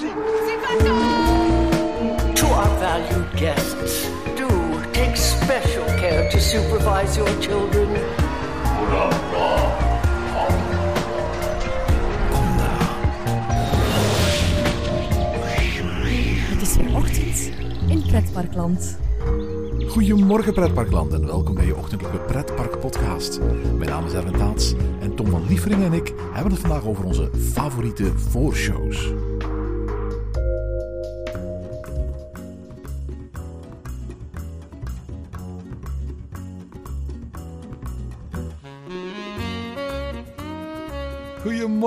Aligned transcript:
To 0.00 0.06
our 2.46 2.78
valued 2.78 3.36
guests, 3.36 4.08
do 4.34 4.48
take 4.92 5.14
special 5.16 5.84
care 5.84 6.30
to 6.30 6.38
supervise 6.40 7.16
your 7.16 7.40
children. 7.40 7.88
Het 16.48 16.62
is 16.62 16.76
weer 16.76 16.96
ochtend 16.96 17.50
in 17.88 18.02
Pretparkland. 18.06 18.98
Goedemorgen 19.88 20.52
pretparkland 20.52 21.12
en 21.12 21.26
welkom 21.26 21.54
bij 21.54 21.66
je 21.66 21.76
ochtendelijke 21.76 22.18
pretpark 22.18 22.80
podcast. 22.80 23.40
Mijn 23.76 23.90
naam 23.90 24.06
is 24.06 24.12
Erwin 24.12 24.38
Taats 24.38 24.74
en 25.00 25.14
Tom 25.14 25.26
van 25.26 25.46
Liefering 25.48 25.82
en 25.82 25.92
ik 25.92 26.12
hebben 26.32 26.52
het 26.52 26.60
vandaag 26.60 26.84
over 26.84 27.04
onze 27.04 27.30
favoriete 27.52 28.12
voorshows. 28.16 29.12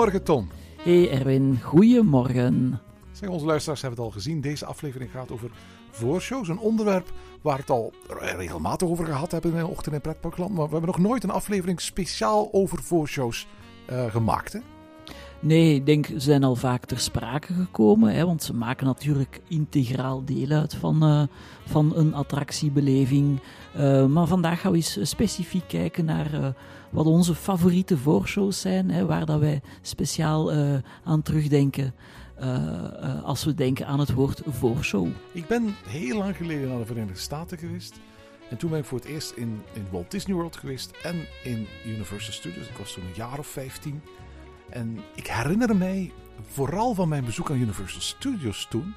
Goedemorgen 0.03 0.33
Tom. 0.35 0.49
Hey 0.81 1.11
Erwin, 1.11 1.59
goedemorgen. 1.61 2.81
Zeg, 3.11 3.29
onze 3.29 3.45
luisteraars 3.45 3.81
hebben 3.81 3.99
het 3.99 4.07
al 4.07 4.13
gezien. 4.13 4.41
Deze 4.41 4.65
aflevering 4.65 5.11
gaat 5.11 5.31
over 5.31 5.51
voorshows. 5.91 6.47
Een 6.47 6.59
onderwerp 6.59 7.11
waar 7.41 7.55
we 7.55 7.61
het 7.61 7.69
al 7.69 7.93
regelmatig 8.37 8.87
over 8.87 9.05
gehad 9.05 9.31
hebben 9.31 9.53
in 9.53 9.65
Ochtend 9.65 9.95
in 9.95 10.01
Pretparkland. 10.01 10.53
Maar 10.53 10.65
we 10.65 10.71
hebben 10.71 10.89
nog 10.89 10.99
nooit 10.99 11.23
een 11.23 11.29
aflevering 11.29 11.81
speciaal 11.81 12.49
over 12.51 12.83
voorshows 12.83 13.47
eh, 13.85 14.05
gemaakt. 14.05 14.53
Hè? 14.53 14.59
Nee, 15.39 15.75
ik 15.75 15.85
denk, 15.85 16.05
ze 16.05 16.19
zijn 16.19 16.43
al 16.43 16.55
vaak 16.55 16.85
ter 16.85 16.99
sprake 16.99 17.53
gekomen, 17.53 18.13
hè, 18.13 18.25
want 18.25 18.43
ze 18.43 18.53
maken 18.53 18.85
natuurlijk 18.85 19.41
integraal 19.47 20.25
deel 20.25 20.49
uit 20.49 20.75
van, 20.75 21.03
eh, 21.03 21.23
van 21.65 21.95
een 21.95 22.13
attractiebeleving. 22.13 23.39
Eh, 23.73 24.05
maar 24.05 24.27
vandaag 24.27 24.61
gaan 24.61 24.71
we 24.71 24.77
eens 24.77 24.97
specifiek 25.01 25.67
kijken 25.67 26.05
naar 26.05 26.55
wat 26.93 27.05
onze 27.05 27.35
favoriete 27.35 27.97
voorshows 27.97 28.61
zijn, 28.61 28.89
hè, 28.89 29.05
waar 29.05 29.25
dat 29.25 29.39
wij 29.39 29.61
speciaal 29.81 30.51
eh, 30.51 30.73
aan 31.03 31.21
terugdenken 31.21 31.93
eh, 32.35 32.55
eh, 32.55 33.23
als 33.23 33.43
we 33.43 33.53
denken 33.53 33.87
aan 33.87 33.99
het 33.99 34.13
woord 34.13 34.41
voorshow. 34.47 35.07
Ik 35.31 35.47
ben 35.47 35.75
heel 35.87 36.17
lang 36.17 36.35
geleden 36.35 36.69
naar 36.69 36.77
de 36.77 36.85
Verenigde 36.85 37.19
Staten 37.19 37.57
geweest. 37.57 37.99
En 38.49 38.57
toen 38.57 38.69
ben 38.69 38.79
ik 38.79 38.85
voor 38.85 38.97
het 38.97 39.07
eerst 39.07 39.31
in, 39.31 39.61
in 39.73 39.85
Walt 39.91 40.11
Disney 40.11 40.35
World 40.35 40.55
geweest 40.55 40.91
en 41.03 41.15
in 41.43 41.67
Universal 41.85 42.33
Studios. 42.33 42.67
Ik 42.67 42.77
was 42.77 42.93
toen 42.93 43.03
een 43.03 43.15
jaar 43.15 43.39
of 43.39 43.47
15. 43.47 44.01
En 44.69 44.99
ik 45.15 45.27
herinner 45.27 45.75
mij, 45.75 46.11
vooral 46.41 46.93
van 46.93 47.09
mijn 47.09 47.25
bezoek 47.25 47.49
aan 47.49 47.59
Universal 47.59 48.01
Studios 48.01 48.67
toen, 48.69 48.93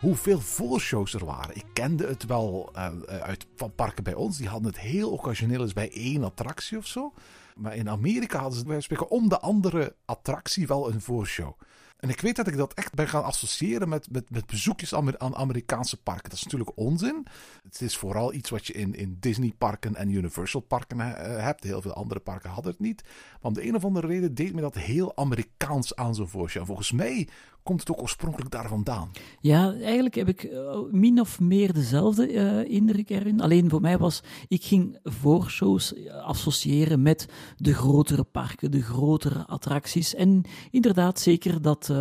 hoeveel 0.00 0.40
voorshows 0.40 1.14
er 1.14 1.24
waren. 1.24 1.56
Ik 1.56 1.66
kende 1.72 2.06
het 2.06 2.24
wel 2.24 2.70
eh, 2.72 2.92
uit, 3.06 3.46
van 3.56 3.74
parken 3.74 4.04
bij 4.04 4.14
ons. 4.14 4.36
Die 4.38 4.48
hadden 4.48 4.70
het 4.70 4.80
heel 4.80 5.10
occasioneel 5.10 5.60
eens 5.60 5.72
bij 5.72 5.92
één 5.92 6.24
attractie 6.24 6.78
of 6.78 6.86
zo. 6.86 7.12
Maar 7.56 7.76
in 7.76 7.90
Amerika 7.90 8.38
hadden 8.38 8.58
ze 8.58 8.64
bij 8.64 8.80
spreken 8.80 9.10
om 9.10 9.28
de 9.28 9.40
andere 9.40 9.94
attractie 10.04 10.66
wel 10.66 10.90
een 10.90 11.00
voorshow. 11.00 11.52
En 11.96 12.08
ik 12.08 12.20
weet 12.20 12.36
dat 12.36 12.46
ik 12.46 12.56
dat 12.56 12.74
echt 12.74 12.94
ben 12.94 13.08
gaan 13.08 13.24
associëren 13.24 13.88
met, 13.88 14.10
met, 14.10 14.30
met 14.30 14.46
bezoekjes 14.46 14.94
aan, 14.94 15.20
aan 15.20 15.36
Amerikaanse 15.36 16.02
parken. 16.02 16.30
Dat 16.30 16.38
is 16.38 16.44
natuurlijk 16.44 16.76
onzin. 16.78 17.26
Het 17.62 17.80
is 17.80 17.96
vooral 17.96 18.32
iets 18.32 18.50
wat 18.50 18.66
je 18.66 18.72
in, 18.72 18.94
in 18.94 19.16
Disney-parken 19.20 19.94
en 19.94 20.10
Universal-parken 20.10 21.00
eh, 21.00 21.42
hebt. 21.42 21.64
Heel 21.64 21.82
veel 21.82 21.92
andere 21.92 22.20
parken 22.20 22.50
hadden 22.50 22.72
het 22.72 22.80
niet. 22.80 23.02
Maar 23.04 23.40
om 23.40 23.52
de 23.52 23.66
een 23.66 23.74
of 23.74 23.84
andere 23.84 24.06
reden 24.06 24.34
deed 24.34 24.54
me 24.54 24.60
dat 24.60 24.74
heel 24.74 25.16
Amerikaans 25.16 25.96
aan 25.96 26.14
zo'n 26.14 26.28
voorshow. 26.28 26.60
En 26.60 26.66
volgens 26.66 26.92
mij 26.92 27.28
komt 27.66 27.80
het 27.80 27.90
ook 27.90 28.02
oorspronkelijk 28.02 28.50
daar 28.50 28.68
vandaan. 28.68 29.10
Ja, 29.40 29.74
eigenlijk 29.74 30.14
heb 30.14 30.28
ik 30.28 30.42
eh, 30.42 30.78
min 30.90 31.20
of 31.20 31.40
meer 31.40 31.72
dezelfde 31.72 32.26
eh, 32.26 32.70
indruk 32.70 33.10
erin. 33.10 33.40
Alleen 33.40 33.70
voor 33.70 33.80
mij 33.80 33.98
was, 33.98 34.22
ik 34.48 34.64
ging 34.64 34.98
voorshows 35.02 35.94
eh, 35.94 36.14
associëren 36.14 37.02
met 37.02 37.28
de 37.56 37.74
grotere 37.74 38.24
parken, 38.24 38.70
de 38.70 38.82
grotere 38.82 39.46
attracties. 39.46 40.14
En 40.14 40.42
inderdaad, 40.70 41.20
zeker 41.20 41.62
dat, 41.62 41.92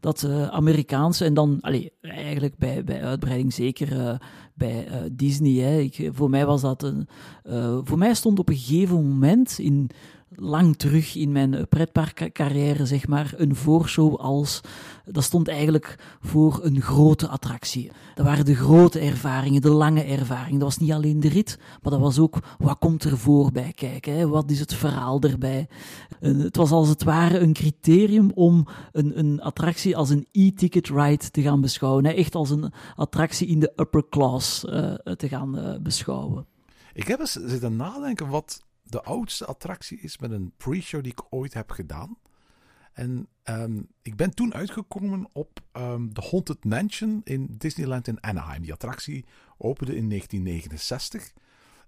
dat 0.00 0.24
Amerikaanse, 0.50 1.24
en 1.24 1.34
dan 1.34 1.58
allee, 1.60 1.92
eigenlijk 2.00 2.56
bij, 2.56 2.84
bij 2.84 3.02
uitbreiding 3.02 3.52
zeker 3.52 4.20
bij 4.54 4.88
Disney. 5.12 5.62
Hè. 5.62 5.78
Ik, 5.78 6.10
voor 6.12 6.30
mij 6.30 6.46
was 6.46 6.60
dat 6.60 6.82
een. 6.82 7.08
voor 7.84 7.98
mij 7.98 8.14
stond 8.14 8.38
op 8.38 8.48
een 8.48 8.56
gegeven 8.56 9.08
moment 9.08 9.58
in 9.58 9.90
lang 10.34 10.76
terug 10.76 11.14
in 11.14 11.32
mijn 11.32 11.68
pretparkcarrière, 11.68 12.86
zeg 12.86 13.08
maar, 13.08 13.34
een 13.36 13.54
voorshow 13.54 14.16
als... 14.16 14.60
Dat 15.10 15.22
stond 15.22 15.48
eigenlijk 15.48 15.98
voor 16.20 16.58
een 16.62 16.80
grote 16.80 17.28
attractie. 17.28 17.90
Dat 18.14 18.26
waren 18.26 18.44
de 18.44 18.54
grote 18.54 18.98
ervaringen, 18.98 19.60
de 19.60 19.70
lange 19.70 20.02
ervaringen. 20.02 20.58
Dat 20.58 20.68
was 20.68 20.78
niet 20.78 20.92
alleen 20.92 21.20
de 21.20 21.28
rit, 21.28 21.58
maar 21.82 21.92
dat 21.92 22.00
was 22.00 22.18
ook 22.18 22.38
wat 22.58 22.78
komt 22.78 23.04
er 23.04 23.18
voor 23.18 23.52
bij 23.52 23.72
kijken. 23.72 24.16
Hè? 24.16 24.28
Wat 24.28 24.50
is 24.50 24.60
het 24.60 24.74
verhaal 24.74 25.20
erbij? 25.20 25.68
Het 26.20 26.56
was 26.56 26.70
als 26.70 26.88
het 26.88 27.02
ware 27.02 27.38
een 27.38 27.52
criterium 27.52 28.30
om 28.34 28.66
een, 28.92 29.18
een 29.18 29.40
attractie 29.40 29.96
als 29.96 30.10
een 30.10 30.26
e-ticket 30.32 30.88
ride 30.88 31.30
te 31.30 31.42
gaan 31.42 31.60
beschouwen. 31.60 32.04
Hè? 32.04 32.12
Echt 32.12 32.34
als 32.34 32.50
een 32.50 32.72
attractie 32.94 33.46
in 33.46 33.60
de 33.60 33.72
upper 33.76 34.08
class 34.08 34.64
eh, 34.64 34.94
te 34.94 35.28
gaan 35.28 35.58
eh, 35.58 35.78
beschouwen. 35.80 36.46
Ik 36.92 37.06
heb 37.06 37.20
eens 37.20 37.32
zitten 37.32 37.76
nadenken 37.76 38.28
wat 38.28 38.64
de 38.82 39.02
oudste 39.02 39.44
attractie 39.44 40.00
is 40.00 40.18
met 40.18 40.30
een 40.30 40.52
pre-show 40.56 41.02
die 41.02 41.12
ik 41.12 41.22
ooit 41.30 41.54
heb 41.54 41.70
gedaan. 41.70 42.16
En 42.96 43.28
ehm, 43.42 43.80
ik 44.02 44.16
ben 44.16 44.34
toen 44.34 44.54
uitgekomen 44.54 45.28
op 45.32 45.60
ehm, 45.72 46.08
de 46.08 46.26
Haunted 46.30 46.64
Mansion 46.64 47.20
in 47.24 47.54
Disneyland 47.58 48.08
in 48.08 48.22
Anaheim. 48.22 48.62
Die 48.62 48.72
attractie 48.72 49.24
opende 49.58 49.96
in 49.96 50.08
1969. 50.08 51.32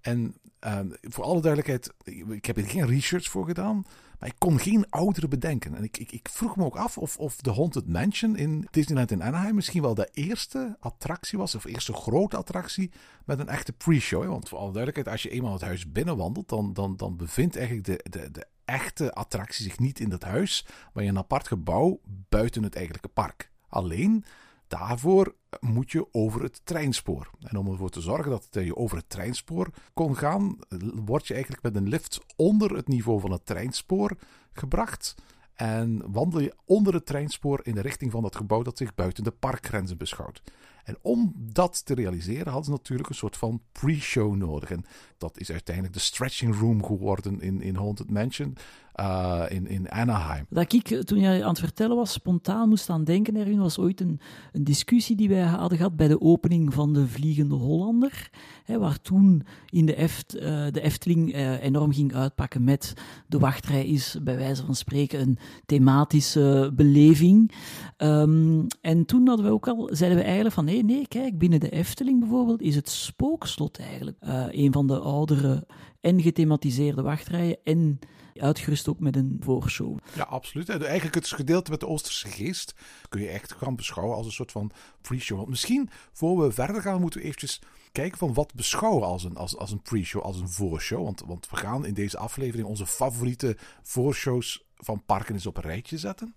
En 0.00 0.34
ehm, 0.58 0.88
voor 1.00 1.24
alle 1.24 1.40
duidelijkheid, 1.40 1.94
ik, 2.34 2.44
heb 2.44 2.56
er 2.56 2.64
geen 2.64 2.86
research 2.86 3.28
voor 3.28 3.46
gedaan. 3.46 3.84
Maar 4.18 4.28
ik 4.28 4.34
kon 4.38 4.58
geen 4.58 4.90
oudere 4.90 5.28
bedenken. 5.28 5.74
En 5.74 5.82
ik, 5.82 5.98
ik, 5.98 6.12
ik 6.12 6.28
vroeg 6.28 6.56
me 6.56 6.64
ook 6.64 6.76
af 6.76 6.98
of, 6.98 7.16
of 7.16 7.36
de 7.36 7.52
Haunted 7.52 7.88
Mansion 7.88 8.36
in 8.36 8.68
Disneyland 8.70 9.10
in 9.10 9.22
Anaheim 9.22 9.54
misschien 9.54 9.82
wel 9.82 9.94
de 9.94 10.08
eerste 10.12 10.76
attractie 10.80 11.38
was. 11.38 11.54
Of 11.54 11.64
eerste 11.64 11.92
grote 11.92 12.36
attractie 12.36 12.90
met 13.24 13.38
een 13.38 13.48
echte 13.48 13.72
pre-show. 13.72 14.26
Want 14.26 14.48
voor 14.48 14.58
alle 14.58 14.72
duidelijkheid, 14.72 15.08
als 15.08 15.22
je 15.22 15.30
eenmaal 15.30 15.52
het 15.52 15.62
huis 15.62 15.92
binnenwandelt, 15.92 16.48
dan, 16.48 16.72
dan, 16.72 16.96
dan 16.96 17.16
bevindt 17.16 17.56
eigenlijk 17.56 17.86
de, 17.86 18.10
de, 18.10 18.30
de 18.30 18.46
echte 18.68 19.14
attractie 19.14 19.64
zich 19.64 19.78
niet 19.78 20.00
in 20.00 20.08
dat 20.08 20.22
huis. 20.22 20.66
Maar 20.92 21.02
in 21.02 21.08
een 21.08 21.18
apart 21.18 21.48
gebouw 21.48 22.00
buiten 22.28 22.62
het 22.62 22.74
eigenlijke 22.74 23.08
park. 23.08 23.50
Alleen 23.68 24.24
daarvoor 24.66 25.34
moet 25.60 25.90
je 25.92 26.06
over 26.12 26.42
het 26.42 26.60
treinspoor. 26.64 27.30
En 27.40 27.56
om 27.56 27.68
ervoor 27.68 27.90
te 27.90 28.00
zorgen 28.00 28.30
dat 28.30 28.48
je 28.50 28.76
over 28.76 28.96
het 28.96 29.10
treinspoor 29.10 29.70
kon 29.94 30.16
gaan, 30.16 30.58
word 31.04 31.26
je 31.26 31.34
eigenlijk 31.34 31.62
met 31.62 31.76
een 31.76 31.88
lift 31.88 32.20
onder 32.36 32.76
het 32.76 32.88
niveau 32.88 33.20
van 33.20 33.30
het 33.30 33.46
treinspoor 33.46 34.16
gebracht. 34.52 35.14
En 35.54 36.12
wandel 36.12 36.40
je 36.40 36.54
onder 36.64 36.94
het 36.94 37.06
treinspoor 37.06 37.60
in 37.62 37.74
de 37.74 37.80
richting 37.80 38.10
van 38.10 38.22
dat 38.22 38.36
gebouw 38.36 38.62
dat 38.62 38.78
zich 38.78 38.94
buiten 38.94 39.24
de 39.24 39.30
parkgrenzen 39.30 39.98
beschouwt. 39.98 40.42
En 40.88 40.98
om 41.02 41.32
dat 41.36 41.84
te 41.86 41.94
realiseren 41.94 42.46
hadden 42.46 42.64
ze 42.64 42.70
natuurlijk 42.70 43.08
een 43.08 43.14
soort 43.14 43.36
van 43.36 43.60
pre-show 43.72 44.36
nodig. 44.36 44.70
En 44.70 44.84
dat 45.18 45.38
is 45.38 45.50
uiteindelijk 45.50 45.94
de 45.94 46.00
stretching 46.00 46.58
room 46.58 46.84
geworden 46.84 47.40
in, 47.40 47.60
in 47.60 47.76
Haunted 47.76 48.10
Mansion 48.10 48.56
uh, 49.00 49.44
in, 49.48 49.66
in 49.66 49.90
Anaheim. 49.90 50.46
Dat 50.50 50.72
ik, 50.72 50.90
eh, 50.90 50.98
toen 50.98 51.18
jij 51.18 51.42
aan 51.42 51.48
het 51.48 51.58
vertellen 51.58 51.96
was, 51.96 52.12
spontaan 52.12 52.68
moest 52.68 52.90
aan 52.90 53.04
denken, 53.04 53.36
Erwin, 53.36 53.58
was 53.58 53.78
ooit 53.78 54.00
een, 54.00 54.20
een 54.52 54.64
discussie 54.64 55.16
die 55.16 55.28
wij 55.28 55.42
hadden 55.42 55.78
gehad 55.78 55.96
bij 55.96 56.08
de 56.08 56.20
opening 56.20 56.74
van 56.74 56.92
de 56.92 57.06
Vliegende 57.06 57.54
Hollander. 57.54 58.30
Hè, 58.64 58.78
waar 58.78 59.00
toen 59.00 59.46
in 59.70 59.86
de, 59.86 59.94
Eft, 59.94 60.36
uh, 60.36 60.42
de 60.70 60.80
Efteling 60.80 61.34
enorm 61.60 61.92
ging 61.92 62.14
uitpakken 62.14 62.64
met 62.64 62.94
de 63.26 63.38
wachtrij 63.38 63.86
is, 63.86 64.16
bij 64.22 64.36
wijze 64.36 64.64
van 64.64 64.74
spreken, 64.74 65.20
een 65.20 65.38
thematische 65.66 66.72
beleving. 66.74 67.52
Um, 67.98 68.66
en 68.80 69.04
toen 69.04 69.28
hadden 69.28 69.46
we 69.46 69.52
ook 69.52 69.68
al, 69.68 69.88
zeiden 69.92 70.18
we 70.18 70.24
eigenlijk 70.24 70.54
van, 70.54 70.68
nee, 70.84 71.08
kijk, 71.08 71.38
binnen 71.38 71.60
de 71.60 71.70
Efteling 71.70 72.20
bijvoorbeeld 72.20 72.62
is 72.62 72.74
het 72.74 72.88
spookslot 72.88 73.78
eigenlijk 73.78 74.16
een 74.50 74.72
van 74.72 74.86
de 74.86 74.98
oudere 74.98 75.66
en 76.00 76.22
gethematiseerde 76.22 77.02
wachtrijen 77.02 77.58
en 77.64 77.98
uitgerust 78.34 78.88
ook 78.88 79.00
met 79.00 79.16
een 79.16 79.36
voorshow. 79.40 79.98
Ja, 80.14 80.22
absoluut. 80.22 80.68
En 80.68 80.82
eigenlijk 80.82 81.14
het 81.14 81.26
gedeelte 81.26 81.70
met 81.70 81.80
de 81.80 81.86
Oosterse 81.86 82.28
geest 82.28 82.74
kun 83.08 83.20
je 83.20 83.28
echt 83.28 83.52
gaan 83.52 83.76
beschouwen 83.76 84.16
als 84.16 84.26
een 84.26 84.32
soort 84.32 84.52
van 84.52 84.70
pre-show. 85.00 85.36
Want 85.36 85.48
misschien, 85.48 85.90
voor 86.12 86.40
we 86.40 86.52
verder 86.52 86.82
gaan, 86.82 87.00
moeten 87.00 87.20
we 87.20 87.26
eventjes 87.26 87.60
kijken 87.92 88.18
van 88.18 88.34
wat 88.34 88.54
beschouwen 88.54 89.06
als 89.06 89.24
een, 89.24 89.36
als, 89.36 89.56
als 89.56 89.70
een 89.70 89.82
pre-show, 89.82 90.22
als 90.22 90.40
een 90.40 90.48
voorshow. 90.48 91.04
Want, 91.04 91.22
want 91.26 91.50
we 91.50 91.56
gaan 91.56 91.86
in 91.86 91.94
deze 91.94 92.18
aflevering 92.18 92.68
onze 92.68 92.86
favoriete 92.86 93.56
voorshows 93.82 94.66
van 94.78 95.02
parken 95.06 95.34
eens 95.34 95.46
op 95.46 95.56
een 95.56 95.62
rijtje 95.62 95.98
zetten. 95.98 96.34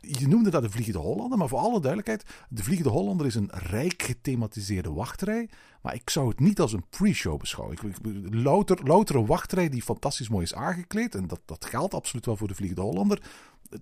Je 0.00 0.28
noemde 0.28 0.50
dat 0.50 0.62
de 0.62 0.70
Vliegende 0.70 0.98
Hollander, 0.98 1.38
maar 1.38 1.48
voor 1.48 1.58
alle 1.58 1.80
duidelijkheid, 1.80 2.24
de 2.48 2.62
Vliegende 2.62 2.90
Hollander 2.90 3.26
is 3.26 3.34
een 3.34 3.50
rijk 3.52 4.02
gethematiseerde 4.02 4.92
wachtrij. 4.92 5.48
Maar 5.82 5.94
ik 5.94 6.10
zou 6.10 6.28
het 6.28 6.40
niet 6.40 6.60
als 6.60 6.72
een 6.72 6.88
pre-show 6.88 7.38
beschouwen. 7.38 7.76
Ik, 7.76 7.98
louter, 8.30 8.84
louter 8.84 9.26
wachtrij 9.26 9.68
die 9.68 9.82
fantastisch 9.82 10.28
mooi 10.28 10.44
is 10.44 10.54
aangekleed. 10.54 11.14
En 11.14 11.26
dat, 11.26 11.40
dat 11.44 11.64
geldt 11.64 11.94
absoluut 11.94 12.26
wel 12.26 12.36
voor 12.36 12.48
de 12.48 12.54
Vliegende 12.54 12.82
Hollander. 12.82 13.22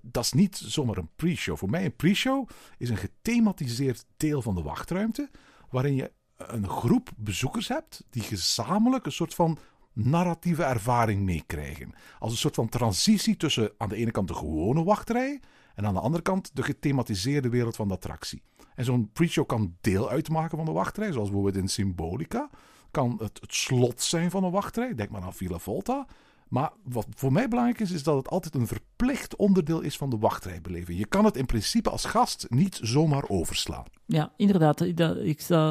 Dat 0.03 0.25
is 0.25 0.33
niet 0.33 0.57
zomaar 0.65 0.97
een 0.97 1.11
pre-show. 1.17 1.57
Voor 1.57 1.71
mij 1.71 1.85
een 1.85 1.97
pre-show 1.97 2.49
is 2.79 2.91
een 2.91 2.97
gethematiseerd 2.97 4.05
deel 4.17 4.43
van 4.43 4.55
de 4.55 4.63
wachtruimte. 4.63 5.31
Waarin 5.71 5.95
je 5.95 6.13
een 6.37 6.69
groep 6.69 7.11
bezoekers 7.17 7.69
hebt 7.69 8.05
die 8.11 8.23
gezamenlijk 8.23 9.07
een 9.07 9.13
soort 9.13 9.35
van 9.35 9.59
narratieve 9.93 10.63
ervaring 10.63 11.23
meekrijgen. 11.23 11.95
Als 12.19 12.33
een 12.33 12.39
soort 12.39 12.55
van 12.55 12.69
transitie 12.69 13.37
tussen 13.37 13.73
aan 13.79 13.89
de 13.89 13.97
ene 13.97 14.11
kant 14.11 14.29
de 14.29 14.35
gewone 14.35 14.85
wachtrij 14.85 15.41
en 15.75 15.87
aan 15.87 15.95
de 15.95 16.01
andere 16.01 16.23
kant 16.23 16.51
de 16.55 16.63
gethematiseerde 16.63 17.49
wereld 17.49 17.77
van 17.77 17.89
de 17.89 17.95
attractie. 17.95 18.43
En 18.75 18.85
zo'n 18.85 19.11
pre-show 19.13 19.47
kan 19.47 19.77
deel 19.81 20.11
uitmaken 20.11 20.57
van 20.57 20.67
de 20.67 20.73
wachtrij, 20.73 21.13
zoals 21.13 21.29
bijvoorbeeld 21.29 21.63
in 21.63 21.69
Symbolica. 21.69 22.51
Kan 22.91 23.17
het, 23.19 23.41
het 23.41 23.55
slot 23.55 24.03
zijn 24.03 24.31
van 24.31 24.45
een 24.45 24.51
wachtrij, 24.51 24.95
denk 24.95 25.11
maar 25.11 25.23
aan 25.23 25.35
Villa 25.35 25.59
Volta. 25.59 26.07
Maar 26.53 26.73
wat 26.85 27.07
voor 27.15 27.33
mij 27.33 27.49
belangrijk 27.49 27.81
is, 27.81 27.91
is 27.91 28.03
dat 28.03 28.17
het 28.17 28.29
altijd 28.29 28.55
een 28.55 28.67
verplicht 28.67 29.37
onderdeel 29.37 29.81
is 29.81 29.97
van 29.97 30.11
de 30.11 30.19
wachtrijbeleving. 30.19 30.99
Je 30.99 31.07
kan 31.07 31.25
het 31.25 31.37
in 31.37 31.47
principe 31.47 31.91
als 31.91 32.05
gast 32.05 32.47
niet 32.49 32.79
zomaar 32.83 33.29
overslaan. 33.29 33.85
Ja, 34.07 34.33
inderdaad. 34.37 34.97
Dat, 34.97 35.17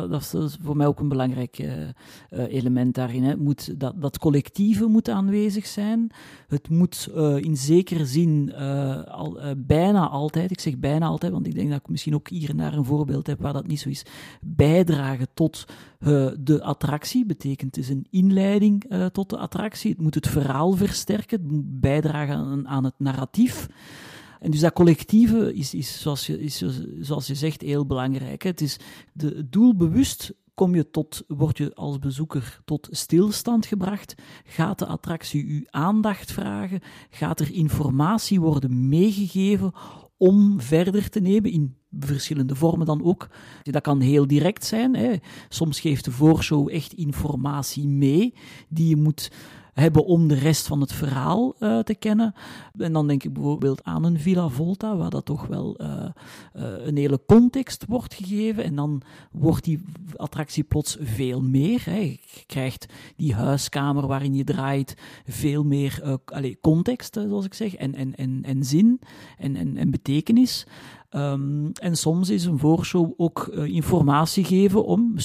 dat, 0.10 0.33
is 0.33 0.57
voor 0.62 0.78
mij 0.78 0.88
ook 0.88 1.00
een 1.00 1.10
belangrijk 1.10 1.60
uh, 1.60 1.89
element 2.30 2.95
daarin. 2.95 3.24
Hè. 3.24 3.38
Moet, 3.38 3.80
dat, 3.80 4.01
dat 4.01 4.18
collectieve 4.18 4.86
moet 4.86 5.10
aanwezig 5.10 5.66
zijn. 5.66 6.12
Het 6.48 6.69
moet 6.69 7.10
uh, 7.16 7.38
in 7.38 7.57
zekere 7.57 8.06
zin 8.06 8.54
al, 9.07 9.39
bijna 9.57 10.07
altijd, 10.07 10.51
ik 10.51 10.60
zeg 10.60 10.77
bijna 10.77 11.06
altijd, 11.06 11.31
want 11.31 11.48
ik 11.48 11.56
denk 11.56 11.69
dat 11.69 11.80
ik 11.80 11.89
misschien 11.89 12.16
ook 12.16 12.30
hier 12.30 12.50
en 12.50 12.57
daar 12.57 12.74
een 12.74 12.86
voorbeeld 12.86 13.27
heb 13.27 13.42
waar 13.42 13.54
dat 13.54 13.68
niet 13.68 13.80
zo 13.80 13.89
is, 13.89 14.06
bijdragen 14.42 15.27
tot 15.34 15.66
de 16.39 16.59
attractie. 16.62 17.25
Betekent 17.25 17.77
is 17.77 17.89
een 17.89 18.07
inleiding 18.09 18.86
tot 19.12 19.30
de 19.30 19.38
attractie. 19.38 19.92
Het 19.92 20.01
moet 20.01 20.15
het 20.15 20.27
verhaal 20.27 20.71
versterken, 20.71 21.42
het 21.42 21.51
moet 21.51 21.80
bijdragen 21.80 22.36
aan, 22.36 22.68
aan 22.68 22.83
het 22.83 22.95
narratief. 22.98 23.68
En 24.39 24.51
dus 24.51 24.59
dat 24.59 24.74
collectieve 24.74 25.53
is, 25.53 25.74
is, 25.74 26.01
zoals, 26.01 26.25
je, 26.25 26.39
is 26.39 26.63
zoals 27.00 27.27
je 27.27 27.36
zegt, 27.36 27.62
heel 27.62 27.86
belangrijk. 27.86 28.44
Het 28.44 28.62
is 28.62 28.77
de, 29.13 29.50
doelbewust 29.50 30.33
kom 30.53 30.75
je 30.75 30.89
tot, 30.89 31.24
word 31.27 31.57
je 31.57 31.75
als 31.75 32.00
bezoeker 32.00 32.59
tot 32.65 32.88
stilstand 32.92 33.65
gebracht? 33.65 34.15
Gaat 34.44 34.80
de 34.80 34.86
attractie 34.86 35.44
u 35.44 35.68
aandacht 35.69 36.31
vragen? 36.31 36.80
Gaat 37.09 37.39
er 37.39 37.51
informatie 37.51 38.39
worden 38.39 38.89
meegegeven 38.89 39.71
om 40.22 40.60
verder 40.60 41.10
te 41.10 41.20
nemen 41.20 41.52
in 41.52 41.76
verschillende 42.00 42.56
vormen 42.56 42.86
dan 42.86 43.04
ook. 43.04 43.30
Dat 43.64 43.82
kan 43.82 44.00
heel 44.00 44.28
direct 44.28 44.66
zijn. 44.66 44.96
Hè. 44.96 45.16
Soms 45.50 45.80
geeft 45.80 46.06
de 46.06 46.12
voorshow 46.12 46.70
echt 46.70 46.94
informatie 46.94 47.88
mee 47.88 48.34
die 48.70 48.88
je 48.88 48.96
moet 48.96 49.32
hebben 49.74 50.06
om 50.06 50.28
de 50.28 50.36
rest 50.36 50.68
van 50.68 50.82
het 50.82 50.94
verhaal 50.94 51.56
uh, 51.60 51.80
te 51.80 51.96
kennen. 51.96 52.34
En 52.78 52.94
dan 52.94 53.08
denk 53.08 53.24
ik 53.24 53.34
bijvoorbeeld 53.34 53.84
aan 53.84 54.04
een 54.04 54.20
Villa 54.20 54.48
Volta, 54.48 54.96
waar 54.96 55.10
dat 55.10 55.26
toch 55.26 55.48
wel 55.48 55.82
uh, 55.82 55.88
uh, 55.88 56.86
een 56.86 56.98
hele 56.98 57.22
context 57.26 57.86
wordt 57.88 58.14
gegeven. 58.14 58.64
En 58.64 58.76
dan 58.76 59.02
wordt 59.32 59.64
die 59.64 59.84
attractie 60.16 60.64
plots 60.64 60.98
veel 61.00 61.42
meer. 61.42 61.82
Hè. 61.86 62.00
Je 62.00 62.44
krijgt 62.46 62.86
die 63.16 63.34
huiskamer 63.34 64.08
waarin 64.08 64.34
je 64.34 64.44
draait 64.44 64.98
veel 65.26 65.64
meer 65.64 66.20
allez, 66.26 66.56
context, 66.62 67.14
zoals 67.14 67.46
ik 67.46 67.54
zeg, 67.54 67.76
en, 67.76 67.96
en, 67.96 68.16
en, 68.16 68.40
en 68.44 68.64
zin 68.64 69.00
en, 69.38 69.56
en, 69.56 69.78
en 69.78 69.92
betekenis. 69.92 70.66
Um, 71.16 71.72
en 71.72 71.96
soms 71.98 72.30
is 72.30 72.46
een 72.46 72.60
voorshow 72.60 73.13
ook 73.18 73.50
uh, 73.54 73.66
informatie 73.66 74.44
geven 74.44 74.86
om 74.86 75.16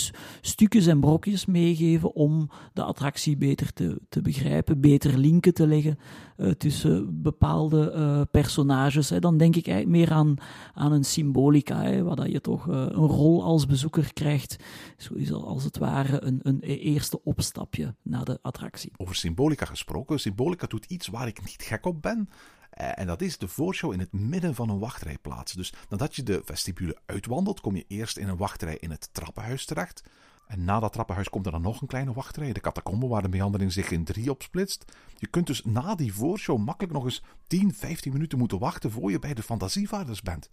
stukjes 0.41 0.87
en 0.87 1.01
brokjes 1.01 1.47
meegeven 1.47 2.15
om 2.15 2.51
de 2.73 2.83
attractie 2.83 3.37
beter 3.37 3.73
te, 3.73 4.01
te 4.09 4.21
begrijpen, 4.21 4.81
beter 4.81 5.19
linken 5.19 5.55
te 5.55 5.67
leggen 5.67 5.99
uh, 6.37 6.51
tussen 6.51 7.23
bepaalde 7.23 7.93
uh, 7.97 8.21
personages. 8.31 9.11
Hè. 9.11 9.19
Dan 9.19 9.37
denk 9.37 9.57
ik 9.57 9.67
eigenlijk 9.67 9.99
meer 9.99 10.17
aan, 10.17 10.35
aan 10.75 10.93
een 10.93 11.05
symbolica, 11.05 11.83
hè, 11.83 12.03
waar 12.03 12.17
dat 12.17 12.33
je 12.33 12.41
toch 12.41 12.67
een 12.67 12.93
rol 12.93 13.43
als 13.43 13.67
bezoeker 13.67 14.13
krijgt. 14.13 14.57
Zo 14.97 15.37
als 15.37 15.65
het 15.65 15.79
ware 15.79 16.23
een, 16.23 16.41
een 16.43 16.61
eerste 16.61 17.25
opstapje 17.25 17.95
naar 18.03 18.25
de 18.25 18.39
attractie. 18.43 18.93
Over 18.97 19.15
symbolica 19.15 19.65
gesproken. 19.65 20.21
Symbolica 20.21 20.67
doet 20.67 20.85
iets 20.85 21.09
waar 21.09 21.27
ik 21.27 21.41
niet 21.41 21.63
gek 21.63 21.87
op 21.87 22.03
ben. 22.03 22.29
Eh, 22.77 22.89
en 22.95 23.07
dat 23.07 23.21
is 23.21 23.39
de 23.39 23.49
voorshow 23.49 23.93
in 23.93 23.99
het 23.99 24.13
midden 24.13 24.55
van 24.55 24.69
een 24.69 24.79
wachtrij 24.79 25.19
plaatsen. 25.19 25.59
Dus 25.59 25.73
nadat 25.89 26.17
je 26.17 26.23
de 26.23 26.43
vestibule 26.45 26.97
uitwandelt, 27.07 27.61
kom 27.61 27.77
je 27.77 27.85
eerst 27.89 28.17
in 28.17 28.29
een 28.29 28.37
wachtrij 28.37 28.77
in 28.77 28.91
het 28.91 29.09
trappenhuis 29.13 29.65
terecht. 29.65 30.03
En 30.47 30.65
na 30.65 30.81
dat 30.81 30.93
trappenhuis 30.93 31.29
komt 31.29 31.47
er 31.47 31.53
dan 31.53 31.63
nog 31.63 31.81
een 31.81 31.87
kleine 31.87 32.13
wachtrij, 32.13 32.53
de 32.53 32.61
catacombe, 32.61 33.07
waar 33.07 33.23
de 33.23 33.29
meandering 33.29 33.73
zich 33.73 33.91
in 33.91 34.05
drie 34.05 34.31
opsplitst. 34.31 34.85
Je 35.15 35.27
kunt 35.27 35.47
dus 35.47 35.65
na 35.65 35.95
die 35.95 36.15
voorshow 36.15 36.59
makkelijk 36.59 36.93
nog 36.93 37.05
eens 37.05 37.23
10, 37.47 37.75
15 37.75 38.13
minuten 38.13 38.39
moeten 38.39 38.59
wachten 38.59 38.91
voor 38.91 39.11
je 39.11 39.19
bij 39.19 39.35
de 39.35 39.43
fantasievaarders 39.43 40.23
bent. 40.23 40.51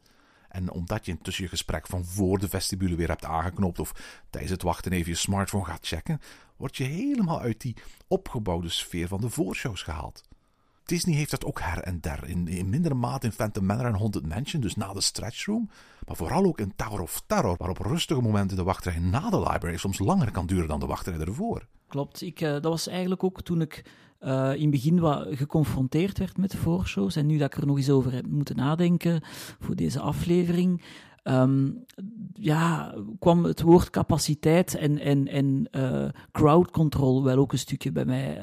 En 0.49 0.71
omdat 0.71 1.05
je 1.05 1.11
intussen 1.11 1.43
je 1.43 1.49
gesprek 1.49 1.87
van 1.87 2.05
voor 2.05 2.39
de 2.39 2.49
vestibule 2.49 2.95
weer 2.95 3.07
hebt 3.07 3.25
aangeknopt 3.25 3.79
of 3.79 4.21
tijdens 4.29 4.51
het 4.51 4.61
wachten 4.61 4.91
even 4.91 5.11
je 5.11 5.17
smartphone 5.17 5.65
gaat 5.65 5.87
checken, 5.87 6.21
word 6.57 6.77
je 6.77 6.83
helemaal 6.83 7.39
uit 7.39 7.61
die 7.61 7.75
opgebouwde 8.07 8.69
sfeer 8.69 9.07
van 9.07 9.21
de 9.21 9.29
voorshows 9.29 9.81
gehaald. 9.81 10.23
Disney 10.85 11.15
heeft 11.15 11.31
dat 11.31 11.45
ook 11.45 11.59
her 11.61 11.79
en 11.79 11.97
der. 12.01 12.27
In, 12.27 12.47
in 12.47 12.69
mindere 12.69 12.95
mate 12.95 13.25
in 13.25 13.31
Phantom 13.31 13.65
Manor 13.65 13.85
en 13.85 13.95
Haunted 13.97 14.27
Mansion, 14.27 14.61
dus 14.61 14.75
na 14.75 14.93
de 14.93 15.01
stretch 15.01 15.45
room. 15.45 15.69
Maar 16.07 16.15
vooral 16.15 16.45
ook 16.45 16.59
in 16.59 16.73
Tower 16.75 17.01
of 17.01 17.23
Terror, 17.27 17.55
waar 17.57 17.69
op 17.69 17.77
rustige 17.77 18.21
momenten 18.21 18.57
de 18.57 18.63
wachtrij 18.63 18.99
na 18.99 19.29
de 19.29 19.39
library 19.39 19.77
soms 19.77 19.99
langer 19.99 20.31
kan 20.31 20.45
duren 20.45 20.67
dan 20.67 20.79
de 20.79 20.85
wachtrij 20.85 21.17
ervoor. 21.17 21.67
Klopt. 21.87 22.21
Ik, 22.21 22.41
uh, 22.41 22.51
dat 22.51 22.63
was 22.63 22.87
eigenlijk 22.87 23.23
ook 23.23 23.41
toen 23.41 23.61
ik 23.61 23.85
uh, 24.21 24.53
in 24.53 24.61
het 24.61 24.71
begin 24.71 24.99
wat 24.99 25.27
geconfronteerd 25.29 26.17
werd 26.17 26.37
met 26.37 26.51
de 26.51 26.57
voorshows. 26.57 27.15
En 27.15 27.25
nu 27.25 27.37
dat 27.37 27.53
ik 27.53 27.61
er 27.61 27.67
nog 27.67 27.77
eens 27.77 27.89
over 27.89 28.13
heb 28.13 28.27
moeten 28.27 28.55
nadenken 28.55 29.21
voor 29.59 29.75
deze 29.75 29.99
aflevering. 29.99 30.81
Um, 31.23 31.83
ja, 32.33 32.95
kwam 33.19 33.43
het 33.43 33.61
woord 33.61 33.89
capaciteit 33.89 34.75
en, 34.75 34.99
en, 34.99 35.27
en 35.27 35.67
uh, 35.71 36.09
crowd 36.31 36.71
control 36.71 37.23
wel 37.23 37.37
ook 37.37 37.51
een 37.51 37.57
stukje 37.57 37.91
bij 37.91 38.05
mij 38.05 38.41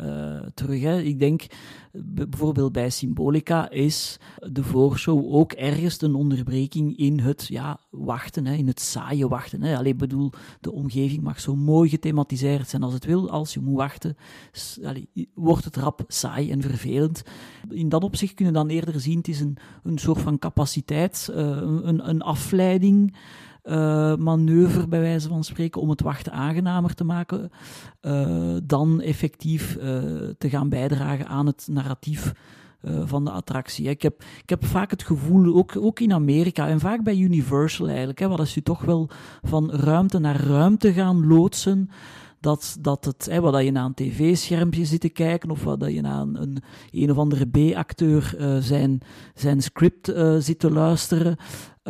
terug. 0.54 0.80
Hè. 0.80 1.00
Ik 1.00 1.18
denk 1.18 1.46
bijvoorbeeld 1.92 2.72
bij 2.72 2.90
Symbolica 2.90 3.70
is 3.70 4.18
de 4.38 4.62
voorshow 4.62 5.34
ook 5.34 5.52
ergens 5.52 6.02
een 6.02 6.14
onderbreking 6.14 6.96
in 6.96 7.20
het 7.20 7.46
ja, 7.46 7.80
wachten, 7.90 8.46
hè, 8.46 8.54
in 8.54 8.66
het 8.66 8.80
saaie 8.80 9.28
wachten. 9.28 9.62
Hè. 9.62 9.76
Allee, 9.76 9.94
bedoel, 9.94 10.30
de 10.60 10.72
omgeving 10.72 11.22
mag 11.22 11.40
zo 11.40 11.56
mooi 11.56 11.88
gethematiseerd 11.88 12.68
zijn 12.68 12.82
als 12.82 12.94
het 12.94 13.04
wil. 13.04 13.30
Als 13.30 13.54
je 13.54 13.60
moet 13.60 13.76
wachten, 13.76 14.16
allee, 14.84 15.08
wordt 15.34 15.64
het 15.64 15.76
rap 15.76 16.04
saai 16.06 16.50
en 16.50 16.62
vervelend. 16.62 17.22
In 17.68 17.88
dat 17.88 18.04
opzicht 18.04 18.34
kunnen 18.34 18.54
we 18.54 18.60
dan 18.60 18.68
eerder 18.68 19.00
zien, 19.00 19.18
het 19.18 19.28
is 19.28 19.40
een, 19.40 19.56
een 19.82 19.98
soort 19.98 20.20
van 20.20 20.38
capaciteit, 20.38 21.28
uh, 21.30 21.36
een, 21.56 22.08
een 22.08 22.22
afleiding 22.22 23.14
uh, 23.70 24.16
manoeuvre, 24.16 24.88
bij 24.88 25.00
wijze 25.00 25.28
van 25.28 25.44
spreken, 25.44 25.80
om 25.80 25.90
het 25.90 26.00
wachten 26.00 26.32
aangenamer 26.32 26.94
te 26.94 27.04
maken, 27.04 27.50
uh, 28.02 28.56
dan 28.64 29.00
effectief 29.00 29.76
uh, 29.76 29.82
te 30.38 30.48
gaan 30.48 30.68
bijdragen 30.68 31.26
aan 31.26 31.46
het 31.46 31.68
narratief 31.70 32.32
van 33.04 33.24
de 33.24 33.30
attractie. 33.30 33.88
Ik 33.88 34.02
heb, 34.02 34.22
ik 34.42 34.48
heb 34.48 34.64
vaak 34.64 34.90
het 34.90 35.02
gevoel, 35.02 35.56
ook, 35.56 35.76
ook 35.76 36.00
in 36.00 36.12
Amerika 36.12 36.68
en 36.68 36.80
vaak 36.80 37.02
bij 37.02 37.16
Universal 37.16 37.88
eigenlijk, 37.88 38.18
hè, 38.18 38.28
wat 38.28 38.38
als 38.38 38.54
je 38.54 38.62
toch 38.62 38.82
wel 38.82 39.10
van 39.42 39.70
ruimte 39.70 40.18
naar 40.18 40.40
ruimte 40.40 40.92
gaan 40.92 41.26
loodsen, 41.26 41.90
dat, 42.40 42.76
dat 42.80 43.04
het, 43.04 43.26
hè, 43.30 43.40
wat 43.40 43.64
je 43.64 43.70
naar 43.70 43.84
een 43.84 43.94
tv-schermpje 43.94 44.84
zit 44.84 45.00
te 45.00 45.08
kijken, 45.08 45.50
of 45.50 45.64
wat 45.64 45.92
je 45.92 46.00
naar 46.00 46.20
een, 46.20 46.62
een, 46.90 47.10
of 47.10 47.18
andere 47.18 47.46
B-acteur 47.46 48.34
zijn, 48.60 49.00
zijn 49.34 49.62
script 49.62 50.12
zit 50.38 50.58
te 50.58 50.70
luisteren, 50.70 51.36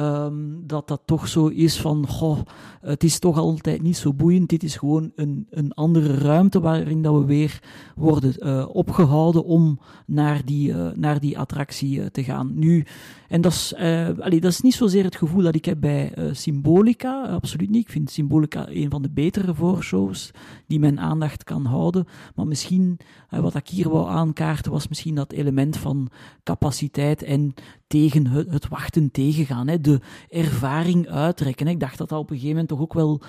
um, 0.00 0.62
dat 0.66 0.88
dat 0.88 1.00
toch 1.04 1.28
zo 1.28 1.47
is 1.47 1.80
van, 1.80 2.07
goh, 2.07 2.38
het 2.80 3.04
is 3.04 3.19
toch 3.19 3.38
altijd 3.38 3.83
niet 3.83 3.97
zo 3.97 4.12
boeiend. 4.12 4.49
Dit 4.49 4.62
is 4.62 4.76
gewoon 4.76 5.12
een, 5.14 5.47
een 5.50 5.73
andere 5.73 6.14
ruimte 6.14 6.61
waarin 6.61 7.02
dat 7.02 7.14
we 7.14 7.25
weer 7.25 7.62
worden 7.97 8.35
uh, 8.38 8.66
opgehouden 8.73 9.45
om 9.45 9.80
naar 10.07 10.45
die, 10.45 10.69
uh, 10.69 10.88
naar 10.95 11.21
die 11.21 11.38
attractie 11.38 11.99
uh, 11.99 12.07
te 12.07 12.25
gaan. 12.25 12.50
Nu, 12.54 12.85
en 13.30 13.40
dat 13.40 13.52
is, 13.52 13.75
allee, 14.18 14.40
dat 14.40 14.50
is 14.50 14.60
niet 14.60 14.75
zozeer 14.75 15.04
het 15.04 15.16
gevoel 15.16 15.42
dat 15.42 15.54
ik 15.54 15.64
heb 15.64 15.80
bij 15.80 16.12
Symbolica, 16.32 17.22
absoluut 17.22 17.70
niet. 17.70 17.84
Ik 17.84 17.90
vind 17.90 18.10
Symbolica 18.10 18.68
een 18.68 18.90
van 18.90 19.02
de 19.02 19.10
betere 19.10 19.54
voorshows 19.54 20.30
die 20.66 20.78
mijn 20.78 21.00
aandacht 21.00 21.44
kan 21.44 21.64
houden. 21.64 22.06
Maar 22.34 22.46
misschien, 22.46 22.99
wat 23.30 23.54
ik 23.54 23.68
hier 23.68 23.88
wou 23.88 24.08
aankaarten, 24.08 24.72
was 24.72 24.88
misschien 24.88 25.14
dat 25.14 25.32
element 25.32 25.76
van 25.76 26.10
capaciteit 26.42 27.22
en 27.22 27.54
tegen 27.87 28.26
het, 28.26 28.68
wachten 28.68 29.10
tegengaan. 29.10 29.68
Hè, 29.68 29.80
de 29.80 30.00
ervaring 30.28 31.08
uittrekken. 31.08 31.66
Ik 31.66 31.80
dacht 31.80 31.99
dat 31.99 32.08
dat 32.08 32.18
op 32.18 32.30
een 32.30 32.37
gegeven 32.37 32.50
moment 32.50 32.68
toch 32.68 32.80
ook 32.80 32.94
wel 32.94 33.20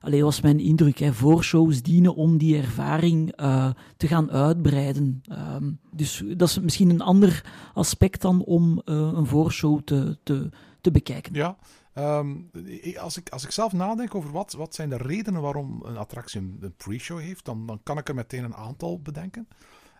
alleen 0.00 0.22
was 0.22 0.40
mijn 0.40 0.60
indruk, 0.60 0.98
hè, 0.98 1.12
voorshows 1.12 1.82
dienen 1.82 2.14
om 2.14 2.38
die 2.38 2.56
ervaring 2.56 3.40
uh, 3.40 3.70
te 3.96 4.06
gaan 4.06 4.30
uitbreiden. 4.30 5.22
Um, 5.30 5.80
dus 5.90 6.24
dat 6.36 6.48
is 6.48 6.60
misschien 6.60 6.90
een 6.90 7.00
ander 7.00 7.50
aspect 7.74 8.20
dan 8.20 8.44
om 8.44 8.82
uh, 8.84 8.94
een 9.14 9.26
voorshow 9.26 9.80
te, 9.80 10.18
te, 10.22 10.50
te 10.80 10.90
bekijken. 10.90 11.34
Ja, 11.34 11.56
um, 11.94 12.50
als, 12.98 13.16
ik, 13.16 13.28
als 13.28 13.44
ik 13.44 13.50
zelf 13.50 13.72
nadenk 13.72 14.14
over 14.14 14.30
wat, 14.30 14.52
wat 14.52 14.74
zijn 14.74 14.88
de 14.88 14.96
redenen 14.96 15.40
waarom 15.40 15.82
een 15.84 15.96
attractie 15.96 16.40
een 16.40 16.74
pre-show 16.76 17.20
heeft, 17.20 17.44
dan, 17.44 17.66
dan 17.66 17.80
kan 17.82 17.98
ik 17.98 18.08
er 18.08 18.14
meteen 18.14 18.44
een 18.44 18.54
aantal 18.54 19.00
bedenken. 19.00 19.48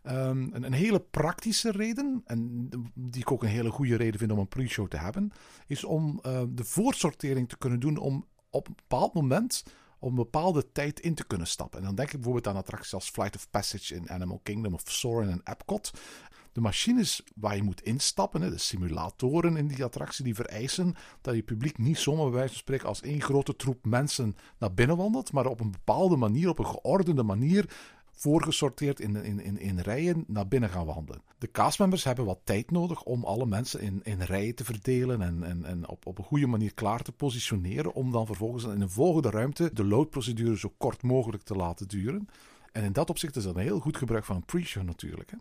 Um, 0.07 0.50
een, 0.52 0.64
een, 0.64 0.73
hele 0.73 1.00
praktische 1.00 1.71
reden, 1.71 2.23
en 2.25 2.69
die 2.95 3.21
ik 3.21 3.33
ook 3.33 3.43
een 3.43 3.49
hele 3.49 3.71
goede 3.71 3.97
reden 3.97 4.19
vind 4.19 4.33
om 4.33 4.38
een 4.38 4.49
pre-show 4.49 4.88
te 4.88 4.97
hebben, 4.97 5.33
is 5.67 5.85
om 5.85 6.21
uh, 6.26 6.40
de 6.49 6.64
voorsortering 6.64 7.49
te 7.49 7.59
kunnen 7.59 7.81
doen 7.81 7.97
om 7.97 8.25
op 8.50 8.69
een 8.69 8.75
bepaald 8.76 9.14
moment 9.14 9.64
op 9.99 10.09
een 10.09 10.14
bepaalde 10.14 10.73
tijd 10.73 11.00
in 11.00 11.14
te 11.14 11.26
kunnen 11.26 11.47
stappen. 11.47 11.78
En 11.78 11.85
dan 11.85 11.95
denk 11.95 12.09
ik 12.09 12.14
bijvoorbeeld 12.14 12.47
aan 12.47 12.57
attracties 12.57 12.95
als 12.95 13.11
Flight 13.11 13.37
of 13.37 13.50
Passage 13.50 13.95
in 13.95 14.11
Animal 14.11 14.40
Kingdom 14.43 14.75
of 14.75 14.83
Soarin' 14.85 15.31
en 15.31 15.40
Epcot. 15.45 15.90
De 16.52 16.61
machines 16.61 17.23
waar 17.35 17.57
je 17.57 17.62
moet 17.62 17.83
instappen, 17.83 18.40
de 18.40 18.59
simulatoren 18.59 19.57
in 19.57 19.67
die 19.67 19.85
attractie, 19.85 20.25
die 20.25 20.35
vereisen 20.35 20.95
dat 21.21 21.35
je 21.35 21.43
publiek 21.43 21.78
niet 21.78 21.99
zomaar 21.99 22.25
bij 22.25 22.35
wijze 22.35 22.49
van 22.49 22.59
spreken 22.59 22.88
als 22.88 23.02
één 23.02 23.21
grote 23.21 23.57
troep 23.57 23.85
mensen 23.85 24.37
naar 24.59 24.75
binnen 24.75 24.97
wandelt, 24.97 25.33
maar 25.33 25.47
op 25.47 25.61
een 25.61 25.71
bepaalde 25.71 26.17
manier, 26.17 26.49
op 26.49 26.59
een 26.59 26.67
geordende 26.67 27.23
manier 27.23 27.71
voorgesorteerd 28.18 29.00
in, 29.00 29.16
in, 29.16 29.40
in, 29.40 29.58
in 29.58 29.78
rijen 29.78 30.25
naar 30.26 30.48
binnen 30.48 30.70
gaan 30.70 30.87
wandelen. 30.87 31.22
De 31.38 31.50
castmembers 31.50 32.04
hebben 32.04 32.25
wat 32.25 32.40
tijd 32.44 32.70
nodig 32.70 33.02
om 33.02 33.25
alle 33.25 33.46
mensen 33.46 33.80
in, 33.80 34.00
in 34.02 34.22
rijen 34.22 34.54
te 34.54 34.64
verdelen 34.64 35.22
en, 35.22 35.42
en, 35.42 35.64
en 35.64 35.88
op, 35.88 36.06
op 36.06 36.18
een 36.18 36.25
goede 36.25 36.46
manier 36.46 36.75
klaar 36.75 37.02
te 37.02 37.12
positioneren 37.12 37.94
om 37.94 38.12
dan 38.12 38.26
vervolgens 38.26 38.64
in 38.64 38.80
een 38.80 38.90
volgende 38.90 39.30
ruimte 39.30 39.70
de 39.72 39.84
loadprocedure 39.84 40.58
zo 40.58 40.75
kort 40.76 41.02
mogelijk 41.02 41.42
te 41.42 41.54
laten 41.54 41.88
duren. 41.88 42.28
En 42.72 42.84
in 42.84 42.92
dat 42.92 43.10
opzicht 43.10 43.37
is 43.37 43.44
dat 43.44 43.56
een 43.56 43.62
heel 43.62 43.80
goed 43.80 43.96
gebruik 43.96 44.25
van 44.25 44.37
een 44.37 44.44
pre-show 44.44 44.84
natuurlijk. 44.84 45.30
Hè. 45.30 45.37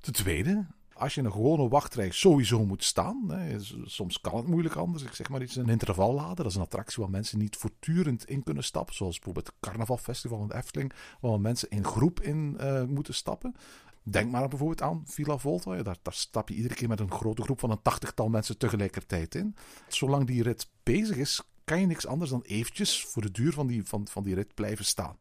Ten 0.00 0.12
tweede, 0.12 0.66
als 1.00 1.14
je 1.14 1.22
een 1.22 1.32
gewone 1.32 1.68
wachtrij 1.68 2.10
sowieso 2.10 2.66
moet 2.66 2.84
staan. 2.84 3.30
Hè, 3.30 3.56
soms 3.84 4.20
kan 4.20 4.36
het 4.36 4.46
moeilijk 4.46 4.74
anders. 4.74 5.02
Ik 5.02 5.14
zeg 5.14 5.28
maar 5.28 5.42
iets, 5.42 5.56
een 5.56 5.68
intervallader. 5.68 6.36
Dat 6.36 6.46
is 6.46 6.54
een 6.54 6.62
attractie 6.62 7.02
waar 7.02 7.10
mensen 7.10 7.38
niet 7.38 7.56
voortdurend 7.56 8.24
in 8.24 8.42
kunnen 8.42 8.64
stappen. 8.64 8.94
Zoals 8.94 9.14
bijvoorbeeld 9.14 9.46
het 9.46 9.54
Carnavalfestival 9.60 10.42
in 10.42 10.56
Efteling. 10.56 10.92
Waar 11.20 11.40
mensen 11.40 11.70
in 11.70 11.84
groep 11.84 12.20
in 12.20 12.56
uh, 12.60 12.84
moeten 12.84 13.14
stappen. 13.14 13.54
Denk 14.02 14.30
maar 14.30 14.48
bijvoorbeeld 14.48 14.82
aan 14.82 15.02
Villa 15.06 15.38
Volta. 15.38 15.82
Daar, 15.82 15.96
daar, 16.02 16.14
stap 16.14 16.48
je 16.48 16.54
iedere 16.54 16.74
keer 16.74 16.88
met 16.88 17.00
een 17.00 17.12
grote 17.12 17.42
groep 17.42 17.60
van 17.60 17.70
een 17.70 17.82
tachtigtal 17.82 18.28
mensen 18.28 18.58
tegelijkertijd 18.58 19.34
in. 19.34 19.54
Zolang 19.88 20.26
die 20.26 20.42
rit 20.42 20.68
bezig 20.82 21.16
is, 21.16 21.42
kan 21.64 21.80
je 21.80 21.86
niks 21.86 22.06
anders 22.06 22.30
dan 22.30 22.42
eventjes 22.42 23.04
voor 23.04 23.22
de 23.22 23.30
duur 23.30 23.52
van 23.52 23.66
die, 23.66 23.84
van, 23.84 24.08
van 24.08 24.22
die 24.22 24.34
rit 24.34 24.54
blijven 24.54 24.84
staan. 24.84 25.16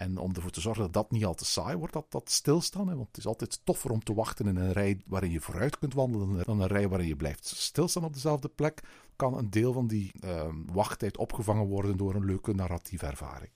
En 0.00 0.18
om 0.18 0.34
ervoor 0.34 0.50
te 0.50 0.60
zorgen 0.60 0.82
dat 0.82 0.92
dat 0.92 1.10
niet 1.10 1.24
al 1.24 1.34
te 1.34 1.44
saai 1.44 1.76
wordt, 1.76 1.92
dat, 1.92 2.06
dat 2.08 2.30
stilstaan. 2.30 2.88
Hè? 2.88 2.94
Want 2.94 3.06
het 3.06 3.16
is 3.16 3.26
altijd 3.26 3.60
toffer 3.64 3.90
om 3.90 4.02
te 4.02 4.14
wachten 4.14 4.46
in 4.46 4.56
een 4.56 4.72
rij 4.72 5.00
waarin 5.06 5.30
je 5.30 5.40
vooruit 5.40 5.78
kunt 5.78 5.94
wandelen 5.94 6.44
dan 6.44 6.60
een 6.60 6.66
rij 6.66 6.88
waarin 6.88 7.08
je 7.08 7.16
blijft 7.16 7.46
stilstaan 7.46 8.04
op 8.04 8.12
dezelfde 8.12 8.48
plek. 8.48 8.82
Kan 9.16 9.38
een 9.38 9.50
deel 9.50 9.72
van 9.72 9.86
die 9.86 10.12
uh, 10.24 10.42
wachttijd 10.72 11.16
opgevangen 11.16 11.66
worden 11.66 11.96
door 11.96 12.14
een 12.14 12.24
leuke 12.24 12.54
narratieve 12.54 13.06
ervaring. 13.06 13.50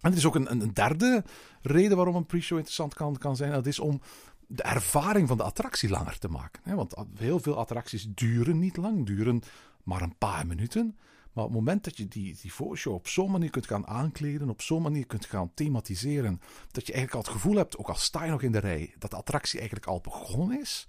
En 0.00 0.10
er 0.10 0.16
is 0.16 0.26
ook 0.26 0.34
een, 0.34 0.50
een 0.50 0.74
derde 0.74 1.24
reden 1.62 1.96
waarom 1.96 2.14
een 2.14 2.26
pre-show 2.26 2.56
interessant 2.56 2.94
kan, 2.94 3.16
kan 3.16 3.36
zijn. 3.36 3.52
Dat 3.52 3.66
is 3.66 3.78
om 3.78 4.00
de 4.46 4.62
ervaring 4.62 5.28
van 5.28 5.36
de 5.36 5.42
attractie 5.42 5.88
langer 5.88 6.18
te 6.18 6.28
maken. 6.28 6.62
Hè? 6.64 6.74
Want 6.74 6.94
heel 7.14 7.38
veel 7.38 7.58
attracties 7.58 8.08
duren 8.14 8.58
niet 8.58 8.76
lang, 8.76 9.06
duren 9.06 9.42
maar 9.82 10.02
een 10.02 10.18
paar 10.18 10.46
minuten. 10.46 10.98
Maar 11.32 11.44
op 11.44 11.50
het 11.50 11.58
moment 11.58 11.84
dat 11.84 11.96
je 11.96 12.08
die, 12.08 12.36
die 12.40 12.52
voorshow 12.52 12.94
op 12.94 13.08
zo'n 13.08 13.30
manier 13.30 13.50
kunt 13.50 13.66
gaan 13.66 13.86
aankleden, 13.86 14.50
op 14.50 14.62
zo'n 14.62 14.82
manier 14.82 15.06
kunt 15.06 15.24
gaan 15.24 15.50
thematiseren, 15.54 16.40
dat 16.70 16.86
je 16.86 16.92
eigenlijk 16.92 17.14
al 17.14 17.32
het 17.32 17.40
gevoel 17.40 17.56
hebt, 17.56 17.78
ook 17.78 17.88
al 17.88 17.94
sta 17.94 18.24
je 18.24 18.30
nog 18.30 18.42
in 18.42 18.52
de 18.52 18.58
rij, 18.58 18.94
dat 18.98 19.10
de 19.10 19.16
attractie 19.16 19.58
eigenlijk 19.58 19.88
al 19.88 20.00
begonnen 20.00 20.60
is, 20.60 20.86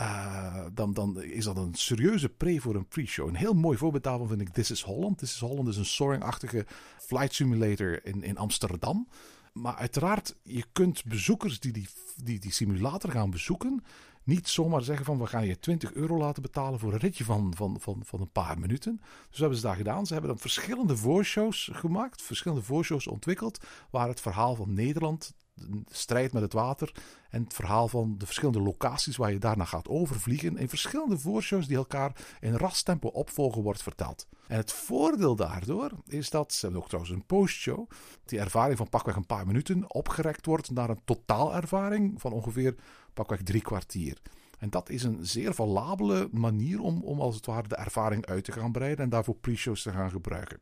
uh, 0.00 0.64
dan, 0.72 0.92
dan 0.92 1.22
is 1.22 1.44
dat 1.44 1.56
een 1.56 1.74
serieuze 1.74 2.28
pre 2.28 2.60
voor 2.60 2.74
een 2.74 2.88
pre-show. 2.88 3.28
Een 3.28 3.34
heel 3.34 3.54
mooi 3.54 3.78
voorbeeld 3.78 4.02
daarvan 4.02 4.28
vind 4.28 4.40
ik 4.40 4.48
This 4.48 4.70
is 4.70 4.82
Holland. 4.82 5.18
This 5.18 5.32
is 5.32 5.40
Holland 5.40 5.68
is 5.68 5.76
een 5.76 5.84
soaring-achtige 5.84 6.66
flight 6.98 7.34
simulator 7.34 8.06
in, 8.06 8.22
in 8.22 8.36
Amsterdam. 8.36 9.08
Maar 9.52 9.74
uiteraard, 9.74 10.36
je 10.42 10.64
kunt 10.72 11.04
bezoekers 11.04 11.60
die 11.60 11.72
die, 11.72 11.88
die 12.24 12.38
die 12.38 12.52
simulator 12.52 13.10
gaan 13.10 13.30
bezoeken, 13.30 13.84
niet 14.28 14.48
zomaar 14.48 14.82
zeggen 14.82 15.04
van 15.04 15.18
we 15.18 15.26
gaan 15.26 15.46
je 15.46 15.58
20 15.58 15.92
euro 15.92 16.18
laten 16.18 16.42
betalen 16.42 16.78
voor 16.78 16.92
een 16.92 16.98
ritje 16.98 17.24
van, 17.24 17.52
van, 17.56 17.76
van, 17.80 18.00
van 18.04 18.20
een 18.20 18.32
paar 18.32 18.58
minuten. 18.58 18.96
Dus 19.00 19.28
wat 19.30 19.38
hebben 19.38 19.58
ze 19.58 19.64
daar 19.64 19.76
gedaan? 19.76 20.06
Ze 20.06 20.12
hebben 20.12 20.30
dan 20.30 20.40
verschillende 20.40 20.96
voorshows 20.96 21.70
gemaakt, 21.72 22.22
verschillende 22.22 22.64
voorshows 22.64 23.06
ontwikkeld, 23.06 23.64
waar 23.90 24.08
het 24.08 24.20
verhaal 24.20 24.54
van 24.54 24.74
Nederland, 24.74 25.34
de 25.54 25.82
strijd 25.90 26.32
met 26.32 26.42
het 26.42 26.52
water 26.52 26.94
en 27.30 27.42
het 27.42 27.54
verhaal 27.54 27.88
van 27.88 28.14
de 28.18 28.24
verschillende 28.26 28.60
locaties 28.60 29.16
waar 29.16 29.32
je 29.32 29.38
daarna 29.38 29.64
gaat 29.64 29.88
overvliegen, 29.88 30.56
in 30.56 30.68
verschillende 30.68 31.18
voorshows 31.18 31.66
die 31.66 31.76
elkaar 31.76 32.12
in 32.40 32.54
rastempo 32.54 33.08
opvolgen 33.08 33.62
wordt 33.62 33.82
verteld. 33.82 34.26
En 34.46 34.56
het 34.56 34.72
voordeel 34.72 35.36
daardoor 35.36 35.90
is 36.06 36.30
dat, 36.30 36.52
ze 36.52 36.60
hebben 36.60 36.80
ook 36.80 36.88
trouwens 36.88 37.14
een 37.14 37.26
postshow, 37.26 37.90
die 38.24 38.38
ervaring 38.38 38.76
van 38.76 38.88
pakweg 38.88 39.16
een 39.16 39.26
paar 39.26 39.46
minuten 39.46 39.94
opgerekt 39.94 40.46
wordt 40.46 40.70
naar 40.70 40.90
een 40.90 41.04
totaalervaring 41.04 42.20
van 42.20 42.32
ongeveer 42.32 42.74
pakweg 43.18 43.42
drie 43.42 43.62
kwartier. 43.62 44.18
En 44.58 44.70
dat 44.70 44.88
is 44.88 45.02
een 45.02 45.26
zeer 45.26 45.54
valabele 45.54 46.28
manier 46.32 46.80
om, 46.80 47.02
om 47.02 47.20
als 47.20 47.34
het 47.34 47.46
ware 47.46 47.68
de 47.68 47.76
ervaring 47.76 48.26
uit 48.26 48.44
te 48.44 48.52
gaan 48.52 48.72
breiden 48.72 49.04
en 49.04 49.10
daarvoor 49.10 49.34
pre-shows 49.34 49.82
te 49.82 49.90
gaan 49.90 50.10
gebruiken. 50.10 50.60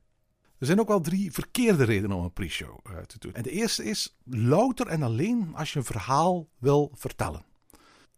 Er 0.58 0.66
zijn 0.66 0.80
ook 0.80 0.88
wel 0.88 1.00
drie 1.00 1.32
verkeerde 1.32 1.84
redenen 1.84 2.16
om 2.16 2.24
een 2.24 2.32
pre-show 2.32 2.78
uh, 2.90 2.98
te 2.98 3.18
doen. 3.18 3.32
En 3.32 3.42
de 3.42 3.50
eerste 3.50 3.84
is 3.84 4.18
louter 4.24 4.86
en 4.86 5.02
alleen 5.02 5.54
als 5.54 5.72
je 5.72 5.78
een 5.78 5.84
verhaal 5.84 6.48
wil 6.58 6.90
vertellen. 6.94 7.44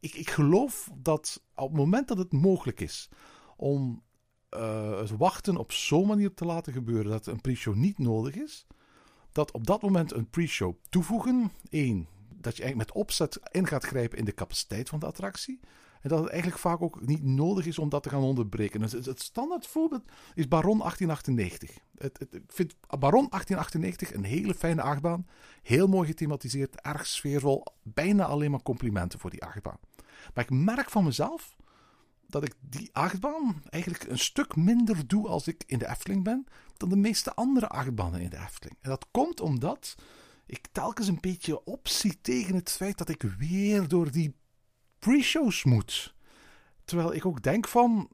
Ik, 0.00 0.14
ik 0.14 0.30
geloof 0.30 0.90
dat 0.94 1.42
op 1.54 1.68
het 1.68 1.76
moment 1.76 2.08
dat 2.08 2.18
het 2.18 2.32
mogelijk 2.32 2.80
is 2.80 3.08
om 3.56 4.02
uh, 4.56 4.98
het 4.98 5.10
wachten 5.10 5.56
op 5.56 5.72
zo'n 5.72 6.06
manier 6.06 6.34
te 6.34 6.44
laten 6.44 6.72
gebeuren 6.72 7.10
dat 7.10 7.26
een 7.26 7.40
pre-show 7.40 7.74
niet 7.74 7.98
nodig 7.98 8.34
is, 8.34 8.66
dat 9.32 9.52
op 9.52 9.66
dat 9.66 9.82
moment 9.82 10.12
een 10.12 10.30
pre-show 10.30 10.74
toevoegen, 10.88 11.50
één, 11.70 12.08
dat 12.40 12.56
je 12.56 12.62
eigenlijk 12.62 12.92
met 12.92 13.02
opzet 13.02 13.40
in 13.50 13.66
gaat 13.66 13.84
grijpen 13.84 14.18
in 14.18 14.24
de 14.24 14.34
capaciteit 14.34 14.88
van 14.88 14.98
de 14.98 15.06
attractie. 15.06 15.60
En 16.00 16.08
dat 16.08 16.18
het 16.18 16.28
eigenlijk 16.28 16.60
vaak 16.60 16.82
ook 16.82 17.06
niet 17.06 17.22
nodig 17.22 17.66
is 17.66 17.78
om 17.78 17.88
dat 17.88 18.02
te 18.02 18.08
gaan 18.08 18.22
onderbreken. 18.22 18.80
Dus 18.80 18.92
het, 18.92 19.22
standaard 19.22 19.66
voorbeeld 19.66 20.02
is 20.34 20.48
Baron 20.48 20.78
1898. 20.78 21.78
Het, 21.98 22.18
het, 22.18 22.34
ik 22.34 22.42
vind 22.46 22.74
Baron 22.98 23.26
1898 23.30 24.14
een 24.14 24.24
hele 24.24 24.54
fijne 24.54 24.82
achtbaan. 24.82 25.26
Heel 25.62 25.86
mooi 25.86 26.06
gethematiseerd, 26.06 26.80
erg 26.80 27.06
sfeervol. 27.06 27.64
Bijna 27.82 28.24
alleen 28.24 28.50
maar 28.50 28.62
complimenten 28.62 29.18
voor 29.18 29.30
die 29.30 29.44
achtbaan. 29.44 29.78
Maar 30.34 30.44
ik 30.44 30.50
merk 30.50 30.90
van 30.90 31.04
mezelf 31.04 31.56
dat 32.26 32.44
ik 32.44 32.54
die 32.60 32.88
achtbaan 32.92 33.62
eigenlijk 33.68 34.04
een 34.04 34.18
stuk 34.18 34.56
minder 34.56 35.06
doe 35.06 35.28
als 35.28 35.46
ik 35.46 35.64
in 35.66 35.78
de 35.78 35.88
Efteling 35.88 36.24
ben 36.24 36.46
dan 36.76 36.88
de 36.88 36.96
meeste 36.96 37.34
andere 37.34 37.68
achtbanen 37.68 38.20
in 38.20 38.30
de 38.30 38.38
Efteling. 38.38 38.76
En 38.80 38.90
dat 38.90 39.06
komt 39.10 39.40
omdat 39.40 39.94
ik 40.48 40.66
telkens 40.72 41.08
een 41.08 41.20
beetje 41.20 41.64
opzie 41.64 42.20
tegen 42.20 42.54
het 42.54 42.70
feit 42.70 42.98
dat 42.98 43.08
ik 43.08 43.22
weer 43.22 43.88
door 43.88 44.10
die 44.10 44.34
pre-shows 44.98 45.64
moet. 45.64 46.14
Terwijl 46.88 47.14
ik 47.14 47.26
ook 47.26 47.42
denk 47.42 47.68
van, 47.68 48.08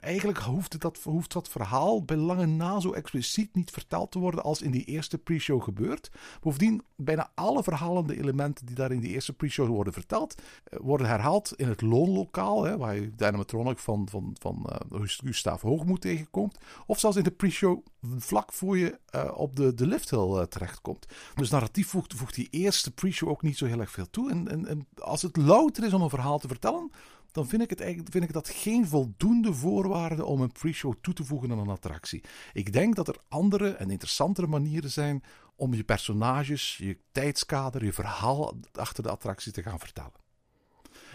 eigenlijk 0.00 0.38
hoeft 0.38 0.80
dat, 0.80 0.98
hoeft 1.02 1.32
dat 1.32 1.48
verhaal 1.48 2.04
bij 2.04 2.16
lange 2.16 2.46
na 2.46 2.80
zo 2.80 2.92
expliciet 2.92 3.54
niet 3.54 3.70
verteld 3.70 4.10
te 4.10 4.18
worden 4.18 4.42
als 4.42 4.62
in 4.62 4.70
die 4.70 4.84
eerste 4.84 5.18
pre-show 5.18 5.62
gebeurt. 5.62 6.10
Bovendien, 6.40 6.82
bijna 6.94 7.30
alle 7.34 7.62
verhalende 7.62 8.18
elementen 8.18 8.66
die 8.66 8.74
daar 8.74 8.92
in 8.92 9.00
die 9.00 9.12
eerste 9.12 9.32
pre-show 9.32 9.68
worden 9.68 9.92
verteld, 9.92 10.42
eh, 10.64 10.78
worden 10.82 11.06
herhaald 11.06 11.52
in 11.56 11.68
het 11.68 11.80
loonlokaal, 11.80 12.64
hè, 12.64 12.76
waar 12.76 12.94
je 12.94 13.14
de 13.14 13.26
animatronic 13.26 13.78
van, 13.78 14.08
van, 14.10 14.36
van 14.40 14.66
uh, 14.92 15.00
Gustav 15.24 15.62
Hoogmoed 15.62 16.00
tegenkomt. 16.00 16.58
Of 16.86 16.98
zelfs 16.98 17.16
in 17.16 17.24
de 17.24 17.30
pre-show 17.30 17.84
vlak 18.18 18.52
voor 18.52 18.78
je 18.78 18.98
uh, 19.14 19.30
op 19.34 19.56
de, 19.56 19.74
de 19.74 19.86
lifthill 19.86 20.46
terechtkomt. 20.46 21.06
Dus 21.34 21.50
narratief 21.50 21.88
voegt, 21.88 22.14
voegt 22.14 22.34
die 22.34 22.48
eerste 22.50 22.90
pre-show 22.90 23.28
ook 23.28 23.42
niet 23.42 23.56
zo 23.56 23.66
heel 23.66 23.80
erg 23.80 23.90
veel 23.90 24.10
toe. 24.10 24.30
En, 24.30 24.48
en, 24.48 24.66
en 24.66 24.86
als 24.98 25.22
het 25.22 25.36
louter 25.36 25.84
is 25.84 25.92
om 25.92 26.02
een 26.02 26.10
verhaal 26.10 26.38
te 26.38 26.48
vertellen, 26.48 26.90
dan 27.36 27.48
vind 27.48 27.62
ik, 27.62 27.70
het 27.70 27.80
eigenlijk, 27.80 28.12
vind 28.12 28.24
ik 28.24 28.32
dat 28.32 28.48
geen 28.48 28.86
voldoende 28.86 29.54
voorwaarde 29.54 30.24
om 30.24 30.40
een 30.40 30.52
pre-show 30.52 30.94
toe 31.00 31.14
te 31.14 31.24
voegen 31.24 31.52
aan 31.52 31.58
een 31.58 31.68
attractie. 31.68 32.24
Ik 32.52 32.72
denk 32.72 32.94
dat 32.94 33.08
er 33.08 33.18
andere 33.28 33.70
en 33.70 33.90
interessantere 33.90 34.46
manieren 34.46 34.90
zijn 34.90 35.22
om 35.56 35.74
je 35.74 35.84
personages, 35.84 36.76
je 36.76 36.98
tijdskader, 37.12 37.84
je 37.84 37.92
verhaal 37.92 38.54
achter 38.72 39.02
de 39.02 39.10
attractie 39.10 39.52
te 39.52 39.62
gaan 39.62 39.78
vertellen. 39.78 40.24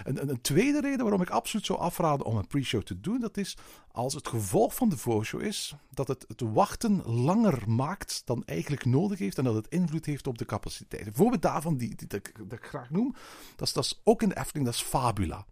Een, 0.04 0.30
een, 0.30 0.42
tweede 0.42 0.82
reden 0.82 1.02
waarom 1.02 1.22
ik 1.22 1.30
absoluut 1.30 1.66
zou 1.66 1.80
afraden 1.80 2.26
om 2.26 2.38
een 2.38 2.48
pre-show 2.48 2.82
te 2.82 3.00
doen, 3.00 3.20
dat 3.20 3.38
is 3.38 3.58
als 3.92 4.14
het 4.14 4.28
gevolg 4.28 4.76
van 4.76 4.90
de 4.90 4.98
voorshow 4.98 5.42
is 5.42 5.76
dat 5.90 6.08
het 6.08 6.26
het 6.28 6.42
wachten 6.42 7.04
langer 7.04 7.70
maakt 7.70 8.22
dan 8.26 8.44
eigenlijk 8.46 8.86
nodig 8.86 9.20
heeft 9.20 9.38
en 9.38 9.44
dat 9.44 9.56
het 9.56 9.68
invloed 9.68 10.06
heeft 10.06 10.28
op 10.28 10.38
de 10.38 10.46
capaciteit. 10.46 11.06
Een 11.08 11.14
voorbeeld 11.14 11.42
daarvan 11.42 11.78
die, 11.78 11.96
die, 11.96 12.22
ik 12.50 12.66
graag 12.66 12.90
noem, 12.90 13.16
dat 13.56 13.68
is, 13.68 13.74
dat 13.74 13.84
is 13.84 14.02
ook 14.04 14.22
in 14.22 14.30
de 14.30 14.38
Efteling, 14.38 14.66
dat 14.66 14.76
is 14.76 14.82
Fabula. 14.82 15.46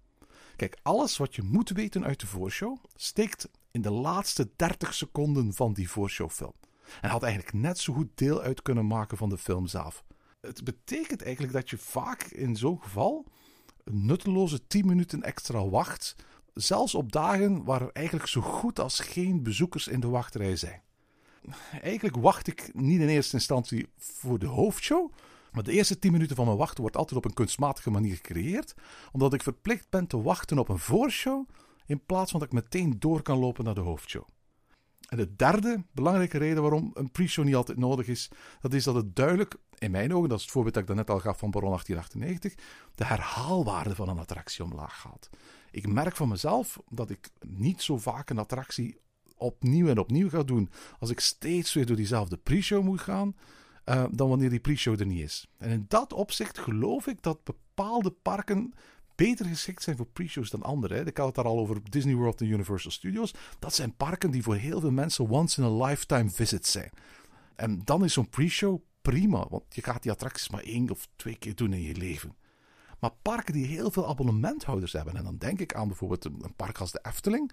Kijk, 0.59 0.77
alles 0.83 1.17
wat 1.17 1.35
je 1.35 1.43
moet 1.43 1.69
weten 1.69 2.05
uit 2.05 2.19
de 2.19 2.27
voorshow 2.27 2.77
steekt 2.95 3.49
in 3.71 3.81
de 3.81 3.91
laatste 3.91 4.49
30 4.55 4.93
seconden 4.93 5.53
van 5.53 5.73
die 5.73 5.89
voorshowfilm. 5.89 6.53
En 7.01 7.09
had 7.09 7.23
eigenlijk 7.23 7.53
net 7.53 7.79
zo 7.79 7.93
goed 7.93 8.07
deel 8.15 8.41
uit 8.41 8.61
kunnen 8.61 8.87
maken 8.87 9.17
van 9.17 9.29
de 9.29 9.37
film 9.37 9.67
zelf. 9.67 10.03
Het 10.41 10.63
betekent 10.63 11.23
eigenlijk 11.23 11.53
dat 11.53 11.69
je 11.69 11.77
vaak 11.77 12.23
in 12.23 12.55
zo'n 12.55 12.81
geval 12.81 13.25
nutteloze 13.83 14.67
10 14.67 14.85
minuten 14.85 15.23
extra 15.23 15.69
wacht. 15.69 16.15
Zelfs 16.53 16.95
op 16.95 17.11
dagen 17.11 17.63
waar 17.63 17.81
er 17.81 17.91
eigenlijk 17.93 18.27
zo 18.27 18.41
goed 18.41 18.79
als 18.79 18.99
geen 18.99 19.43
bezoekers 19.43 19.87
in 19.87 19.99
de 19.99 20.07
wachtrij 20.07 20.55
zijn. 20.55 20.81
Eigenlijk 21.81 22.15
wacht 22.15 22.47
ik 22.47 22.69
niet 22.73 23.01
in 23.01 23.07
eerste 23.07 23.35
instantie 23.35 23.87
voor 23.97 24.39
de 24.39 24.47
hoofdshow. 24.47 25.11
Maar 25.51 25.63
de 25.63 25.71
eerste 25.71 25.99
10 25.99 26.11
minuten 26.11 26.35
van 26.35 26.45
mijn 26.45 26.57
wachten 26.57 26.81
wordt 26.81 26.97
altijd 26.97 27.17
op 27.17 27.25
een 27.25 27.33
kunstmatige 27.33 27.89
manier 27.89 28.15
gecreëerd. 28.15 28.73
Omdat 29.11 29.33
ik 29.33 29.43
verplicht 29.43 29.89
ben 29.89 30.07
te 30.07 30.21
wachten 30.21 30.59
op 30.59 30.69
een 30.69 30.79
voorshow. 30.79 31.47
In 31.85 32.05
plaats 32.05 32.31
van 32.31 32.39
dat 32.39 32.49
ik 32.49 32.63
meteen 32.63 32.99
door 32.99 33.21
kan 33.21 33.37
lopen 33.37 33.63
naar 33.63 33.75
de 33.75 33.81
hoofdshow. 33.81 34.23
En 35.09 35.17
de 35.17 35.35
derde 35.35 35.83
belangrijke 35.91 36.37
reden 36.37 36.61
waarom 36.61 36.91
een 36.93 37.11
pre-show 37.11 37.45
niet 37.45 37.55
altijd 37.55 37.77
nodig 37.77 38.07
is, 38.07 38.29
dat 38.61 38.73
is 38.73 38.83
dat 38.83 38.95
het 38.95 39.15
duidelijk, 39.15 39.55
in 39.77 39.91
mijn 39.91 40.13
ogen, 40.13 40.29
dat 40.29 40.37
is 40.37 40.43
het 40.43 40.53
voorbeeld 40.53 40.73
dat 40.73 40.83
ik 40.83 40.89
daarnet 40.89 41.09
al 41.09 41.19
gaf 41.19 41.37
van 41.37 41.51
Baron 41.51 41.69
1898, 41.69 42.65
de 42.95 43.05
herhaalwaarde 43.05 43.95
van 43.95 44.09
een 44.09 44.19
attractie 44.19 44.63
omlaag 44.63 44.99
gaat. 44.99 45.29
Ik 45.71 45.87
merk 45.87 46.15
van 46.15 46.27
mezelf 46.27 46.79
dat 46.89 47.09
ik 47.09 47.29
niet 47.39 47.81
zo 47.81 47.97
vaak 47.97 48.29
een 48.29 48.37
attractie 48.37 48.97
opnieuw 49.37 49.87
en 49.87 49.99
opnieuw 49.99 50.29
ga 50.29 50.43
doen 50.43 50.69
als 50.99 51.09
ik 51.09 51.19
steeds 51.19 51.73
weer 51.73 51.85
door 51.85 51.95
diezelfde 51.95 52.37
pre-show 52.37 52.83
moet 52.83 53.01
gaan, 53.01 53.35
uh, 53.89 54.05
dan 54.11 54.29
wanneer 54.29 54.49
die 54.49 54.59
pre-show 54.59 54.99
er 54.99 55.05
niet 55.05 55.21
is. 55.21 55.47
En 55.57 55.69
in 55.69 55.85
dat 55.87 56.13
opzicht 56.13 56.57
geloof 56.57 57.07
ik 57.07 57.21
dat 57.21 57.43
bepaalde 57.43 58.11
parken 58.11 58.73
beter 59.15 59.45
geschikt 59.45 59.83
zijn 59.83 59.97
voor 59.97 60.05
pre-shows 60.05 60.49
dan 60.49 60.63
andere. 60.63 60.93
Hè. 60.93 61.05
Ik 61.05 61.17
had 61.17 61.25
het 61.25 61.35
daar 61.35 61.45
al 61.45 61.59
over 61.59 61.89
Disney 61.89 62.15
World 62.15 62.41
en 62.41 62.47
Universal 62.47 62.91
Studios. 62.91 63.33
Dat 63.59 63.73
zijn 63.73 63.95
parken 63.95 64.31
die 64.31 64.43
voor 64.43 64.55
heel 64.55 64.79
veel 64.79 64.91
mensen 64.91 65.29
once 65.29 65.61
in 65.61 65.67
a 65.67 65.85
lifetime 65.85 66.29
visits 66.29 66.71
zijn. 66.71 66.89
En 67.55 67.81
dan 67.83 68.03
is 68.03 68.13
zo'n 68.13 68.29
pre-show 68.29 68.81
prima, 69.01 69.47
want 69.49 69.63
je 69.69 69.83
gaat 69.83 70.03
die 70.03 70.11
attracties 70.11 70.49
maar 70.49 70.63
één 70.63 70.89
of 70.89 71.07
twee 71.15 71.35
keer 71.35 71.55
doen 71.55 71.73
in 71.73 71.81
je 71.81 71.95
leven. 71.95 72.35
Maar 72.99 73.11
parken 73.21 73.53
die 73.53 73.65
heel 73.65 73.91
veel 73.91 74.07
abonnementhouders 74.07 74.93
hebben, 74.93 75.15
en 75.15 75.23
dan 75.23 75.37
denk 75.37 75.59
ik 75.59 75.73
aan 75.73 75.87
bijvoorbeeld 75.87 76.25
een 76.25 76.55
park 76.55 76.77
als 76.77 76.91
de 76.91 76.99
Efteling, 77.03 77.51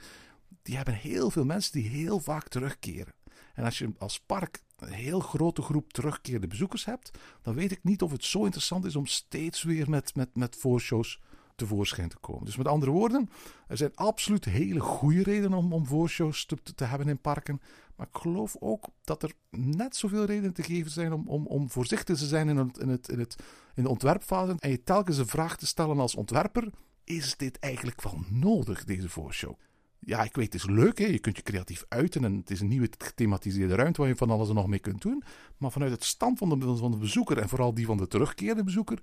die 0.63 0.77
hebben 0.77 0.95
heel 0.95 1.31
veel 1.31 1.45
mensen 1.45 1.73
die 1.73 1.89
heel 1.89 2.21
vaak 2.21 2.49
terugkeren. 2.49 3.15
En 3.55 3.65
als 3.65 3.79
je 3.79 3.93
als 3.99 4.21
park 4.21 4.61
een 4.77 4.93
heel 4.93 5.21
grote 5.21 5.63
groep 5.63 5.93
terugkerende 5.93 6.47
bezoekers 6.47 6.85
hebt, 6.85 7.11
dan 7.43 7.55
weet 7.55 7.73
ik 7.73 7.85
niet 7.85 8.03
of 8.03 8.11
het 8.11 8.25
zo 8.25 8.45
interessant 8.45 8.85
is 8.85 8.97
om 8.97 9.07
steeds 9.07 9.63
weer 9.63 9.91
met, 9.91 10.15
met, 10.15 10.37
met 10.37 10.57
voorshows 10.57 11.21
tevoorschijn 11.57 12.09
te 12.09 12.19
komen. 12.19 12.45
Dus 12.45 12.57
met 12.57 12.69
andere 12.69 12.91
woorden, 12.91 13.31
er 13.69 13.77
zijn 13.77 13.95
absoluut 13.95 14.45
hele 14.45 14.81
goede 14.81 15.23
redenen 15.23 15.59
om, 15.59 15.73
om 15.73 15.87
voorshows 15.87 16.47
te, 16.75 16.85
hebben 16.85 17.09
in 17.09 17.21
parken. 17.21 17.61
Maar 17.97 18.07
ik 18.07 18.21
geloof 18.21 18.57
ook 18.61 18.85
dat 19.05 19.23
er 19.23 19.33
net 19.51 19.97
zoveel 19.97 20.25
redenen 20.25 20.53
te 20.53 20.63
geven 20.63 20.91
zijn 20.91 21.13
om, 21.13 21.29
om, 21.29 21.47
om 21.47 21.71
voorzichtig 21.71 22.17
te 22.17 22.27
zijn 22.27 22.49
in, 22.49 22.57
het, 22.57 22.79
in, 22.79 22.89
het, 22.89 23.09
in, 23.09 23.19
het, 23.19 23.37
in 23.75 23.83
de 23.83 23.89
ontwerpfase. 23.89 24.55
En 24.59 24.71
je 24.71 24.83
telkens 24.83 25.19
een 25.19 25.27
vraag 25.27 25.57
te 25.57 25.67
stellen 25.67 25.99
als 25.99 26.15
ontwerper: 26.15 26.71
is 27.05 27.37
dit 27.37 27.59
eigenlijk 27.59 28.03
wel 28.03 28.21
nodig, 28.29 28.85
deze 28.85 29.09
voorshow? 29.09 29.55
Ja, 30.01 30.23
ik 30.23 30.37
weet, 30.37 30.53
het 30.53 30.63
is 30.63 30.69
leuk, 30.69 30.99
hè? 30.99 31.07
je 31.07 31.19
kunt 31.19 31.37
je 31.37 31.43
creatief 31.43 31.85
uiten 31.89 32.25
en 32.25 32.35
het 32.35 32.51
is 32.51 32.61
een 32.61 32.69
nieuwe 32.69 32.89
gethematiseerde 32.99 33.75
ruimte 33.75 34.01
waar 34.01 34.11
je 34.11 34.17
van 34.17 34.31
alles 34.31 34.49
en 34.49 34.55
nog 34.55 34.67
mee 34.67 34.79
kunt 34.79 35.03
doen. 35.03 35.23
Maar 35.57 35.73
vanuit 35.73 35.93
het 35.93 36.05
stand 36.05 36.39
van 36.39 36.49
de, 36.49 36.77
van 36.77 36.91
de 36.91 36.97
bezoeker 36.97 37.39
en 37.39 37.49
vooral 37.49 37.75
die 37.75 37.87
van 37.87 37.97
de 37.97 38.07
terugkerende 38.07 38.65
bezoeker, 38.65 38.99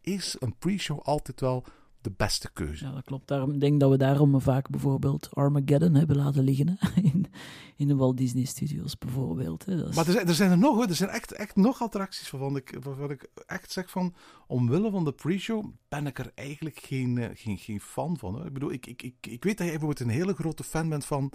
is 0.00 0.36
een 0.38 0.56
pre-show 0.58 1.00
altijd 1.00 1.40
wel 1.40 1.64
de 2.06 2.14
beste 2.16 2.50
keuze. 2.52 2.84
Ja, 2.84 2.92
dat 2.92 3.04
klopt. 3.04 3.28
Daarom, 3.28 3.58
denk 3.58 3.80
dat 3.80 3.90
we 3.90 3.96
daarom 3.96 4.40
vaak 4.40 4.70
bijvoorbeeld 4.70 5.28
Armageddon 5.32 5.94
hebben 5.94 6.16
laten 6.16 6.44
liggen. 6.44 6.78
In, 7.12 7.26
in 7.76 7.88
de 7.88 7.96
Walt 7.96 8.16
Disney 8.16 8.44
Studios 8.44 8.98
bijvoorbeeld. 8.98 9.64
Hè. 9.64 9.76
Dat 9.76 9.88
is... 9.88 9.94
Maar 9.94 10.06
er 10.06 10.12
zijn, 10.12 10.28
er 10.28 10.34
zijn 10.34 10.50
er 10.50 10.58
nog 10.58 10.74
hoor. 10.74 10.86
Er 10.86 10.94
zijn 10.94 11.10
echt, 11.10 11.32
echt 11.32 11.56
nog 11.56 11.82
attracties 11.82 12.30
waarvan 12.30 12.56
ik, 12.56 12.78
waarvan 12.82 13.10
ik 13.10 13.28
echt 13.46 13.72
zeg 13.72 13.90
van... 13.90 14.14
Omwille 14.46 14.90
van 14.90 15.04
de 15.04 15.12
pre-show 15.12 15.64
ben 15.88 16.06
ik 16.06 16.18
er 16.18 16.30
eigenlijk 16.34 16.78
geen, 16.78 17.16
uh, 17.16 17.26
geen, 17.34 17.58
geen 17.58 17.80
fan 17.80 18.18
van. 18.18 18.34
Hoor. 18.34 18.46
Ik 18.46 18.52
bedoel, 18.52 18.72
ik, 18.72 18.86
ik, 18.86 19.02
ik, 19.02 19.14
ik 19.20 19.44
weet 19.44 19.58
dat 19.58 19.66
jij 19.66 19.78
bijvoorbeeld 19.78 20.00
een 20.00 20.14
hele 20.14 20.34
grote 20.34 20.64
fan 20.64 20.88
bent 20.88 21.04
van 21.04 21.32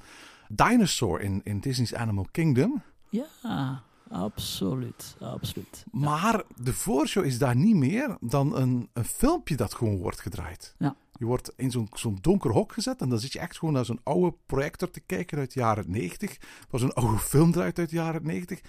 Dinosaur 0.50 1.22
in, 1.22 1.42
in 1.44 1.60
Disney's 1.60 1.94
Animal 1.94 2.28
Kingdom. 2.32 2.82
Ja, 3.10 3.84
Absoluut, 4.12 5.16
absoluut. 5.20 5.86
Maar 5.92 6.44
de 6.56 6.74
voorshow 6.74 7.26
is 7.26 7.38
daar 7.38 7.56
niet 7.56 7.76
meer 7.76 8.18
dan 8.20 8.56
een, 8.56 8.90
een 8.94 9.06
filmpje 9.06 9.56
dat 9.56 9.74
gewoon 9.74 9.98
wordt 9.98 10.20
gedraaid. 10.20 10.76
Ja. 10.78 10.96
Je 11.14 11.26
wordt 11.26 11.54
in 11.56 11.72
zo'n 11.72 11.88
zo'n 11.94 12.18
donker 12.22 12.52
hok 12.52 12.74
gezet 12.74 13.02
en 13.02 13.10
dan 13.10 13.20
zit 13.20 13.34
je 13.34 13.40
echt 13.40 13.58
gewoon 13.58 13.74
naar 13.74 13.86
zo'n 13.86 14.00
oude 14.04 14.36
projector 14.46 14.92
te 14.92 15.00
kijken 15.00 15.38
uit 15.38 15.54
de 15.54 15.60
jaren 15.60 15.92
90. 15.92 16.38
Waar 16.70 16.80
zo'n 16.80 16.94
oude 16.94 17.18
film 17.18 17.52
draait 17.52 17.80
uit 17.80 17.90
de 17.90 17.96
jaren 17.96 18.26
90. 18.26 18.62